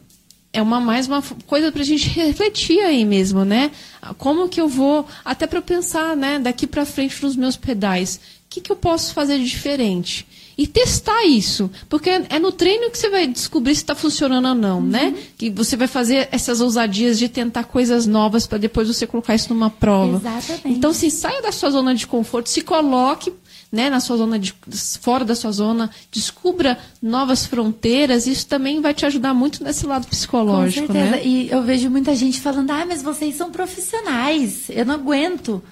é 0.52 0.60
uma 0.60 0.80
mais 0.80 1.06
uma 1.06 1.22
coisa 1.46 1.72
para 1.72 1.80
a 1.80 1.84
gente 1.84 2.08
refletir 2.08 2.80
aí 2.80 3.04
mesmo, 3.04 3.44
né? 3.44 3.70
Como 4.18 4.48
que 4.48 4.60
eu 4.60 4.68
vou, 4.68 5.06
até 5.24 5.46
para 5.46 5.62
pensar, 5.62 6.14
né, 6.16 6.38
daqui 6.38 6.66
para 6.66 6.84
frente 6.84 7.22
nos 7.22 7.34
meus 7.36 7.56
pedais, 7.56 8.16
o 8.16 8.20
que, 8.50 8.60
que 8.60 8.70
eu 8.70 8.76
posso 8.76 9.14
fazer 9.14 9.38
de 9.38 9.44
diferente? 9.44 10.26
E 10.56 10.66
testar 10.66 11.24
isso, 11.24 11.70
porque 11.88 12.10
é 12.10 12.38
no 12.38 12.52
treino 12.52 12.90
que 12.90 12.98
você 12.98 13.08
vai 13.08 13.26
descobrir 13.26 13.74
se 13.74 13.80
está 13.80 13.94
funcionando 13.94 14.48
ou 14.48 14.54
não, 14.54 14.82
né? 14.82 15.04
uhum. 15.06 15.10
né? 15.12 15.22
Que 15.38 15.48
você 15.48 15.76
vai 15.76 15.88
fazer 15.88 16.28
essas 16.30 16.60
ousadias 16.60 17.18
de 17.18 17.30
tentar 17.30 17.64
coisas 17.64 18.06
novas 18.06 18.46
para 18.46 18.58
depois 18.58 18.86
você 18.86 19.06
colocar 19.06 19.34
isso 19.34 19.52
numa 19.52 19.70
prova. 19.70 20.18
Exatamente. 20.18 20.68
Então, 20.78 20.92
se 20.92 21.10
saia 21.10 21.40
da 21.40 21.50
sua 21.50 21.70
zona 21.70 21.94
de 21.94 22.06
conforto, 22.06 22.50
se 22.50 22.60
coloque 22.60 23.32
né, 23.72 23.88
na 23.88 24.00
sua 24.00 24.18
zona 24.18 24.38
de, 24.38 24.54
fora 25.00 25.24
da 25.24 25.34
sua 25.34 25.50
zona, 25.50 25.90
descubra 26.10 26.78
novas 27.00 27.46
fronteiras, 27.46 28.26
isso 28.26 28.46
também 28.46 28.82
vai 28.82 28.92
te 28.92 29.06
ajudar 29.06 29.32
muito 29.32 29.64
nesse 29.64 29.86
lado 29.86 30.06
psicológico, 30.06 30.88
Com 30.88 30.92
certeza. 30.92 31.16
né? 31.16 31.24
E 31.24 31.50
eu 31.50 31.62
vejo 31.62 31.88
muita 31.88 32.14
gente 32.14 32.38
falando: 32.38 32.70
"Ah, 32.70 32.84
mas 32.86 33.02
vocês 33.02 33.34
são 33.34 33.50
profissionais, 33.50 34.68
eu 34.68 34.84
não 34.84 34.94
aguento". 34.96 35.62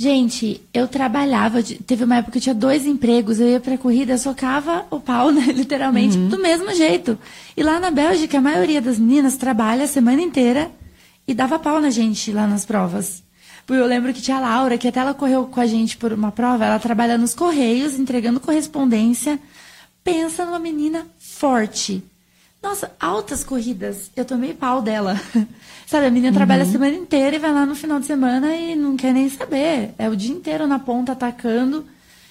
Gente, 0.00 0.60
eu 0.72 0.86
trabalhava, 0.86 1.60
teve 1.62 2.04
uma 2.04 2.16
época 2.16 2.32
que 2.32 2.38
eu 2.38 2.42
tinha 2.42 2.54
dois 2.54 2.86
empregos, 2.86 3.40
eu 3.40 3.48
ia 3.48 3.58
pra 3.60 3.76
corrida, 3.76 4.12
eu 4.12 4.18
socava 4.18 4.86
o 4.90 5.00
pau, 5.00 5.30
né, 5.32 5.46
literalmente, 5.52 6.16
uhum. 6.16 6.28
do 6.28 6.38
mesmo 6.38 6.72
jeito. 6.74 7.18
E 7.56 7.62
lá 7.62 7.80
na 7.80 7.90
Bélgica, 7.90 8.38
a 8.38 8.40
maioria 8.40 8.80
das 8.80 8.98
meninas 8.98 9.36
trabalha 9.36 9.84
a 9.84 9.88
semana 9.88 10.22
inteira 10.22 10.70
e 11.26 11.34
dava 11.34 11.58
pau 11.58 11.80
na 11.80 11.90
gente 11.90 12.32
lá 12.32 12.46
nas 12.46 12.64
provas. 12.64 13.22
Eu 13.68 13.86
lembro 13.86 14.12
que 14.14 14.22
tinha 14.22 14.38
a 14.38 14.40
Laura, 14.40 14.78
que 14.78 14.88
até 14.88 15.00
ela 15.00 15.12
correu 15.14 15.46
com 15.46 15.60
a 15.60 15.66
gente 15.66 15.96
por 15.96 16.12
uma 16.12 16.32
prova, 16.32 16.64
ela 16.64 16.78
trabalha 16.78 17.18
nos 17.18 17.34
Correios, 17.34 17.98
entregando 17.98 18.40
correspondência. 18.40 19.38
Pensa 20.02 20.44
numa 20.44 20.58
menina 20.58 21.06
forte. 21.18 22.02
Nossa, 22.62 22.90
altas 22.98 23.44
corridas. 23.44 24.10
Eu 24.16 24.24
tomei 24.24 24.54
pau 24.54 24.82
dela. 24.82 25.20
Sabe, 25.86 26.06
a 26.06 26.10
menina 26.10 26.28
uhum. 26.28 26.34
trabalha 26.34 26.64
a 26.64 26.66
semana 26.66 26.96
inteira 26.96 27.36
e 27.36 27.38
vai 27.38 27.52
lá 27.52 27.64
no 27.64 27.74
final 27.74 28.00
de 28.00 28.06
semana 28.06 28.54
e 28.54 28.74
não 28.74 28.96
quer 28.96 29.12
nem 29.12 29.28
saber. 29.28 29.94
É 29.98 30.08
o 30.08 30.16
dia 30.16 30.34
inteiro 30.34 30.66
na 30.66 30.78
ponta 30.78 31.12
atacando 31.12 31.86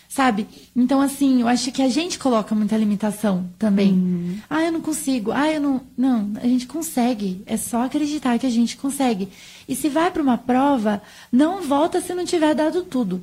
sabe? 0.07 0.47
Então, 0.75 1.01
assim, 1.01 1.41
eu 1.41 1.47
acho 1.47 1.71
que 1.71 1.81
a 1.81 1.89
gente 1.89 2.17
coloca 2.17 2.55
muita 2.55 2.77
limitação 2.77 3.49
também. 3.59 3.91
Uhum. 3.91 4.37
Ah, 4.49 4.63
eu 4.63 4.71
não 4.71 4.81
consigo. 4.81 5.31
Ah, 5.31 5.51
eu 5.51 5.61
não. 5.61 5.81
Não, 5.97 6.31
a 6.35 6.47
gente 6.47 6.65
consegue. 6.67 7.41
É 7.45 7.57
só 7.57 7.83
acreditar 7.83 8.39
que 8.39 8.45
a 8.45 8.49
gente 8.49 8.77
consegue. 8.77 9.29
E 9.67 9.75
se 9.75 9.89
vai 9.89 10.09
para 10.09 10.21
uma 10.21 10.37
prova, 10.37 11.01
não 11.31 11.61
volta 11.61 12.01
se 12.01 12.13
não 12.13 12.25
tiver 12.25 12.55
dado 12.55 12.83
tudo. 12.83 13.21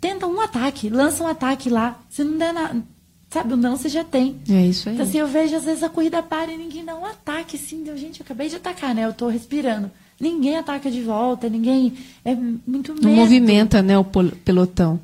Tenta 0.00 0.26
um 0.26 0.40
ataque, 0.40 0.88
lança 0.88 1.22
um 1.22 1.26
ataque 1.26 1.68
lá. 1.68 2.00
Se 2.08 2.24
não 2.24 2.38
der 2.38 2.52
nada. 2.52 2.82
Sabe, 3.30 3.54
o 3.54 3.56
não 3.56 3.76
você 3.76 3.88
já 3.88 4.02
tem. 4.02 4.40
É 4.50 4.66
isso 4.66 4.88
aí. 4.88 4.96
Então, 4.96 5.06
assim, 5.06 5.18
eu 5.18 5.28
vejo 5.28 5.54
às 5.54 5.64
vezes 5.64 5.84
a 5.84 5.88
corrida 5.88 6.20
para 6.20 6.52
e 6.52 6.56
ninguém 6.56 6.84
dá 6.84 6.96
um 6.96 7.06
ataque, 7.06 7.56
assim. 7.56 7.84
Deu, 7.84 7.96
gente, 7.96 8.18
eu 8.18 8.24
acabei 8.24 8.48
de 8.48 8.56
atacar, 8.56 8.92
né? 8.92 9.04
Eu 9.04 9.12
tô 9.12 9.28
respirando. 9.28 9.88
Ninguém 10.20 10.56
ataca 10.56 10.90
de 10.90 11.00
volta, 11.00 11.48
ninguém. 11.48 11.94
É 12.24 12.34
muito 12.34 12.92
medo. 12.92 13.06
Não 13.06 13.14
movimenta, 13.14 13.80
né, 13.80 13.96
o 13.96 14.04
pelotão. 14.04 15.00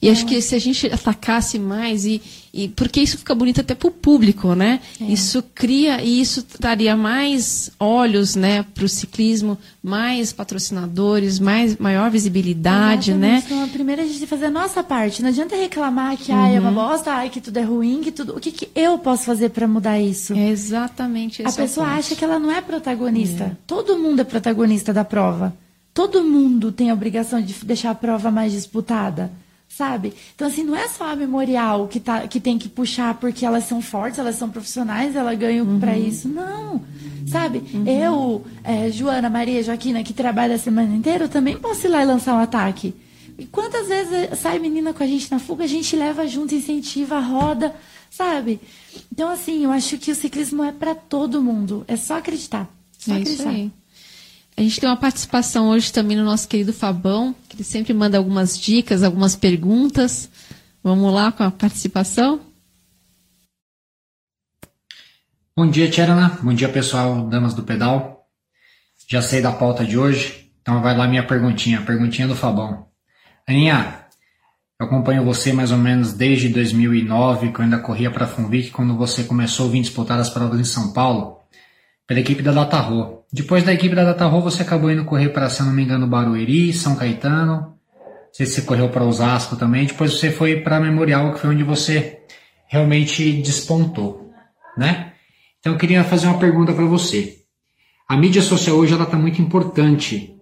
E 0.00 0.08
acho 0.08 0.24
que 0.26 0.40
se 0.40 0.54
a 0.54 0.60
gente 0.60 0.86
atacasse 0.86 1.58
mais, 1.58 2.04
e, 2.04 2.22
e 2.54 2.68
porque 2.68 3.00
isso 3.00 3.18
fica 3.18 3.34
bonito 3.34 3.60
até 3.60 3.74
para 3.74 3.88
o 3.88 3.90
público, 3.90 4.54
né? 4.54 4.80
É. 5.00 5.04
Isso 5.04 5.42
cria, 5.52 6.00
e 6.00 6.20
isso 6.20 6.46
daria 6.60 6.96
mais 6.96 7.72
olhos 7.80 8.36
né, 8.36 8.62
para 8.62 8.84
o 8.84 8.88
ciclismo, 8.88 9.58
mais 9.82 10.32
patrocinadores, 10.32 11.40
mais, 11.40 11.76
maior 11.78 12.12
visibilidade, 12.12 13.10
Exatamente. 13.10 13.32
né? 13.32 13.42
Então, 13.44 13.64
a 13.64 13.66
primeira 13.66 14.02
a 14.02 14.04
gente 14.04 14.18
tem 14.18 14.22
que 14.22 14.30
fazer 14.30 14.46
a 14.46 14.50
nossa 14.50 14.84
parte. 14.84 15.20
Não 15.20 15.30
adianta 15.30 15.56
reclamar 15.56 16.16
que 16.16 16.30
uhum. 16.30 16.38
ai, 16.38 16.56
é 16.56 16.60
uma 16.60 16.68
uhum. 16.68 16.74
bosta, 16.76 17.10
ai, 17.10 17.28
que 17.28 17.40
tudo 17.40 17.56
é 17.56 17.62
ruim, 17.62 18.00
que 18.00 18.12
tudo. 18.12 18.36
O 18.36 18.40
que, 18.40 18.52
que 18.52 18.68
eu 18.76 18.98
posso 18.98 19.24
fazer 19.24 19.48
para 19.48 19.66
mudar 19.66 19.98
isso? 19.98 20.32
É 20.32 20.48
exatamente 20.48 21.42
A 21.42 21.50
pessoa 21.50 21.88
acha 21.88 22.14
que 22.14 22.24
ela 22.24 22.38
não 22.38 22.52
é 22.52 22.60
protagonista. 22.60 23.44
É. 23.44 23.56
Todo 23.66 23.98
mundo 23.98 24.20
é 24.20 24.24
protagonista 24.24 24.92
da 24.92 25.04
prova. 25.04 25.56
Todo 25.92 26.22
mundo 26.22 26.70
tem 26.70 26.90
a 26.90 26.94
obrigação 26.94 27.42
de 27.42 27.52
deixar 27.64 27.90
a 27.90 27.94
prova 27.96 28.30
mais 28.30 28.52
disputada 28.52 29.32
sabe? 29.68 30.14
Então, 30.34 30.48
assim, 30.48 30.64
não 30.64 30.74
é 30.74 30.88
só 30.88 31.12
a 31.12 31.16
memorial 31.16 31.86
que, 31.86 32.00
tá, 32.00 32.26
que 32.26 32.40
tem 32.40 32.58
que 32.58 32.68
puxar 32.68 33.14
porque 33.14 33.44
elas 33.44 33.64
são 33.64 33.80
fortes, 33.80 34.18
elas 34.18 34.36
são 34.36 34.48
profissionais, 34.48 35.14
elas 35.14 35.38
ganham 35.38 35.66
uhum. 35.66 35.78
para 35.78 35.96
isso. 35.96 36.28
Não, 36.28 36.82
sabe? 37.26 37.62
Uhum. 37.72 37.86
Eu, 37.86 38.46
é, 38.64 38.90
Joana, 38.90 39.30
Maria, 39.30 39.62
Joaquina, 39.62 40.02
que 40.02 40.12
trabalha 40.12 40.56
a 40.56 40.58
semana 40.58 40.94
inteira, 40.94 41.24
eu 41.24 41.28
também 41.28 41.56
posso 41.56 41.86
ir 41.86 41.90
lá 41.90 42.02
e 42.02 42.06
lançar 42.06 42.34
um 42.34 42.40
ataque. 42.40 42.94
E 43.38 43.46
quantas 43.46 43.86
vezes 43.86 44.36
sai 44.40 44.58
menina 44.58 44.92
com 44.92 45.02
a 45.02 45.06
gente 45.06 45.30
na 45.30 45.38
fuga, 45.38 45.62
a 45.62 45.68
gente 45.68 45.94
leva 45.94 46.26
junto, 46.26 46.54
incentiva, 46.54 47.20
roda, 47.20 47.72
sabe? 48.10 48.60
Então, 49.12 49.30
assim, 49.30 49.64
eu 49.64 49.70
acho 49.70 49.96
que 49.96 50.10
o 50.10 50.14
ciclismo 50.14 50.64
é 50.64 50.72
para 50.72 50.94
todo 50.94 51.40
mundo. 51.40 51.84
É 51.86 51.96
só 51.96 52.16
acreditar. 52.16 52.68
Só 52.98 53.12
é 53.12 53.20
acreditar. 53.20 53.42
Isso 53.44 53.48
aí. 53.48 53.70
A 54.58 54.60
gente 54.60 54.80
tem 54.80 54.88
uma 54.88 54.96
participação 54.96 55.68
hoje 55.68 55.92
também 55.92 56.16
no 56.16 56.24
nosso 56.24 56.48
querido 56.48 56.72
Fabão, 56.72 57.32
que 57.48 57.54
ele 57.54 57.62
sempre 57.62 57.94
manda 57.94 58.18
algumas 58.18 58.58
dicas, 58.58 59.04
algumas 59.04 59.36
perguntas. 59.36 60.28
Vamos 60.82 61.14
lá 61.14 61.30
com 61.30 61.44
a 61.44 61.50
participação? 61.52 62.40
Bom 65.56 65.70
dia, 65.70 65.88
Tcherana. 65.88 66.40
Bom 66.42 66.52
dia, 66.52 66.68
pessoal, 66.68 67.28
damas 67.28 67.54
do 67.54 67.62
pedal. 67.62 68.26
Já 69.08 69.22
sei 69.22 69.40
da 69.40 69.52
pauta 69.52 69.84
de 69.84 69.96
hoje, 69.96 70.50
então 70.60 70.82
vai 70.82 70.96
lá 70.96 71.06
minha 71.06 71.24
perguntinha, 71.24 71.82
perguntinha 71.82 72.26
do 72.26 72.34
Fabão. 72.34 72.88
Aninha, 73.46 74.06
eu 74.80 74.86
acompanho 74.86 75.24
você 75.24 75.52
mais 75.52 75.70
ou 75.70 75.78
menos 75.78 76.12
desde 76.12 76.48
2009, 76.48 77.52
que 77.52 77.60
eu 77.60 77.64
ainda 77.64 77.78
corria 77.78 78.10
para 78.10 78.24
a 78.24 78.28
Funvic, 78.28 78.72
quando 78.72 78.96
você 78.96 79.22
começou 79.22 79.68
a 79.68 79.70
vir 79.70 79.82
disputar 79.82 80.18
as 80.18 80.30
provas 80.30 80.58
em 80.58 80.64
São 80.64 80.92
Paulo, 80.92 81.37
pela 82.08 82.20
equipe 82.20 82.42
da 82.42 82.52
Datarro. 82.52 83.22
Depois 83.30 83.62
da 83.62 83.72
equipe 83.72 83.94
da 83.94 84.02
Datarro, 84.02 84.40
você 84.40 84.62
acabou 84.62 84.90
indo 84.90 85.04
correr 85.04 85.28
para, 85.28 85.50
se 85.50 85.62
não 85.62 85.72
me 85.72 85.84
engano, 85.84 86.06
Barueri, 86.06 86.72
São 86.72 86.96
Caetano. 86.96 87.54
Não 87.54 88.32
sei 88.32 88.46
se 88.46 88.54
você 88.54 88.62
correu 88.62 88.88
para 88.88 89.04
Osasco 89.04 89.56
também. 89.56 89.86
Depois 89.86 90.14
você 90.14 90.30
foi 90.30 90.62
para 90.62 90.80
Memorial, 90.80 91.34
que 91.34 91.40
foi 91.40 91.50
onde 91.50 91.62
você 91.62 92.20
realmente 92.66 93.30
despontou, 93.42 94.32
né? 94.76 95.12
Então 95.60 95.74
eu 95.74 95.78
queria 95.78 96.02
fazer 96.02 96.28
uma 96.28 96.38
pergunta 96.38 96.72
para 96.72 96.84
você. 96.86 97.40
A 98.08 98.16
mídia 98.16 98.40
social 98.40 98.76
hoje 98.76 98.94
ela 98.94 99.04
está 99.04 99.18
muito 99.18 99.42
importante. 99.42 100.34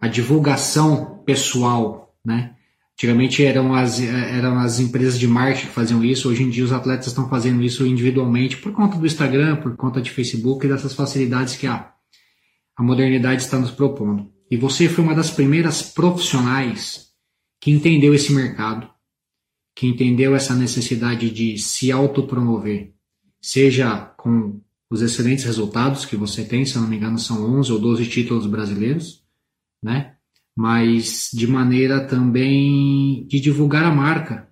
A 0.00 0.08
divulgação 0.08 1.22
pessoal, 1.24 2.12
né? 2.24 2.54
Antigamente 2.94 3.44
eram 3.44 3.74
as, 3.74 4.00
eram 4.00 4.58
as 4.58 4.78
empresas 4.78 5.18
de 5.18 5.26
marketing 5.26 5.66
que 5.66 5.72
faziam 5.72 6.04
isso, 6.04 6.28
hoje 6.28 6.42
em 6.42 6.50
dia 6.50 6.64
os 6.64 6.72
atletas 6.72 7.06
estão 7.06 7.28
fazendo 7.28 7.62
isso 7.62 7.86
individualmente 7.86 8.58
por 8.58 8.72
conta 8.72 8.96
do 8.96 9.06
Instagram, 9.06 9.56
por 9.56 9.76
conta 9.76 10.00
de 10.00 10.10
Facebook 10.10 10.64
e 10.64 10.68
dessas 10.68 10.94
facilidades 10.94 11.56
que 11.56 11.66
a, 11.66 11.92
a 12.76 12.82
modernidade 12.82 13.42
está 13.42 13.58
nos 13.58 13.70
propondo. 13.70 14.30
E 14.50 14.56
você 14.56 14.88
foi 14.88 15.02
uma 15.02 15.14
das 15.14 15.30
primeiras 15.30 15.82
profissionais 15.82 17.08
que 17.60 17.70
entendeu 17.70 18.14
esse 18.14 18.32
mercado, 18.32 18.88
que 19.74 19.86
entendeu 19.86 20.36
essa 20.36 20.54
necessidade 20.54 21.30
de 21.30 21.56
se 21.58 21.90
autopromover, 21.90 22.92
seja 23.40 23.96
com 24.16 24.60
os 24.90 25.00
excelentes 25.00 25.44
resultados 25.44 26.04
que 26.04 26.16
você 26.16 26.44
tem, 26.44 26.66
se 26.66 26.76
não 26.76 26.86
me 26.86 26.96
engano 26.96 27.18
são 27.18 27.58
11 27.58 27.72
ou 27.72 27.78
12 27.78 28.06
títulos 28.06 28.46
brasileiros, 28.46 29.24
né? 29.82 30.16
Mas 30.56 31.30
de 31.32 31.46
maneira 31.46 32.00
também 32.00 33.26
de 33.26 33.40
divulgar 33.40 33.84
a 33.84 33.94
marca, 33.94 34.48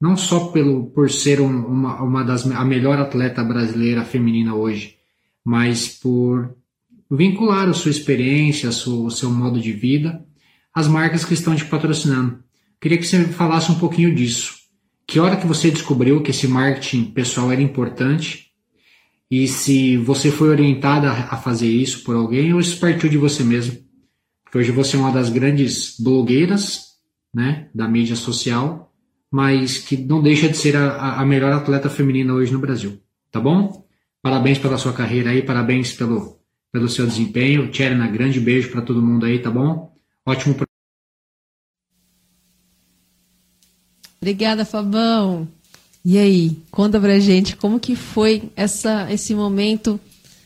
não 0.00 0.16
só 0.16 0.48
pelo 0.48 0.86
por 0.86 1.10
ser 1.10 1.40
um, 1.40 1.66
uma, 1.66 2.02
uma 2.02 2.24
das 2.24 2.46
a 2.50 2.64
melhor 2.64 2.98
atleta 2.98 3.44
brasileira 3.44 4.04
feminina 4.04 4.54
hoje, 4.54 4.96
mas 5.44 5.88
por 5.88 6.54
vincular 7.10 7.68
a 7.68 7.74
sua 7.74 7.90
experiência, 7.90 8.68
a 8.68 8.72
sua, 8.72 9.06
o 9.06 9.10
seu 9.10 9.30
modo 9.30 9.60
de 9.60 9.72
vida 9.72 10.24
às 10.74 10.88
marcas 10.88 11.24
que 11.24 11.34
estão 11.34 11.54
te 11.54 11.64
patrocinando. 11.64 12.42
Queria 12.80 12.98
que 12.98 13.06
você 13.06 13.24
falasse 13.24 13.70
um 13.70 13.78
pouquinho 13.78 14.14
disso. 14.14 14.56
Que 15.06 15.20
hora 15.20 15.36
que 15.36 15.46
você 15.46 15.70
descobriu 15.70 16.22
que 16.22 16.30
esse 16.30 16.48
marketing 16.48 17.04
pessoal 17.04 17.52
era 17.52 17.62
importante 17.62 18.50
e 19.30 19.46
se 19.46 19.96
você 19.98 20.30
foi 20.30 20.48
orientada 20.48 21.10
a 21.10 21.36
fazer 21.36 21.68
isso 21.68 22.02
por 22.04 22.16
alguém 22.16 22.52
ou 22.52 22.60
isso 22.60 22.78
partiu 22.78 23.08
de 23.08 23.18
você 23.18 23.42
mesmo? 23.42 23.83
Que 24.54 24.58
hoje 24.58 24.70
você 24.70 24.94
é 24.94 25.00
uma 25.00 25.10
das 25.10 25.30
grandes 25.30 25.98
blogueiras 25.98 26.92
né, 27.34 27.68
da 27.74 27.88
mídia 27.88 28.14
social, 28.14 28.94
mas 29.28 29.78
que 29.78 29.96
não 29.96 30.22
deixa 30.22 30.48
de 30.48 30.56
ser 30.56 30.76
a, 30.76 31.20
a 31.20 31.26
melhor 31.26 31.52
atleta 31.52 31.90
feminina 31.90 32.32
hoje 32.32 32.52
no 32.52 32.60
Brasil. 32.60 33.02
Tá 33.32 33.40
bom? 33.40 33.84
Parabéns 34.22 34.60
pela 34.60 34.78
sua 34.78 34.92
carreira 34.92 35.30
aí, 35.30 35.42
parabéns 35.42 35.92
pelo, 35.92 36.38
pelo 36.70 36.88
seu 36.88 37.04
desempenho. 37.04 37.68
Tcherna, 37.72 38.06
grande 38.06 38.38
beijo 38.38 38.70
para 38.70 38.80
todo 38.80 39.02
mundo 39.02 39.26
aí, 39.26 39.40
tá 39.40 39.50
bom? 39.50 39.92
Ótimo. 40.24 40.54
Obrigada, 44.20 44.64
Fabão. 44.64 45.48
E 46.04 46.16
aí, 46.16 46.56
conta 46.70 47.00
pra 47.00 47.18
gente 47.18 47.56
como 47.56 47.80
que 47.80 47.96
foi 47.96 48.52
essa, 48.54 49.12
esse 49.12 49.34
momento, 49.34 49.98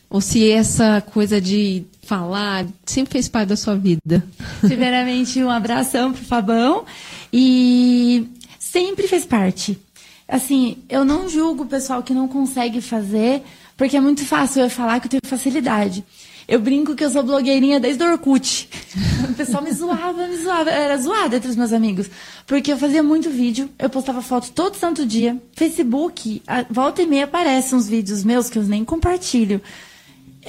ou 0.09 0.19
se 0.19 0.49
essa 0.49 1.01
coisa 1.01 1.39
de 1.39 1.83
falar, 2.01 2.65
sempre 2.85 3.13
fez 3.13 3.29
parte 3.29 3.49
da 3.49 3.55
sua 3.55 3.75
vida? 3.75 4.25
Primeiramente, 4.61 5.43
um 5.43 5.49
abração 5.49 6.11
pro 6.11 6.23
Fabão 6.23 6.85
e 7.31 8.27
sempre 8.57 9.07
fez 9.07 9.25
parte. 9.25 9.79
Assim, 10.27 10.77
eu 10.89 11.05
não 11.05 11.29
julgo 11.29 11.63
o 11.63 11.67
pessoal 11.67 12.03
que 12.03 12.13
não 12.13 12.27
consegue 12.27 12.81
fazer, 12.81 13.43
porque 13.77 13.97
é 13.97 14.01
muito 14.01 14.25
fácil 14.25 14.63
eu 14.63 14.69
falar 14.69 14.99
que 14.99 15.07
eu 15.07 15.11
tenho 15.11 15.21
facilidade. 15.25 16.03
Eu 16.47 16.59
brinco 16.59 16.95
que 16.95 17.03
eu 17.03 17.11
sou 17.11 17.21
blogueirinha 17.21 17.79
desde 17.79 18.03
o 18.03 18.11
Orkut. 18.11 18.67
O 19.29 19.33
pessoal 19.35 19.61
me 19.61 19.71
zoava, 19.71 20.27
me 20.27 20.35
zoava. 20.37 20.71
Eu 20.71 20.75
era 20.75 20.97
zoada 20.97 21.35
entre 21.35 21.47
os 21.47 21.55
meus 21.55 21.71
amigos. 21.71 22.09
Porque 22.47 22.73
eu 22.73 22.77
fazia 22.77 23.03
muito 23.03 23.29
vídeo, 23.29 23.69
eu 23.77 23.87
postava 23.87 24.19
foto 24.19 24.51
todo 24.51 24.75
santo 24.75 25.05
dia. 25.05 25.39
Facebook, 25.53 26.41
volta 26.67 27.03
e 27.03 27.05
meia 27.05 27.25
aparecem 27.25 27.77
uns 27.77 27.87
vídeos 27.87 28.23
meus 28.23 28.49
que 28.49 28.57
eu 28.57 28.63
nem 28.63 28.83
compartilho. 28.83 29.61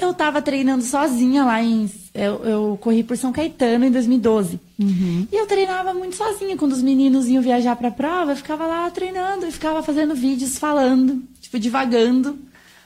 Eu 0.01 0.15
tava 0.15 0.41
treinando 0.41 0.83
sozinha 0.83 1.45
lá 1.45 1.63
em. 1.63 1.91
Eu, 2.15 2.43
eu 2.43 2.79
corri 2.81 3.05
por 3.05 3.19
São 3.19 3.33
Caetano 3.33 3.85
em 3.85 3.91
2012. 3.91 4.59
Uhum. 4.79 5.29
E 5.31 5.37
eu 5.37 5.47
treinava 5.47 5.93
muito 5.93 6.17
sozinha. 6.17 6.57
Quando 6.57 6.73
os 6.73 6.81
meninos 6.81 7.29
iam 7.29 7.43
viajar 7.43 7.77
pra 7.77 7.91
prova, 7.91 8.33
eu 8.33 8.37
ficava 8.37 8.67
lá 8.67 8.91
treinando 8.91 9.47
e 9.47 9.53
ficava 9.53 9.83
fazendo 9.83 10.15
vídeos 10.15 10.59
falando, 10.59 11.23
tipo, 11.39 11.59
divagando 11.59 12.39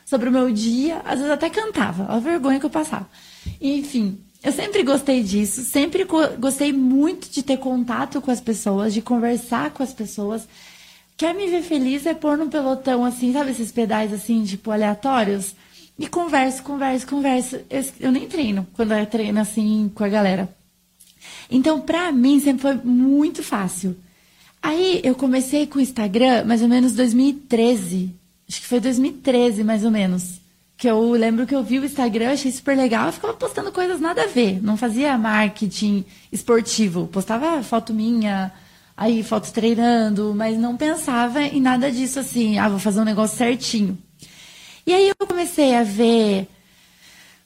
sobre 0.05 0.29
o 0.29 0.33
meu 0.33 0.51
dia. 0.51 1.03
Às 1.05 1.19
vezes 1.19 1.31
até 1.31 1.49
cantava, 1.49 2.07
a 2.13 2.19
vergonha 2.19 2.59
que 2.59 2.67
eu 2.67 2.71
passava. 2.71 3.09
Enfim, 3.61 4.19
eu 4.43 4.51
sempre 4.51 4.83
gostei 4.83 5.23
disso, 5.23 5.63
sempre 5.63 6.05
gostei 6.39 6.73
muito 6.73 7.31
de 7.31 7.43
ter 7.43 7.59
contato 7.59 8.21
com 8.21 8.31
as 8.31 8.41
pessoas, 8.41 8.93
de 8.93 9.01
conversar 9.01 9.71
com 9.71 9.85
as 9.85 9.93
pessoas. 9.93 10.49
Quer 11.17 11.33
me 11.33 11.47
ver 11.47 11.63
feliz 11.63 12.05
é 12.07 12.13
pôr 12.13 12.37
num 12.37 12.49
pelotão 12.49 13.05
assim, 13.05 13.33
sabe 13.33 13.53
esses 13.53 13.71
pedais 13.71 14.13
assim, 14.13 14.43
tipo, 14.45 14.73
aleatórios? 14.73 15.55
E 15.99 16.09
converso, 16.09 16.63
converso, 16.63 17.07
converso. 17.07 17.61
Eu, 17.71 17.85
eu 18.01 18.13
nem 18.13 18.29
treino 18.29 18.67
quando 18.75 18.93
eu 18.93 19.07
treino 19.07 19.41
assim 19.41 19.91
com 19.95 20.03
a 20.03 20.09
galera. 20.09 20.49
Então, 21.51 21.81
pra 21.81 22.11
mim, 22.11 22.41
sempre 22.41 22.63
foi 22.63 22.75
muito 22.75 23.43
fácil. 23.43 23.97
Aí 24.63 25.01
eu 25.05 25.15
comecei 25.15 25.67
com 25.67 25.79
o 25.79 25.83
Instagram 25.83 26.45
mais 26.45 26.63
ou 26.63 26.69
menos 26.69 26.95
2013. 26.95 28.15
Acho 28.49 28.61
que 28.61 28.67
foi 28.67 28.81
2013, 28.81 29.63
mais 29.63 29.85
ou 29.85 29.91
menos. 29.91 30.41
Que 30.77 30.89
eu 30.89 31.13
lembro 31.13 31.47
que 31.47 31.55
eu 31.55 31.63
vi 31.63 31.79
o 31.79 31.85
Instagram, 31.85 32.33
achei 32.33 32.51
super 32.51 32.77
legal, 32.77 33.07
eu 33.07 33.13
ficava 33.13 33.35
postando 33.35 33.71
coisas 33.71 34.01
nada 34.01 34.25
a 34.25 34.27
ver. 34.27 34.63
Não 34.63 34.77
fazia 34.77 35.17
marketing 35.17 36.05
esportivo. 36.33 37.07
Postava 37.07 37.63
foto 37.63 37.95
minha, 37.95 38.51
aí 38.97 39.23
fotos 39.23 39.51
treinando, 39.51 40.35
mas 40.35 40.59
não 40.59 40.77
pensava 40.77 41.43
em 41.43 41.61
nada 41.61 41.91
disso 41.93 42.19
assim, 42.19 42.59
ah, 42.59 42.69
vou 42.69 42.79
fazer 42.79 43.01
um 43.01 43.05
negócio 43.05 43.37
certinho. 43.37 43.99
E 44.87 44.93
aí 44.93 45.09
eu 45.09 45.27
comecei 45.27 45.75
a 45.75 45.83
ver. 45.83 46.47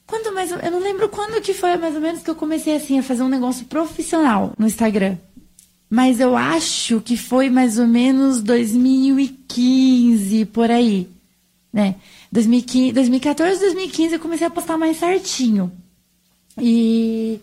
Quando 0.06 0.34
mais. 0.34 0.50
Eu 0.50 0.70
não 0.70 0.80
lembro 0.80 1.08
quando 1.08 1.40
que 1.40 1.54
foi 1.54 1.76
mais 1.76 1.94
ou 1.94 2.00
menos 2.00 2.22
que 2.22 2.30
eu 2.30 2.34
comecei 2.34 2.74
assim 2.74 2.98
a 2.98 3.02
fazer 3.02 3.22
um 3.22 3.28
negócio 3.28 3.66
profissional 3.66 4.52
no 4.58 4.66
Instagram. 4.66 5.16
Mas 5.90 6.20
eu 6.20 6.36
acho 6.36 7.00
que 7.00 7.16
foi 7.16 7.48
mais 7.48 7.78
ou 7.78 7.86
menos 7.86 8.42
2015 8.42 10.44
por 10.46 10.70
aí, 10.70 11.08
né? 11.72 11.94
2015, 12.30 12.92
2014, 12.92 13.60
2015 13.60 14.14
eu 14.14 14.20
comecei 14.20 14.46
a 14.46 14.50
postar 14.50 14.76
mais 14.76 14.98
certinho. 14.98 15.72
E 16.60 17.40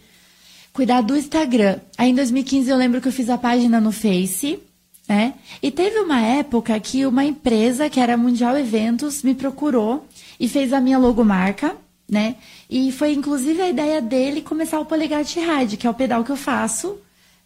cuidar 0.74 1.02
do 1.02 1.18
Instagram. 1.18 1.80
Aí 1.98 2.12
em 2.12 2.16
2015 2.16 2.70
eu 2.70 2.78
lembro 2.78 3.02
que 3.02 3.08
eu 3.08 3.12
fiz 3.12 3.30
a 3.30 3.38
página 3.38 3.82
no 3.82 3.92
Face 3.92 4.60
né? 5.08 5.36
E 5.62 5.72
teve 5.72 6.00
uma 6.00 6.20
época 6.20 6.80
que 6.80 7.06
uma 7.06 7.24
empresa, 7.24 7.90
que 7.90 8.00
era 8.00 8.18
Mundial 8.18 8.58
Eventos, 8.58 9.22
me 9.24 9.36
procurou 9.36 10.06
e 10.40 10.48
fez 10.48 10.74
a 10.74 10.82
minha 10.82 10.98
logomarca, 10.98 11.76
né? 12.10 12.36
E 12.70 12.92
foi 12.92 13.14
inclusive 13.14 13.62
a 13.62 13.70
ideia 13.70 14.02
dele 14.02 14.42
começar 14.42 14.80
o 14.80 14.86
Polegat 14.86 15.36
Ride, 15.36 15.78
que 15.78 15.86
é 15.86 15.90
o 15.90 15.94
pedal 15.94 16.24
que 16.24 16.32
eu 16.32 16.38
faço. 16.38 16.98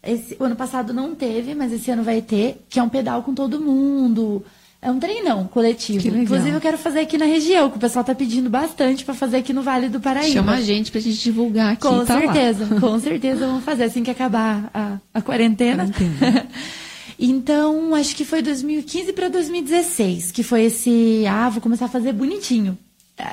Esse, 0.02 0.36
o 0.40 0.44
ano 0.44 0.56
passado 0.56 0.94
não 0.94 1.14
teve, 1.14 1.54
mas 1.54 1.72
esse 1.72 1.90
ano 1.90 2.02
vai 2.02 2.22
ter, 2.22 2.64
que 2.68 2.78
é 2.78 2.82
um 2.82 2.88
pedal 2.88 3.22
com 3.22 3.34
todo 3.34 3.60
mundo. 3.60 4.42
É 4.82 4.90
um 4.90 4.98
treinão 4.98 5.46
coletivo. 5.46 6.08
Inclusive, 6.16 6.56
eu 6.56 6.60
quero 6.60 6.78
fazer 6.78 7.00
aqui 7.00 7.18
na 7.18 7.26
região, 7.26 7.68
que 7.68 7.76
o 7.76 7.80
pessoal 7.80 8.02
tá 8.02 8.14
pedindo 8.14 8.48
bastante 8.48 9.04
para 9.04 9.12
fazer 9.12 9.36
aqui 9.36 9.52
no 9.52 9.60
Vale 9.60 9.90
do 9.90 10.00
Paraíba. 10.00 10.32
Chama 10.32 10.54
a 10.54 10.60
gente 10.62 10.90
pra 10.90 10.98
gente 11.02 11.22
divulgar 11.22 11.74
aqui. 11.74 11.82
Com 11.82 12.02
tá 12.02 12.18
certeza, 12.18 12.66
lá. 12.70 12.80
com 12.80 12.98
certeza 12.98 13.46
vamos 13.46 13.62
fazer 13.62 13.84
assim 13.84 14.02
que 14.02 14.10
acabar 14.10 14.70
a, 14.72 14.96
a 15.12 15.20
quarentena. 15.20 15.86
quarentena. 15.86 16.46
Então, 17.22 17.94
acho 17.94 18.16
que 18.16 18.24
foi 18.24 18.40
2015 18.40 19.12
para 19.12 19.28
2016, 19.28 20.32
que 20.32 20.42
foi 20.42 20.64
esse, 20.64 21.24
ah, 21.28 21.50
vou 21.50 21.60
começar 21.60 21.84
a 21.84 21.88
fazer 21.88 22.14
bonitinho. 22.14 22.78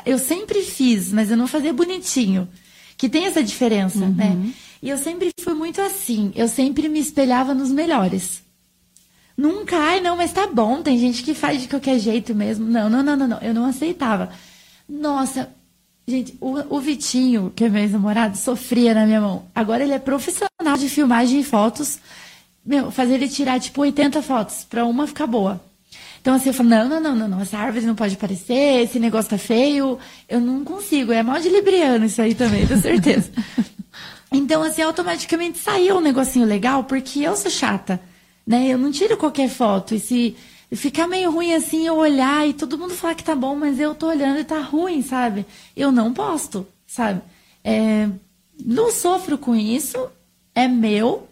Eu 0.05 0.19
sempre 0.19 0.61
fiz, 0.61 1.13
mas 1.13 1.31
eu 1.31 1.37
não 1.37 1.47
fazia 1.47 1.71
bonitinho. 1.71 2.49
Que 2.97 3.07
tem 3.07 3.25
essa 3.25 3.41
diferença, 3.41 3.99
uhum. 3.99 4.13
né? 4.13 4.51
E 4.83 4.89
eu 4.89 4.97
sempre 4.97 5.29
fui 5.39 5.53
muito 5.53 5.79
assim. 5.81 6.33
Eu 6.35 6.49
sempre 6.49 6.89
me 6.89 6.99
espelhava 6.99 7.53
nos 7.53 7.71
melhores. 7.71 8.41
Nunca, 9.37 9.77
ai, 9.77 10.01
não, 10.01 10.17
mas 10.17 10.33
tá 10.33 10.47
bom, 10.47 10.81
tem 10.81 10.97
gente 10.97 11.23
que 11.23 11.33
faz 11.33 11.61
de 11.61 11.69
qualquer 11.69 11.97
jeito 11.97 12.35
mesmo. 12.35 12.65
Não, 12.65 12.89
não, 12.89 13.01
não, 13.01 13.15
não, 13.15 13.27
não. 13.27 13.37
Eu 13.37 13.53
não 13.53 13.65
aceitava. 13.65 14.31
Nossa, 14.89 15.49
gente, 16.05 16.35
o, 16.41 16.75
o 16.75 16.81
Vitinho, 16.81 17.53
que 17.55 17.63
é 17.63 17.69
meu 17.69 17.81
ex-namorado, 17.81 18.35
sofria 18.35 18.93
na 18.93 19.05
minha 19.05 19.21
mão. 19.21 19.45
Agora 19.55 19.81
ele 19.81 19.93
é 19.93 19.99
profissional 19.99 20.75
de 20.77 20.89
filmagem 20.89 21.39
e 21.39 21.43
fotos 21.43 21.99
meu, 22.67 22.91
fazer 22.91 23.13
ele 23.13 23.29
tirar 23.29 23.61
tipo 23.61 23.81
80 23.81 24.21
fotos 24.21 24.65
para 24.69 24.85
uma 24.85 25.07
ficar 25.07 25.25
boa. 25.25 25.61
Então 26.19 26.35
assim, 26.35 26.49
eu 26.49 26.53
falo, 26.53 26.67
não, 26.67 26.89
não, 26.89 26.99
não, 26.99 27.15
não, 27.15 27.27
não, 27.29 27.41
essa 27.41 27.57
árvore 27.57 27.85
não 27.85 27.95
pode 27.95 28.15
aparecer, 28.15 28.83
esse 28.83 28.99
negócio 28.99 29.29
tá 29.29 29.37
feio, 29.37 29.97
eu 30.27 30.41
não 30.41 30.65
consigo, 30.65 31.13
é 31.13 31.23
mal 31.23 31.39
de 31.39 31.47
libriano 31.47 32.03
isso 32.03 32.21
aí 32.21 32.35
também, 32.35 32.67
tenho 32.67 32.81
certeza. 32.81 33.31
então 34.29 34.61
assim, 34.61 34.81
automaticamente 34.81 35.57
saiu 35.57 35.97
um 35.97 36.01
negocinho 36.01 36.45
legal, 36.45 36.83
porque 36.83 37.21
eu 37.21 37.37
sou 37.37 37.49
chata, 37.49 38.01
né? 38.45 38.67
Eu 38.67 38.77
não 38.77 38.91
tiro 38.91 39.15
qualquer 39.15 39.47
foto, 39.47 39.95
e 39.95 39.99
se 40.01 40.35
ficar 40.73 41.07
meio 41.07 41.31
ruim 41.31 41.53
assim, 41.53 41.87
eu 41.87 41.95
olhar 41.95 42.45
e 42.45 42.53
todo 42.53 42.77
mundo 42.77 42.93
falar 42.93 43.15
que 43.15 43.23
tá 43.23 43.33
bom, 43.33 43.55
mas 43.55 43.79
eu 43.79 43.95
tô 43.95 44.07
olhando 44.07 44.39
e 44.39 44.43
tá 44.43 44.59
ruim, 44.59 45.01
sabe? 45.01 45.45
Eu 45.73 45.93
não 45.93 46.13
posto, 46.13 46.67
sabe? 46.85 47.21
É, 47.63 48.09
não 48.59 48.91
sofro 48.91 49.37
com 49.37 49.55
isso, 49.55 49.97
é 50.53 50.67
meu, 50.67 51.26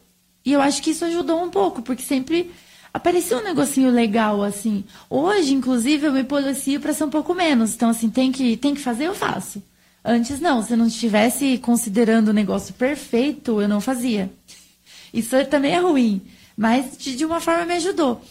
e 0.46 0.54
eu 0.54 0.62
acho 0.62 0.82
que 0.82 0.92
isso 0.92 1.04
ajudou 1.04 1.44
um 1.44 1.50
pouco, 1.50 1.82
porque 1.82 2.04
sempre 2.04 2.52
aparecia 2.94 3.38
um 3.38 3.44
negocinho 3.44 3.90
legal, 3.90 4.44
assim. 4.44 4.84
Hoje, 5.10 5.54
inclusive, 5.54 6.06
eu 6.06 6.14
me 6.14 6.24
policio 6.24 6.80
para 6.80 6.94
ser 6.94 7.04
um 7.04 7.10
pouco 7.10 7.34
menos. 7.34 7.74
Então, 7.74 7.90
assim, 7.90 8.10
tem 8.10 8.32
que, 8.32 8.56
tem 8.56 8.76
que 8.76 8.80
fazer, 8.80 9.08
eu 9.08 9.16
faço. 9.16 9.62
Antes, 10.04 10.40
não. 10.40 10.62
Se 10.62 10.74
eu 10.74 10.78
não 10.78 10.88
estivesse 10.88 11.58
considerando 11.58 12.30
o 12.30 12.34
negócio 12.34 12.74
perfeito, 12.76 13.60
eu 13.60 13.68
não 13.68 13.82
fazia. 13.82 14.32
Isso 15.12 15.36
também 15.46 15.74
é 15.74 15.80
ruim. 15.80 16.22
Mas, 16.56 16.96
de 16.98 17.26
uma 17.26 17.42
forma, 17.42 17.66
me 17.66 17.74
ajudou. 17.74 18.22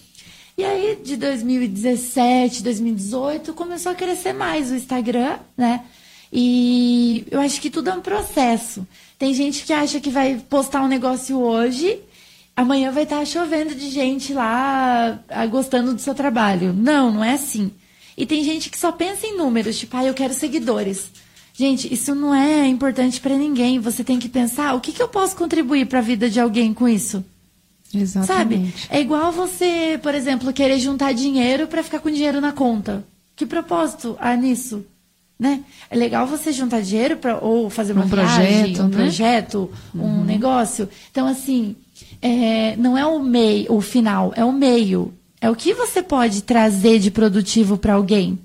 E 0.56 0.64
aí, 0.64 0.98
de 1.02 1.16
2017, 1.16 2.62
2018, 2.62 3.52
começou 3.54 3.90
a 3.90 3.94
crescer 3.94 4.32
mais 4.32 4.70
o 4.70 4.76
Instagram, 4.76 5.38
né? 5.56 5.84
E 6.32 7.26
eu 7.30 7.40
acho 7.40 7.60
que 7.60 7.70
tudo 7.70 7.90
é 7.90 7.92
um 7.92 8.00
processo. 8.00 8.86
Tem 9.18 9.32
gente 9.32 9.64
que 9.64 9.72
acha 9.72 10.00
que 10.00 10.10
vai 10.10 10.36
postar 10.48 10.82
um 10.82 10.88
negócio 10.88 11.38
hoje, 11.38 12.00
amanhã 12.56 12.90
vai 12.90 13.04
estar 13.04 13.24
chovendo 13.24 13.74
de 13.74 13.90
gente 13.90 14.32
lá 14.32 15.20
ah, 15.28 15.46
gostando 15.46 15.94
do 15.94 16.00
seu 16.00 16.14
trabalho. 16.14 16.72
Não, 16.72 17.12
não 17.12 17.24
é 17.24 17.34
assim. 17.34 17.70
E 18.16 18.26
tem 18.26 18.44
gente 18.44 18.70
que 18.70 18.78
só 18.78 18.92
pensa 18.92 19.26
em 19.26 19.36
números, 19.36 19.78
tipo, 19.78 19.96
ah, 19.96 20.04
eu 20.04 20.14
quero 20.14 20.34
seguidores. 20.34 21.10
Gente, 21.52 21.92
isso 21.92 22.14
não 22.14 22.34
é 22.34 22.66
importante 22.66 23.20
para 23.20 23.36
ninguém. 23.36 23.78
Você 23.78 24.02
tem 24.02 24.18
que 24.18 24.28
pensar, 24.28 24.74
o 24.74 24.80
que, 24.80 24.92
que 24.92 25.02
eu 25.02 25.08
posso 25.08 25.36
contribuir 25.36 25.86
para 25.86 26.00
a 26.00 26.02
vida 26.02 26.28
de 26.28 26.40
alguém 26.40 26.74
com 26.74 26.88
isso? 26.88 27.24
Exatamente. 27.94 28.72
Sabe? 28.72 28.74
É 28.90 29.00
igual 29.00 29.30
você, 29.30 29.98
por 30.02 30.14
exemplo, 30.14 30.52
querer 30.52 30.80
juntar 30.80 31.12
dinheiro 31.12 31.68
para 31.68 31.82
ficar 31.82 32.00
com 32.00 32.10
dinheiro 32.10 32.40
na 32.40 32.50
conta. 32.50 33.04
Que 33.36 33.46
propósito 33.46 34.16
há 34.20 34.34
nisso? 34.34 34.84
Né? 35.39 35.61
É 35.91 35.97
legal 35.97 36.26
você 36.26 36.53
juntar 36.53 36.80
dinheiro 36.80 37.16
para 37.16 37.39
ou 37.39 37.68
fazer 37.68 37.93
uma 37.93 38.05
Um 38.05 38.09
viagem, 38.09 38.37
projeto, 38.37 38.82
um 38.82 38.89
né? 38.89 38.97
projeto, 38.97 39.70
um 39.95 40.24
negócio. 40.24 40.89
Então 41.11 41.26
assim, 41.26 41.74
é, 42.22 42.76
não 42.76 42.97
é 42.97 43.05
o 43.05 43.18
meio, 43.18 43.72
o 43.72 43.80
final, 43.80 44.32
é 44.37 44.45
o 44.45 44.53
meio. 44.53 45.12
É 45.41 45.51
o 45.51 45.57
que 45.57 45.74
você 45.74 46.03
pode 46.03 46.43
trazer 46.43 46.99
de 47.01 47.11
produtivo 47.11 47.76
para 47.76 47.95
alguém, 47.95 48.39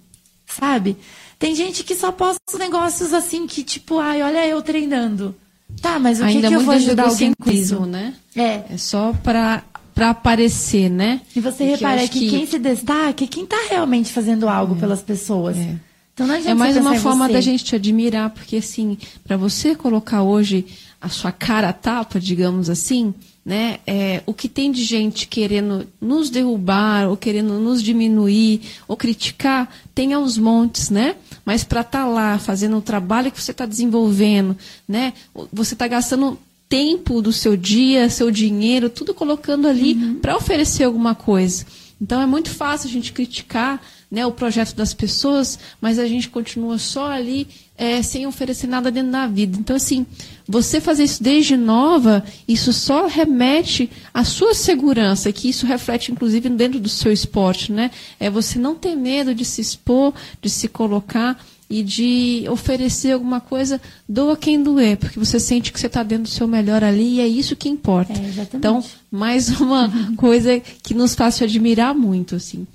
sabe? 0.47 0.97
Tem 1.37 1.55
gente 1.55 1.83
que 1.83 1.95
só 1.95 2.11
posta 2.11 2.39
negócios 2.57 3.13
assim 3.13 3.45
que 3.47 3.63
tipo, 3.63 3.99
ai, 3.99 4.21
olha 4.21 4.45
eu 4.47 4.61
treinando. 4.61 5.33
Tá, 5.81 5.99
mas 5.99 6.19
o 6.19 6.23
que, 6.23 6.29
Ainda 6.29 6.47
que 6.47 6.55
eu 6.55 6.59
muito 6.59 6.65
vou 6.65 6.75
ajudar 6.75 7.07
alguém 7.07 7.31
com 7.39 7.51
isso? 7.51 7.79
né? 7.85 8.13
É. 8.35 8.63
É 8.71 8.77
só 8.77 9.13
para 9.23 9.63
para 9.93 10.11
aparecer, 10.11 10.89
né? 10.89 11.19
E 11.35 11.39
você 11.41 11.63
E 11.63 11.67
que 11.67 11.73
eu 11.73 11.77
repara 11.77 12.01
acho 12.01 12.11
que, 12.11 12.29
quem 12.29 12.45
se 12.45 12.57
destaca 12.57 13.23
é 13.23 13.27
quem 13.27 13.43
está 13.43 13.57
realmente 13.69 14.11
fazendo 14.13 14.47
algo 14.47 14.75
pelas 14.77 15.01
pessoas. 15.01 15.57
é. 15.57 15.75
Então 16.19 16.51
É 16.51 16.53
mais 16.53 16.75
uma 16.77 16.95
forma 16.95 17.29
da 17.29 17.39
gente 17.39 17.63
te 17.63 17.75
admirar, 17.75 18.29
porque 18.29 18.57
assim, 18.57 18.97
para 19.23 19.37
você 19.37 19.75
colocar 19.75 20.21
hoje 20.23 20.65
a 21.01 21.07
sua 21.07 21.31
cara 21.31 21.69
a 21.69 21.73
tapa, 21.73 22.19
digamos 22.19 22.69
assim, 22.69 23.13
né? 23.45 23.79
É, 23.87 24.21
o 24.25 24.33
que 24.33 24.49
tem 24.49 24.71
de 24.71 24.83
gente 24.83 25.27
querendo 25.27 25.87
nos 25.99 26.29
derrubar, 26.29 27.07
ou 27.07 27.15
querendo 27.15 27.53
nos 27.53 27.81
diminuir, 27.81 28.61
ou 28.87 28.97
criticar, 28.97 29.73
tem 29.95 30.13
aos 30.13 30.37
montes, 30.37 30.89
né? 30.89 31.15
Mas 31.45 31.63
para 31.63 31.81
estar 31.81 32.05
lá 32.05 32.37
fazendo 32.37 32.77
o 32.77 32.81
trabalho 32.81 33.31
que 33.31 33.41
você 33.41 33.51
está 33.51 33.65
desenvolvendo, 33.65 34.57
né? 34.87 35.13
Você 35.53 35.73
está 35.73 35.87
gastando 35.87 36.37
tempo 36.67 37.21
do 37.21 37.31
seu 37.31 37.57
dia, 37.57 38.09
seu 38.09 38.29
dinheiro, 38.29 38.89
tudo 38.89 39.13
colocando 39.13 39.67
ali 39.67 39.95
para 40.21 40.35
oferecer 40.35 40.83
alguma 40.83 41.15
coisa. 41.15 41.65
Então 41.99 42.21
é 42.21 42.25
muito 42.25 42.49
fácil 42.49 42.87
a 42.89 42.91
gente 42.91 43.11
criticar 43.11 43.81
né, 44.11 44.25
o 44.25 44.31
projeto 44.31 44.75
das 44.75 44.93
pessoas, 44.93 45.59
mas 45.79 45.99
a 45.99 46.07
gente 46.07 46.29
continua 46.29 46.77
só 46.77 47.11
ali 47.11 47.47
é, 47.77 48.01
sem 48.01 48.25
oferecer 48.25 48.67
nada 48.67 48.91
dentro 48.91 49.11
da 49.11 49.27
vida. 49.27 49.57
Então, 49.57 49.75
assim, 49.75 50.05
você 50.47 50.81
fazer 50.81 51.03
isso 51.03 51.21
desde 51.21 51.55
nova, 51.55 52.23
isso 52.47 52.73
só 52.73 53.07
remete 53.07 53.89
à 54.13 54.23
sua 54.23 54.53
segurança, 54.53 55.31
que 55.31 55.47
isso 55.47 55.65
reflete, 55.65 56.11
inclusive, 56.11 56.49
dentro 56.49 56.79
do 56.79 56.89
seu 56.89 57.11
esporte, 57.11 57.71
né? 57.71 57.91
É 58.19 58.29
você 58.29 58.57
não 58.57 58.75
ter 58.75 58.95
medo 58.95 59.33
de 59.33 59.45
se 59.45 59.61
expor, 59.61 60.13
de 60.41 60.49
se 60.49 60.67
colocar 60.67 61.39
e 61.69 61.83
de 61.83 62.45
oferecer 62.49 63.11
alguma 63.11 63.39
coisa, 63.39 63.79
doa 64.07 64.35
quem 64.35 64.61
doer, 64.63 64.97
porque 64.97 65.19
você 65.19 65.39
sente 65.39 65.71
que 65.71 65.79
você 65.79 65.85
está 65.87 66.01
dentro 66.01 66.23
do 66.23 66.29
seu 66.29 66.47
melhor 66.47 66.83
ali 66.83 67.15
e 67.17 67.19
é 67.21 67.27
isso 67.27 67.55
que 67.55 67.69
importa. 67.69 68.11
É. 68.13 68.47
Então, 68.55 68.83
mais 69.11 69.49
uma 69.61 69.91
coisa 70.17 70.59
que 70.81 70.93
nos 70.95 71.13
faz 71.13 71.37
te 71.37 71.43
admirar 71.43 71.93
muito, 71.93 72.35
assim. 72.35 72.65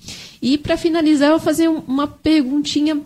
E 0.41 0.57
para 0.57 0.77
finalizar, 0.77 1.31
eu 1.31 1.39
vou 1.39 1.45
fazer 1.45 1.69
um- 1.69 1.83
uma 1.89 2.07
perguntinha 2.07 3.01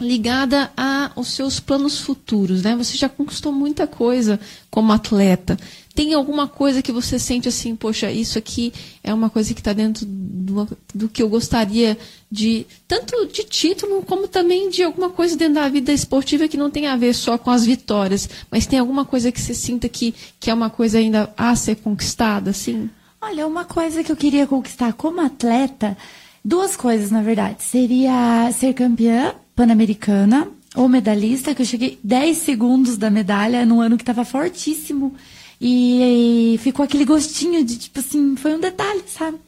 ligada 0.00 0.72
aos 1.14 1.28
seus 1.28 1.60
planos 1.60 2.00
futuros, 2.00 2.62
né? 2.62 2.74
Você 2.76 2.96
já 2.96 3.08
conquistou 3.08 3.52
muita 3.52 3.86
coisa 3.86 4.40
como 4.70 4.92
atleta. 4.92 5.58
Tem 5.94 6.14
alguma 6.14 6.48
coisa 6.48 6.80
que 6.80 6.92
você 6.92 7.18
sente 7.18 7.48
assim, 7.48 7.76
poxa, 7.76 8.10
isso 8.10 8.38
aqui 8.38 8.72
é 9.02 9.12
uma 9.12 9.28
coisa 9.28 9.52
que 9.52 9.60
está 9.60 9.72
dentro 9.72 10.06
do, 10.06 10.68
do 10.94 11.08
que 11.08 11.22
eu 11.22 11.28
gostaria 11.28 11.98
de, 12.30 12.66
tanto 12.88 13.26
de 13.26 13.44
título 13.44 14.02
como 14.02 14.26
também 14.26 14.70
de 14.70 14.82
alguma 14.82 15.10
coisa 15.10 15.36
dentro 15.36 15.54
da 15.54 15.68
vida 15.68 15.92
esportiva 15.92 16.48
que 16.48 16.56
não 16.56 16.70
tem 16.70 16.86
a 16.86 16.96
ver 16.96 17.12
só 17.12 17.36
com 17.36 17.50
as 17.50 17.66
vitórias, 17.66 18.28
mas 18.50 18.66
tem 18.66 18.78
alguma 18.78 19.04
coisa 19.04 19.30
que 19.30 19.40
você 19.40 19.52
sinta 19.52 19.88
que, 19.88 20.14
que 20.38 20.48
é 20.48 20.54
uma 20.54 20.70
coisa 20.70 20.98
ainda 20.98 21.32
a 21.36 21.54
ser 21.54 21.76
conquistada, 21.76 22.50
assim? 22.50 22.88
Olha, 23.20 23.46
uma 23.46 23.66
coisa 23.66 24.02
que 24.02 24.10
eu 24.10 24.16
queria 24.16 24.46
conquistar 24.46 24.94
como 24.94 25.20
atleta, 25.20 25.96
duas 26.42 26.76
coisas, 26.76 27.10
na 27.10 27.20
verdade. 27.20 27.62
Seria 27.62 28.50
ser 28.52 28.72
campeã 28.72 29.34
pan-americana 29.54 30.48
ou 30.74 30.88
medalhista, 30.88 31.54
que 31.54 31.62
eu 31.62 31.66
cheguei 31.66 31.98
10 32.02 32.36
segundos 32.36 32.96
da 32.96 33.10
medalha 33.10 33.66
num 33.66 33.80
ano 33.80 33.96
que 33.96 34.02
estava 34.02 34.24
fortíssimo. 34.24 35.14
E, 35.60 36.54
e 36.54 36.58
ficou 36.58 36.84
aquele 36.84 37.04
gostinho 37.04 37.62
de, 37.64 37.76
tipo 37.76 38.00
assim, 38.00 38.36
foi 38.36 38.54
um 38.54 38.60
detalhe, 38.60 39.02
sabe? 39.06 39.38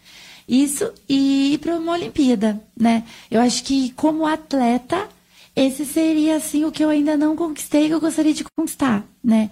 Isso 0.47 0.93
e 1.09 1.55
ir 1.55 1.59
para 1.59 1.77
uma 1.77 1.93
Olimpíada, 1.93 2.61
né? 2.79 3.05
Eu 3.31 3.41
acho 3.41 3.63
que 3.65 3.91
como 3.93 4.27
atleta, 4.27 5.09
esse 5.55 5.87
seria 5.87 6.37
assim 6.37 6.65
o 6.65 6.73
que 6.73 6.85
eu 6.85 6.91
ainda 6.91 7.17
não 7.17 7.37
conquistei 7.37 7.89
que 7.89 7.95
eu 7.95 8.01
gostaria 8.01 8.35
de 8.35 8.45
conquistar, 8.57 9.05
né? 9.25 9.51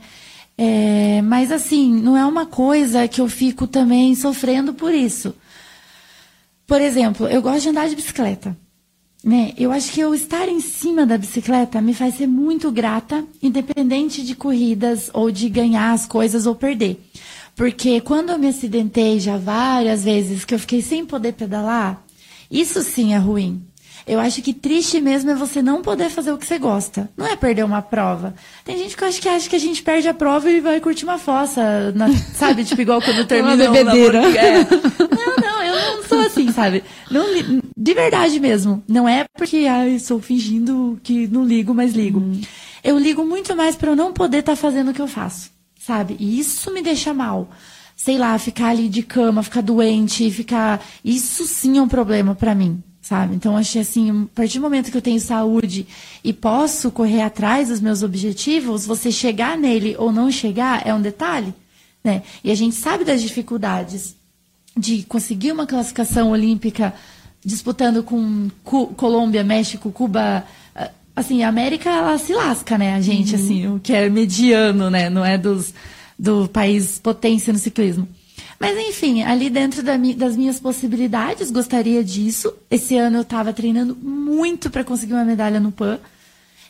É, 0.58 1.22
mas 1.22 1.50
assim, 1.50 1.90
não 1.90 2.16
é 2.16 2.26
uma 2.26 2.44
coisa 2.44 3.08
que 3.08 3.20
eu 3.20 3.28
fico 3.28 3.66
também 3.66 4.14
sofrendo 4.14 4.74
por 4.74 4.92
isso. 4.92 5.34
Por 6.66 6.80
exemplo, 6.80 7.26
eu 7.26 7.40
gosto 7.40 7.62
de 7.62 7.68
andar 7.70 7.88
de 7.88 7.96
bicicleta. 7.96 8.56
Né? 9.22 9.52
Eu 9.58 9.70
acho 9.70 9.92
que 9.92 10.00
eu 10.00 10.14
estar 10.14 10.48
em 10.48 10.60
cima 10.60 11.04
da 11.04 11.18
bicicleta 11.18 11.82
me 11.82 11.92
faz 11.92 12.14
ser 12.14 12.26
muito 12.26 12.70
grata, 12.72 13.24
independente 13.42 14.24
de 14.24 14.34
corridas 14.34 15.10
ou 15.12 15.30
de 15.30 15.48
ganhar 15.48 15.92
as 15.92 16.06
coisas 16.06 16.46
ou 16.46 16.54
perder. 16.54 16.98
Porque 17.54 18.00
quando 18.00 18.30
eu 18.30 18.38
me 18.38 18.48
acidentei 18.48 19.20
já 19.20 19.36
várias 19.36 20.04
vezes, 20.04 20.44
que 20.44 20.54
eu 20.54 20.58
fiquei 20.58 20.80
sem 20.80 21.04
poder 21.04 21.34
pedalar, 21.34 22.02
isso 22.50 22.82
sim 22.82 23.12
é 23.12 23.18
ruim. 23.18 23.62
Eu 24.06 24.18
acho 24.18 24.42
que 24.42 24.52
triste 24.52 25.00
mesmo 25.00 25.30
é 25.30 25.34
você 25.34 25.62
não 25.62 25.82
poder 25.82 26.10
fazer 26.10 26.32
o 26.32 26.38
que 26.38 26.46
você 26.46 26.58
gosta. 26.58 27.08
Não 27.16 27.26
é 27.26 27.36
perder 27.36 27.64
uma 27.64 27.82
prova. 27.82 28.34
Tem 28.64 28.76
gente 28.78 28.96
que 28.96 29.04
eu 29.04 29.08
acho 29.08 29.20
que 29.20 29.28
acha 29.28 29.48
que 29.48 29.56
a 29.56 29.60
gente 29.60 29.82
perde 29.82 30.08
a 30.08 30.14
prova 30.14 30.50
e 30.50 30.60
vai 30.60 30.80
curtir 30.80 31.04
uma 31.04 31.18
fossa, 31.18 31.92
na- 31.94 32.08
sabe? 32.34 32.64
Tipo, 32.64 32.82
igual 32.82 33.00
quando 33.02 33.24
termina 33.26 33.70
um 33.70 33.72
bebedeira. 33.72 34.20
namoro. 34.22 34.36
É. 34.38 34.64
Não, 34.64 35.36
não, 35.36 35.62
eu 35.62 35.96
não 35.96 36.02
sou 36.04 36.20
assim, 36.20 36.50
sabe? 36.52 36.82
Não, 37.10 37.24
de 37.76 37.94
verdade 37.94 38.40
mesmo. 38.40 38.82
Não 38.88 39.08
é 39.08 39.24
porque 39.36 39.66
ah, 39.70 39.86
eu 39.86 39.96
estou 39.96 40.20
fingindo 40.20 40.98
que 41.02 41.26
não 41.28 41.44
ligo, 41.44 41.74
mas 41.74 41.92
ligo. 41.92 42.22
Eu 42.82 42.98
ligo 42.98 43.24
muito 43.24 43.54
mais 43.54 43.76
para 43.76 43.90
eu 43.90 43.96
não 43.96 44.12
poder 44.12 44.38
estar 44.38 44.56
fazendo 44.56 44.90
o 44.90 44.94
que 44.94 45.02
eu 45.02 45.06
faço, 45.08 45.50
sabe? 45.78 46.16
E 46.18 46.38
isso 46.40 46.72
me 46.72 46.82
deixa 46.82 47.12
mal. 47.12 47.48
Sei 47.96 48.16
lá, 48.16 48.38
ficar 48.38 48.68
ali 48.68 48.88
de 48.88 49.02
cama, 49.02 49.42
ficar 49.42 49.60
doente, 49.60 50.30
ficar. 50.30 50.82
Isso 51.04 51.44
sim 51.46 51.76
é 51.76 51.82
um 51.82 51.88
problema 51.88 52.34
para 52.34 52.54
mim, 52.54 52.82
sabe? 53.10 53.34
Então, 53.34 53.56
acho 53.56 53.72
que 53.72 53.78
assim, 53.80 54.08
a 54.08 54.26
partir 54.36 54.58
do 54.60 54.62
momento 54.62 54.88
que 54.88 54.96
eu 54.96 55.02
tenho 55.02 55.18
saúde 55.18 55.84
e 56.22 56.32
posso 56.32 56.92
correr 56.92 57.22
atrás 57.22 57.66
dos 57.68 57.80
meus 57.80 58.04
objetivos, 58.04 58.86
você 58.86 59.10
chegar 59.10 59.58
nele 59.58 59.96
ou 59.98 60.12
não 60.12 60.30
chegar 60.30 60.86
é 60.86 60.94
um 60.94 61.00
detalhe, 61.02 61.52
né? 62.04 62.22
E 62.44 62.52
a 62.52 62.54
gente 62.54 62.76
sabe 62.76 63.02
das 63.04 63.20
dificuldades 63.20 64.14
de 64.76 65.02
conseguir 65.08 65.50
uma 65.50 65.66
classificação 65.66 66.30
olímpica 66.30 66.94
disputando 67.44 68.04
com 68.04 68.48
Cu- 68.62 68.94
Colômbia, 68.94 69.42
México, 69.42 69.90
Cuba. 69.90 70.44
ah, 70.76 70.90
Assim, 71.16 71.42
a 71.42 71.48
América, 71.48 71.90
ela 71.90 72.16
se 72.16 72.32
lasca, 72.32 72.78
né? 72.78 72.94
A 72.94 73.00
gente, 73.00 73.34
assim, 73.34 73.66
o 73.66 73.80
que 73.80 73.92
é 73.92 74.08
mediano, 74.08 74.88
né? 74.88 75.10
Não 75.10 75.24
é 75.24 75.36
dos, 75.36 75.74
do 76.16 76.46
país 76.48 77.00
potência 77.00 77.52
no 77.52 77.58
ciclismo. 77.58 78.06
Mas 78.60 78.76
enfim, 78.76 79.22
ali 79.22 79.48
dentro 79.48 79.82
da 79.82 79.96
das 79.96 80.36
minhas 80.36 80.60
possibilidades, 80.60 81.50
gostaria 81.50 82.04
disso. 82.04 82.52
Esse 82.70 82.94
ano 82.94 83.16
eu 83.16 83.22
estava 83.22 83.54
treinando 83.54 83.96
muito 83.96 84.68
para 84.68 84.84
conseguir 84.84 85.14
uma 85.14 85.24
medalha 85.24 85.58
no 85.58 85.72
PAN. 85.72 85.98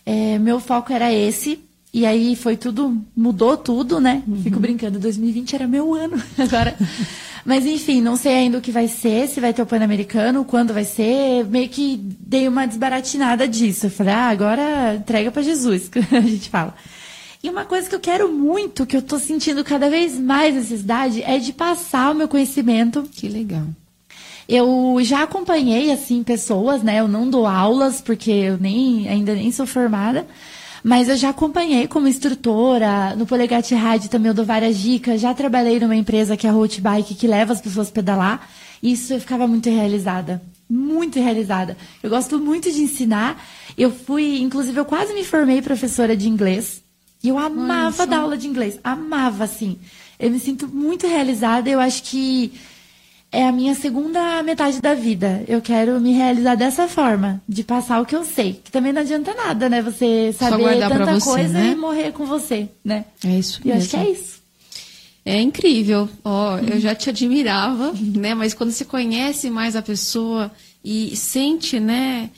É, 0.07 0.39
meu 0.39 0.61
foco 0.61 0.93
era 0.93 1.13
esse. 1.13 1.59
E 1.93 2.07
aí 2.07 2.37
foi 2.37 2.57
tudo, 2.57 2.97
mudou 3.17 3.57
tudo, 3.57 4.01
né? 4.01 4.23
Uhum. 4.27 4.41
Fico 4.41 4.61
brincando, 4.61 5.01
2020 5.01 5.55
era 5.57 5.67
meu 5.67 5.93
ano 5.93 6.23
agora. 6.39 6.77
Mas 7.45 7.67
enfim, 7.67 8.01
não 8.01 8.15
sei 8.15 8.35
ainda 8.35 8.59
o 8.59 8.61
que 8.61 8.71
vai 8.71 8.87
ser, 8.87 9.27
se 9.27 9.41
vai 9.41 9.53
ter 9.53 9.63
o 9.63 9.67
Pan-Americano, 9.67 10.45
quando 10.45 10.73
vai 10.73 10.85
ser. 10.85 11.45
Meio 11.47 11.69
que 11.69 11.97
dei 12.21 12.47
uma 12.47 12.67
desbaratinada 12.67 13.49
disso. 13.49 13.87
Eu 13.87 13.91
falei, 13.91 14.15
ah, 14.15 14.29
agora 14.29 14.95
entrega 14.95 15.33
para 15.33 15.43
Jesus, 15.43 15.89
que 15.89 15.99
a 16.15 16.21
gente 16.21 16.49
fala. 16.49 16.73
E 17.43 17.49
uma 17.49 17.65
coisa 17.65 17.89
que 17.89 17.95
eu 17.95 18.01
quero 18.01 18.31
muito, 18.31 18.85
que 18.85 18.97
eu 18.97 19.03
tô 19.03 19.19
sentindo 19.19 19.65
cada 19.65 19.89
vez 19.89 20.19
mais 20.19 20.55
necessidade, 20.55 21.23
é 21.23 21.39
de 21.39 21.53
passar 21.53 22.13
o 22.13 22.15
meu 22.15 22.29
conhecimento. 22.29 23.03
Que 23.11 23.29
legal. 23.29 23.67
Eu 24.49 24.99
já 25.01 25.23
acompanhei, 25.23 25.91
assim, 25.91 26.23
pessoas, 26.23 26.83
né? 26.83 27.01
Eu 27.01 27.09
não 27.09 27.31
dou 27.31 27.47
aulas, 27.47 28.01
porque 28.01 28.31
eu 28.31 28.59
nem, 28.59 29.09
ainda 29.09 29.35
nem 29.35 29.51
sou 29.53 29.67
formada. 29.67 30.27
Mas 30.83 31.09
eu 31.09 31.17
já 31.17 31.29
acompanhei 31.29 31.87
como 31.87 32.09
instrutora, 32.09 33.15
no 33.15 33.27
Polegate 33.27 33.75
Rádio 33.75 34.09
também 34.09 34.29
eu 34.29 34.35
dou 34.35 34.45
várias 34.45 34.79
dicas, 34.79 35.21
já 35.21 35.35
trabalhei 35.35 35.79
numa 35.79 35.95
empresa 35.95 36.37
que 36.37 36.47
é 36.47 36.51
a 36.51 36.53
Road 36.53 36.81
Bike, 36.81 37.15
que 37.15 37.27
leva 37.27 37.53
as 37.53 37.61
pessoas 37.61 37.89
a 37.89 37.93
pedalar, 37.93 38.49
e 38.83 38.93
isso 38.93 39.13
eu 39.13 39.21
ficava 39.21 39.47
muito 39.47 39.69
realizada, 39.69 40.41
muito 40.69 41.21
realizada. 41.21 41.77
Eu 42.03 42.09
gosto 42.09 42.39
muito 42.39 42.73
de 42.73 42.81
ensinar, 42.81 43.45
eu 43.77 43.91
fui, 43.91 44.41
inclusive 44.41 44.81
eu 44.81 44.87
quase 44.87 45.13
me 45.13 45.23
formei 45.23 45.61
professora 45.61 46.17
de 46.17 46.29
inglês, 46.29 46.83
e 47.23 47.29
eu 47.29 47.39
amava 47.39 48.07
dar 48.07 48.21
aula 48.21 48.37
de 48.37 48.47
inglês, 48.47 48.79
amava, 48.83 49.45
assim. 49.45 49.79
Eu 50.19 50.31
me 50.31 50.39
sinto 50.39 50.69
muito 50.69 51.07
realizada, 51.07 51.69
eu 51.69 51.81
acho 51.81 52.03
que 52.03 52.53
é 53.33 53.47
a 53.47 53.53
minha 53.53 53.75
segunda 53.75 54.43
metade 54.43 54.81
da 54.81 54.95
vida. 54.95 55.45
Eu 55.47 55.61
quero 55.61 56.01
me 56.01 56.13
realizar 56.13 56.57
dessa 56.57 56.89
forma, 56.89 57.41
de 57.49 57.63
passar 57.63 58.01
o 58.01 58.07
que 58.07 58.17
eu 58.17 58.25
sei. 58.25 58.61
Que 58.65 58.71
também 58.71 58.93
não 58.93 59.03
adianta 59.03 59.35
nada, 59.35 59.69
né? 59.69 59.81
Você 59.83 60.33
saber 60.33 60.81
tanta 60.81 61.21
você, 61.21 61.25
coisa 61.25 61.53
né? 61.53 61.73
e 61.73 61.77
morrer 61.77 62.13
com 62.13 62.27
você, 62.27 62.69
né? 62.85 63.05
É 63.25 63.39
isso. 63.39 63.61
E 63.65 63.71
eu 63.71 63.77
acho 63.77 63.89
que 63.89 63.97
é 63.97 64.11
isso. 64.11 64.41
É 65.25 65.41
incrível. 65.41 66.09
Ó, 66.25 66.55
oh, 66.55 66.59
eu 66.59 66.81
já 66.81 66.95
te 66.95 67.11
admirava, 67.11 67.93
né? 68.01 68.35
Mas 68.35 68.53
quando 68.53 68.73
você 68.73 68.85
conhece 68.85 69.49
mais 69.49 69.77
a 69.77 69.83
pessoa 69.83 70.51
e 70.85 71.15
sente, 71.15 71.79
né? 71.79 72.31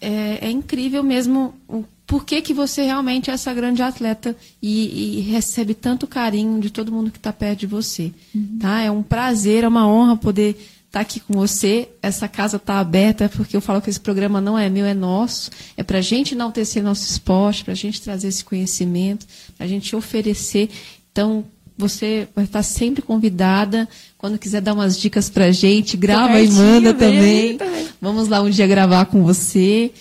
É, 0.00 0.48
é 0.48 0.50
incrível 0.50 1.02
mesmo 1.02 1.54
o 1.68 1.84
por 2.10 2.24
que, 2.24 2.42
que 2.42 2.52
você 2.52 2.82
realmente 2.82 3.30
é 3.30 3.34
essa 3.34 3.54
grande 3.54 3.82
atleta 3.82 4.34
e, 4.60 5.18
e 5.18 5.20
recebe 5.20 5.74
tanto 5.74 6.08
carinho 6.08 6.60
de 6.60 6.68
todo 6.68 6.90
mundo 6.90 7.08
que 7.08 7.18
está 7.18 7.32
perto 7.32 7.60
de 7.60 7.66
você. 7.68 8.10
Uhum. 8.34 8.58
Tá? 8.60 8.80
É 8.80 8.90
um 8.90 9.00
prazer, 9.00 9.62
é 9.62 9.68
uma 9.68 9.86
honra 9.86 10.16
poder 10.16 10.56
estar 10.86 10.90
tá 10.90 11.00
aqui 11.02 11.20
com 11.20 11.34
você. 11.34 11.88
Essa 12.02 12.26
casa 12.26 12.56
está 12.56 12.80
aberta, 12.80 13.28
porque 13.28 13.56
eu 13.56 13.60
falo 13.60 13.80
que 13.80 13.88
esse 13.88 14.00
programa 14.00 14.40
não 14.40 14.58
é 14.58 14.68
meu, 14.68 14.84
é 14.86 14.92
nosso. 14.92 15.52
É 15.76 15.84
para 15.84 15.98
a 15.98 16.00
gente 16.00 16.34
enaltecer 16.34 16.82
nosso 16.82 17.08
esporte, 17.08 17.62
para 17.62 17.74
a 17.74 17.76
gente 17.76 18.02
trazer 18.02 18.26
esse 18.26 18.44
conhecimento, 18.44 19.24
para 19.56 19.66
a 19.66 19.68
gente 19.68 19.94
oferecer. 19.94 20.68
Então, 21.12 21.44
você 21.78 22.26
vai 22.34 22.44
estar 22.44 22.64
sempre 22.64 23.02
convidada. 23.02 23.88
Quando 24.18 24.36
quiser 24.36 24.60
dar 24.60 24.74
umas 24.74 24.98
dicas 24.98 25.30
para 25.30 25.44
a 25.44 25.52
gente, 25.52 25.96
grava 25.96 26.40
e 26.40 26.50
manda 26.50 26.92
também. 26.92 27.56
também. 27.56 27.86
Vamos 28.02 28.26
lá 28.26 28.42
um 28.42 28.50
dia 28.50 28.66
gravar 28.66 29.04
com 29.04 29.22
você. 29.22 29.92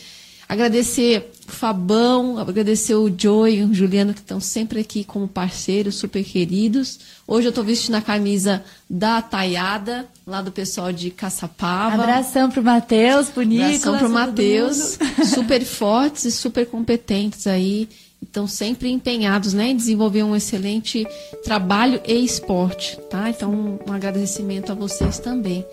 Agradecer 0.50 1.30
Fabão, 1.50 2.38
agradecer 2.38 2.96
o 2.96 3.14
Joey 3.16 3.60
e 3.60 3.64
o 3.64 3.74
Juliano 3.74 4.14
que 4.14 4.20
estão 4.20 4.40
sempre 4.40 4.80
aqui 4.80 5.04
como 5.04 5.28
parceiros, 5.28 5.96
super 5.96 6.24
queridos. 6.24 7.00
Hoje 7.28 7.48
eu 7.48 7.50
estou 7.50 7.64
vestindo 7.64 7.96
a 7.96 8.02
camisa 8.02 8.64
da 8.90 9.22
Taiada, 9.22 10.08
lá 10.26 10.42
do 10.42 10.52
pessoal 10.52 10.94
de 10.94 11.10
Caçapava. 11.10 12.02
Abração 12.02 12.50
pro 12.50 12.64
Matheus, 12.64 13.30
pro 13.30 13.44
Nicolas. 13.44 13.86
Abração 13.86 13.98
pro 13.98 14.10
Matheus, 14.10 14.98
super 15.34 15.64
fortes 15.66 16.26
e 16.26 16.32
super 16.32 16.66
competentes 16.66 17.48
aí. 17.48 17.90
Estão 18.22 18.48
sempre 18.48 18.90
empenhados 18.90 19.54
né, 19.54 19.70
em 19.70 19.76
desenvolver 19.76 20.24
um 20.24 20.36
excelente 20.36 21.08
trabalho 21.44 22.02
e 22.06 22.24
esporte. 22.24 23.00
Tá? 23.10 23.30
Então, 23.30 23.80
um 23.88 23.92
agradecimento 23.92 24.72
a 24.72 24.76
vocês 24.76 25.20
também. 25.20 25.66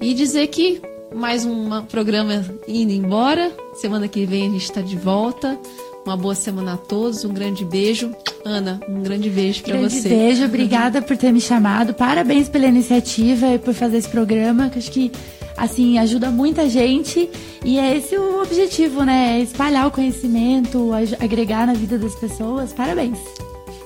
E 0.00 0.14
dizer 0.14 0.48
que 0.48 0.80
mais 1.14 1.44
um 1.44 1.82
programa 1.82 2.44
indo 2.66 2.92
embora. 2.92 3.50
Semana 3.74 4.08
que 4.08 4.24
vem 4.26 4.48
a 4.48 4.50
gente 4.50 4.64
está 4.64 4.80
de 4.80 4.96
volta. 4.96 5.58
Uma 6.04 6.16
boa 6.16 6.34
semana 6.34 6.74
a 6.74 6.76
todos, 6.76 7.24
um 7.24 7.32
grande 7.32 7.64
beijo. 7.64 8.12
Ana, 8.44 8.80
um 8.88 9.02
grande 9.02 9.30
beijo 9.30 9.62
para 9.62 9.76
você. 9.78 10.00
Grande 10.00 10.08
beijo, 10.08 10.44
obrigada 10.44 11.00
por 11.00 11.16
ter 11.16 11.32
me 11.32 11.40
chamado. 11.40 11.94
Parabéns 11.94 12.48
pela 12.48 12.66
iniciativa 12.66 13.54
e 13.54 13.58
por 13.58 13.72
fazer 13.72 13.98
esse 13.98 14.08
programa, 14.08 14.68
que 14.68 14.78
acho 14.78 14.90
que 14.90 15.12
assim 15.56 15.98
ajuda 15.98 16.30
muita 16.30 16.68
gente 16.68 17.30
e 17.64 17.78
é 17.78 17.96
esse 17.96 18.16
o 18.16 18.42
objetivo, 18.42 19.04
né? 19.04 19.38
É 19.38 19.42
espalhar 19.42 19.86
o 19.86 19.90
conhecimento, 19.90 20.90
agregar 21.20 21.66
na 21.66 21.74
vida 21.74 21.96
das 21.98 22.14
pessoas. 22.16 22.72
Parabéns. 22.72 23.18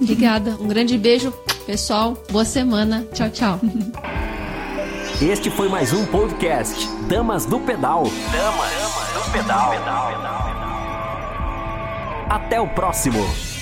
Obrigada, 0.01 0.57
um 0.61 0.69
grande 0.69 0.97
beijo, 0.97 1.33
pessoal. 1.67 2.17
Boa 2.31 2.45
semana. 2.45 3.07
Tchau, 3.13 3.31
tchau. 3.31 3.61
Este 5.21 5.51
foi 5.51 5.67
mais 5.67 5.95
um 5.95 6.05
podcast 6.05 6.87
Damas 7.09 7.47
do 7.47 7.59
Pedal. 7.59 8.05
Damas 8.05 8.71
do 9.15 9.33
Pedal. 9.33 9.73
Até 12.29 12.61
o 12.61 12.69
próximo. 12.69 13.56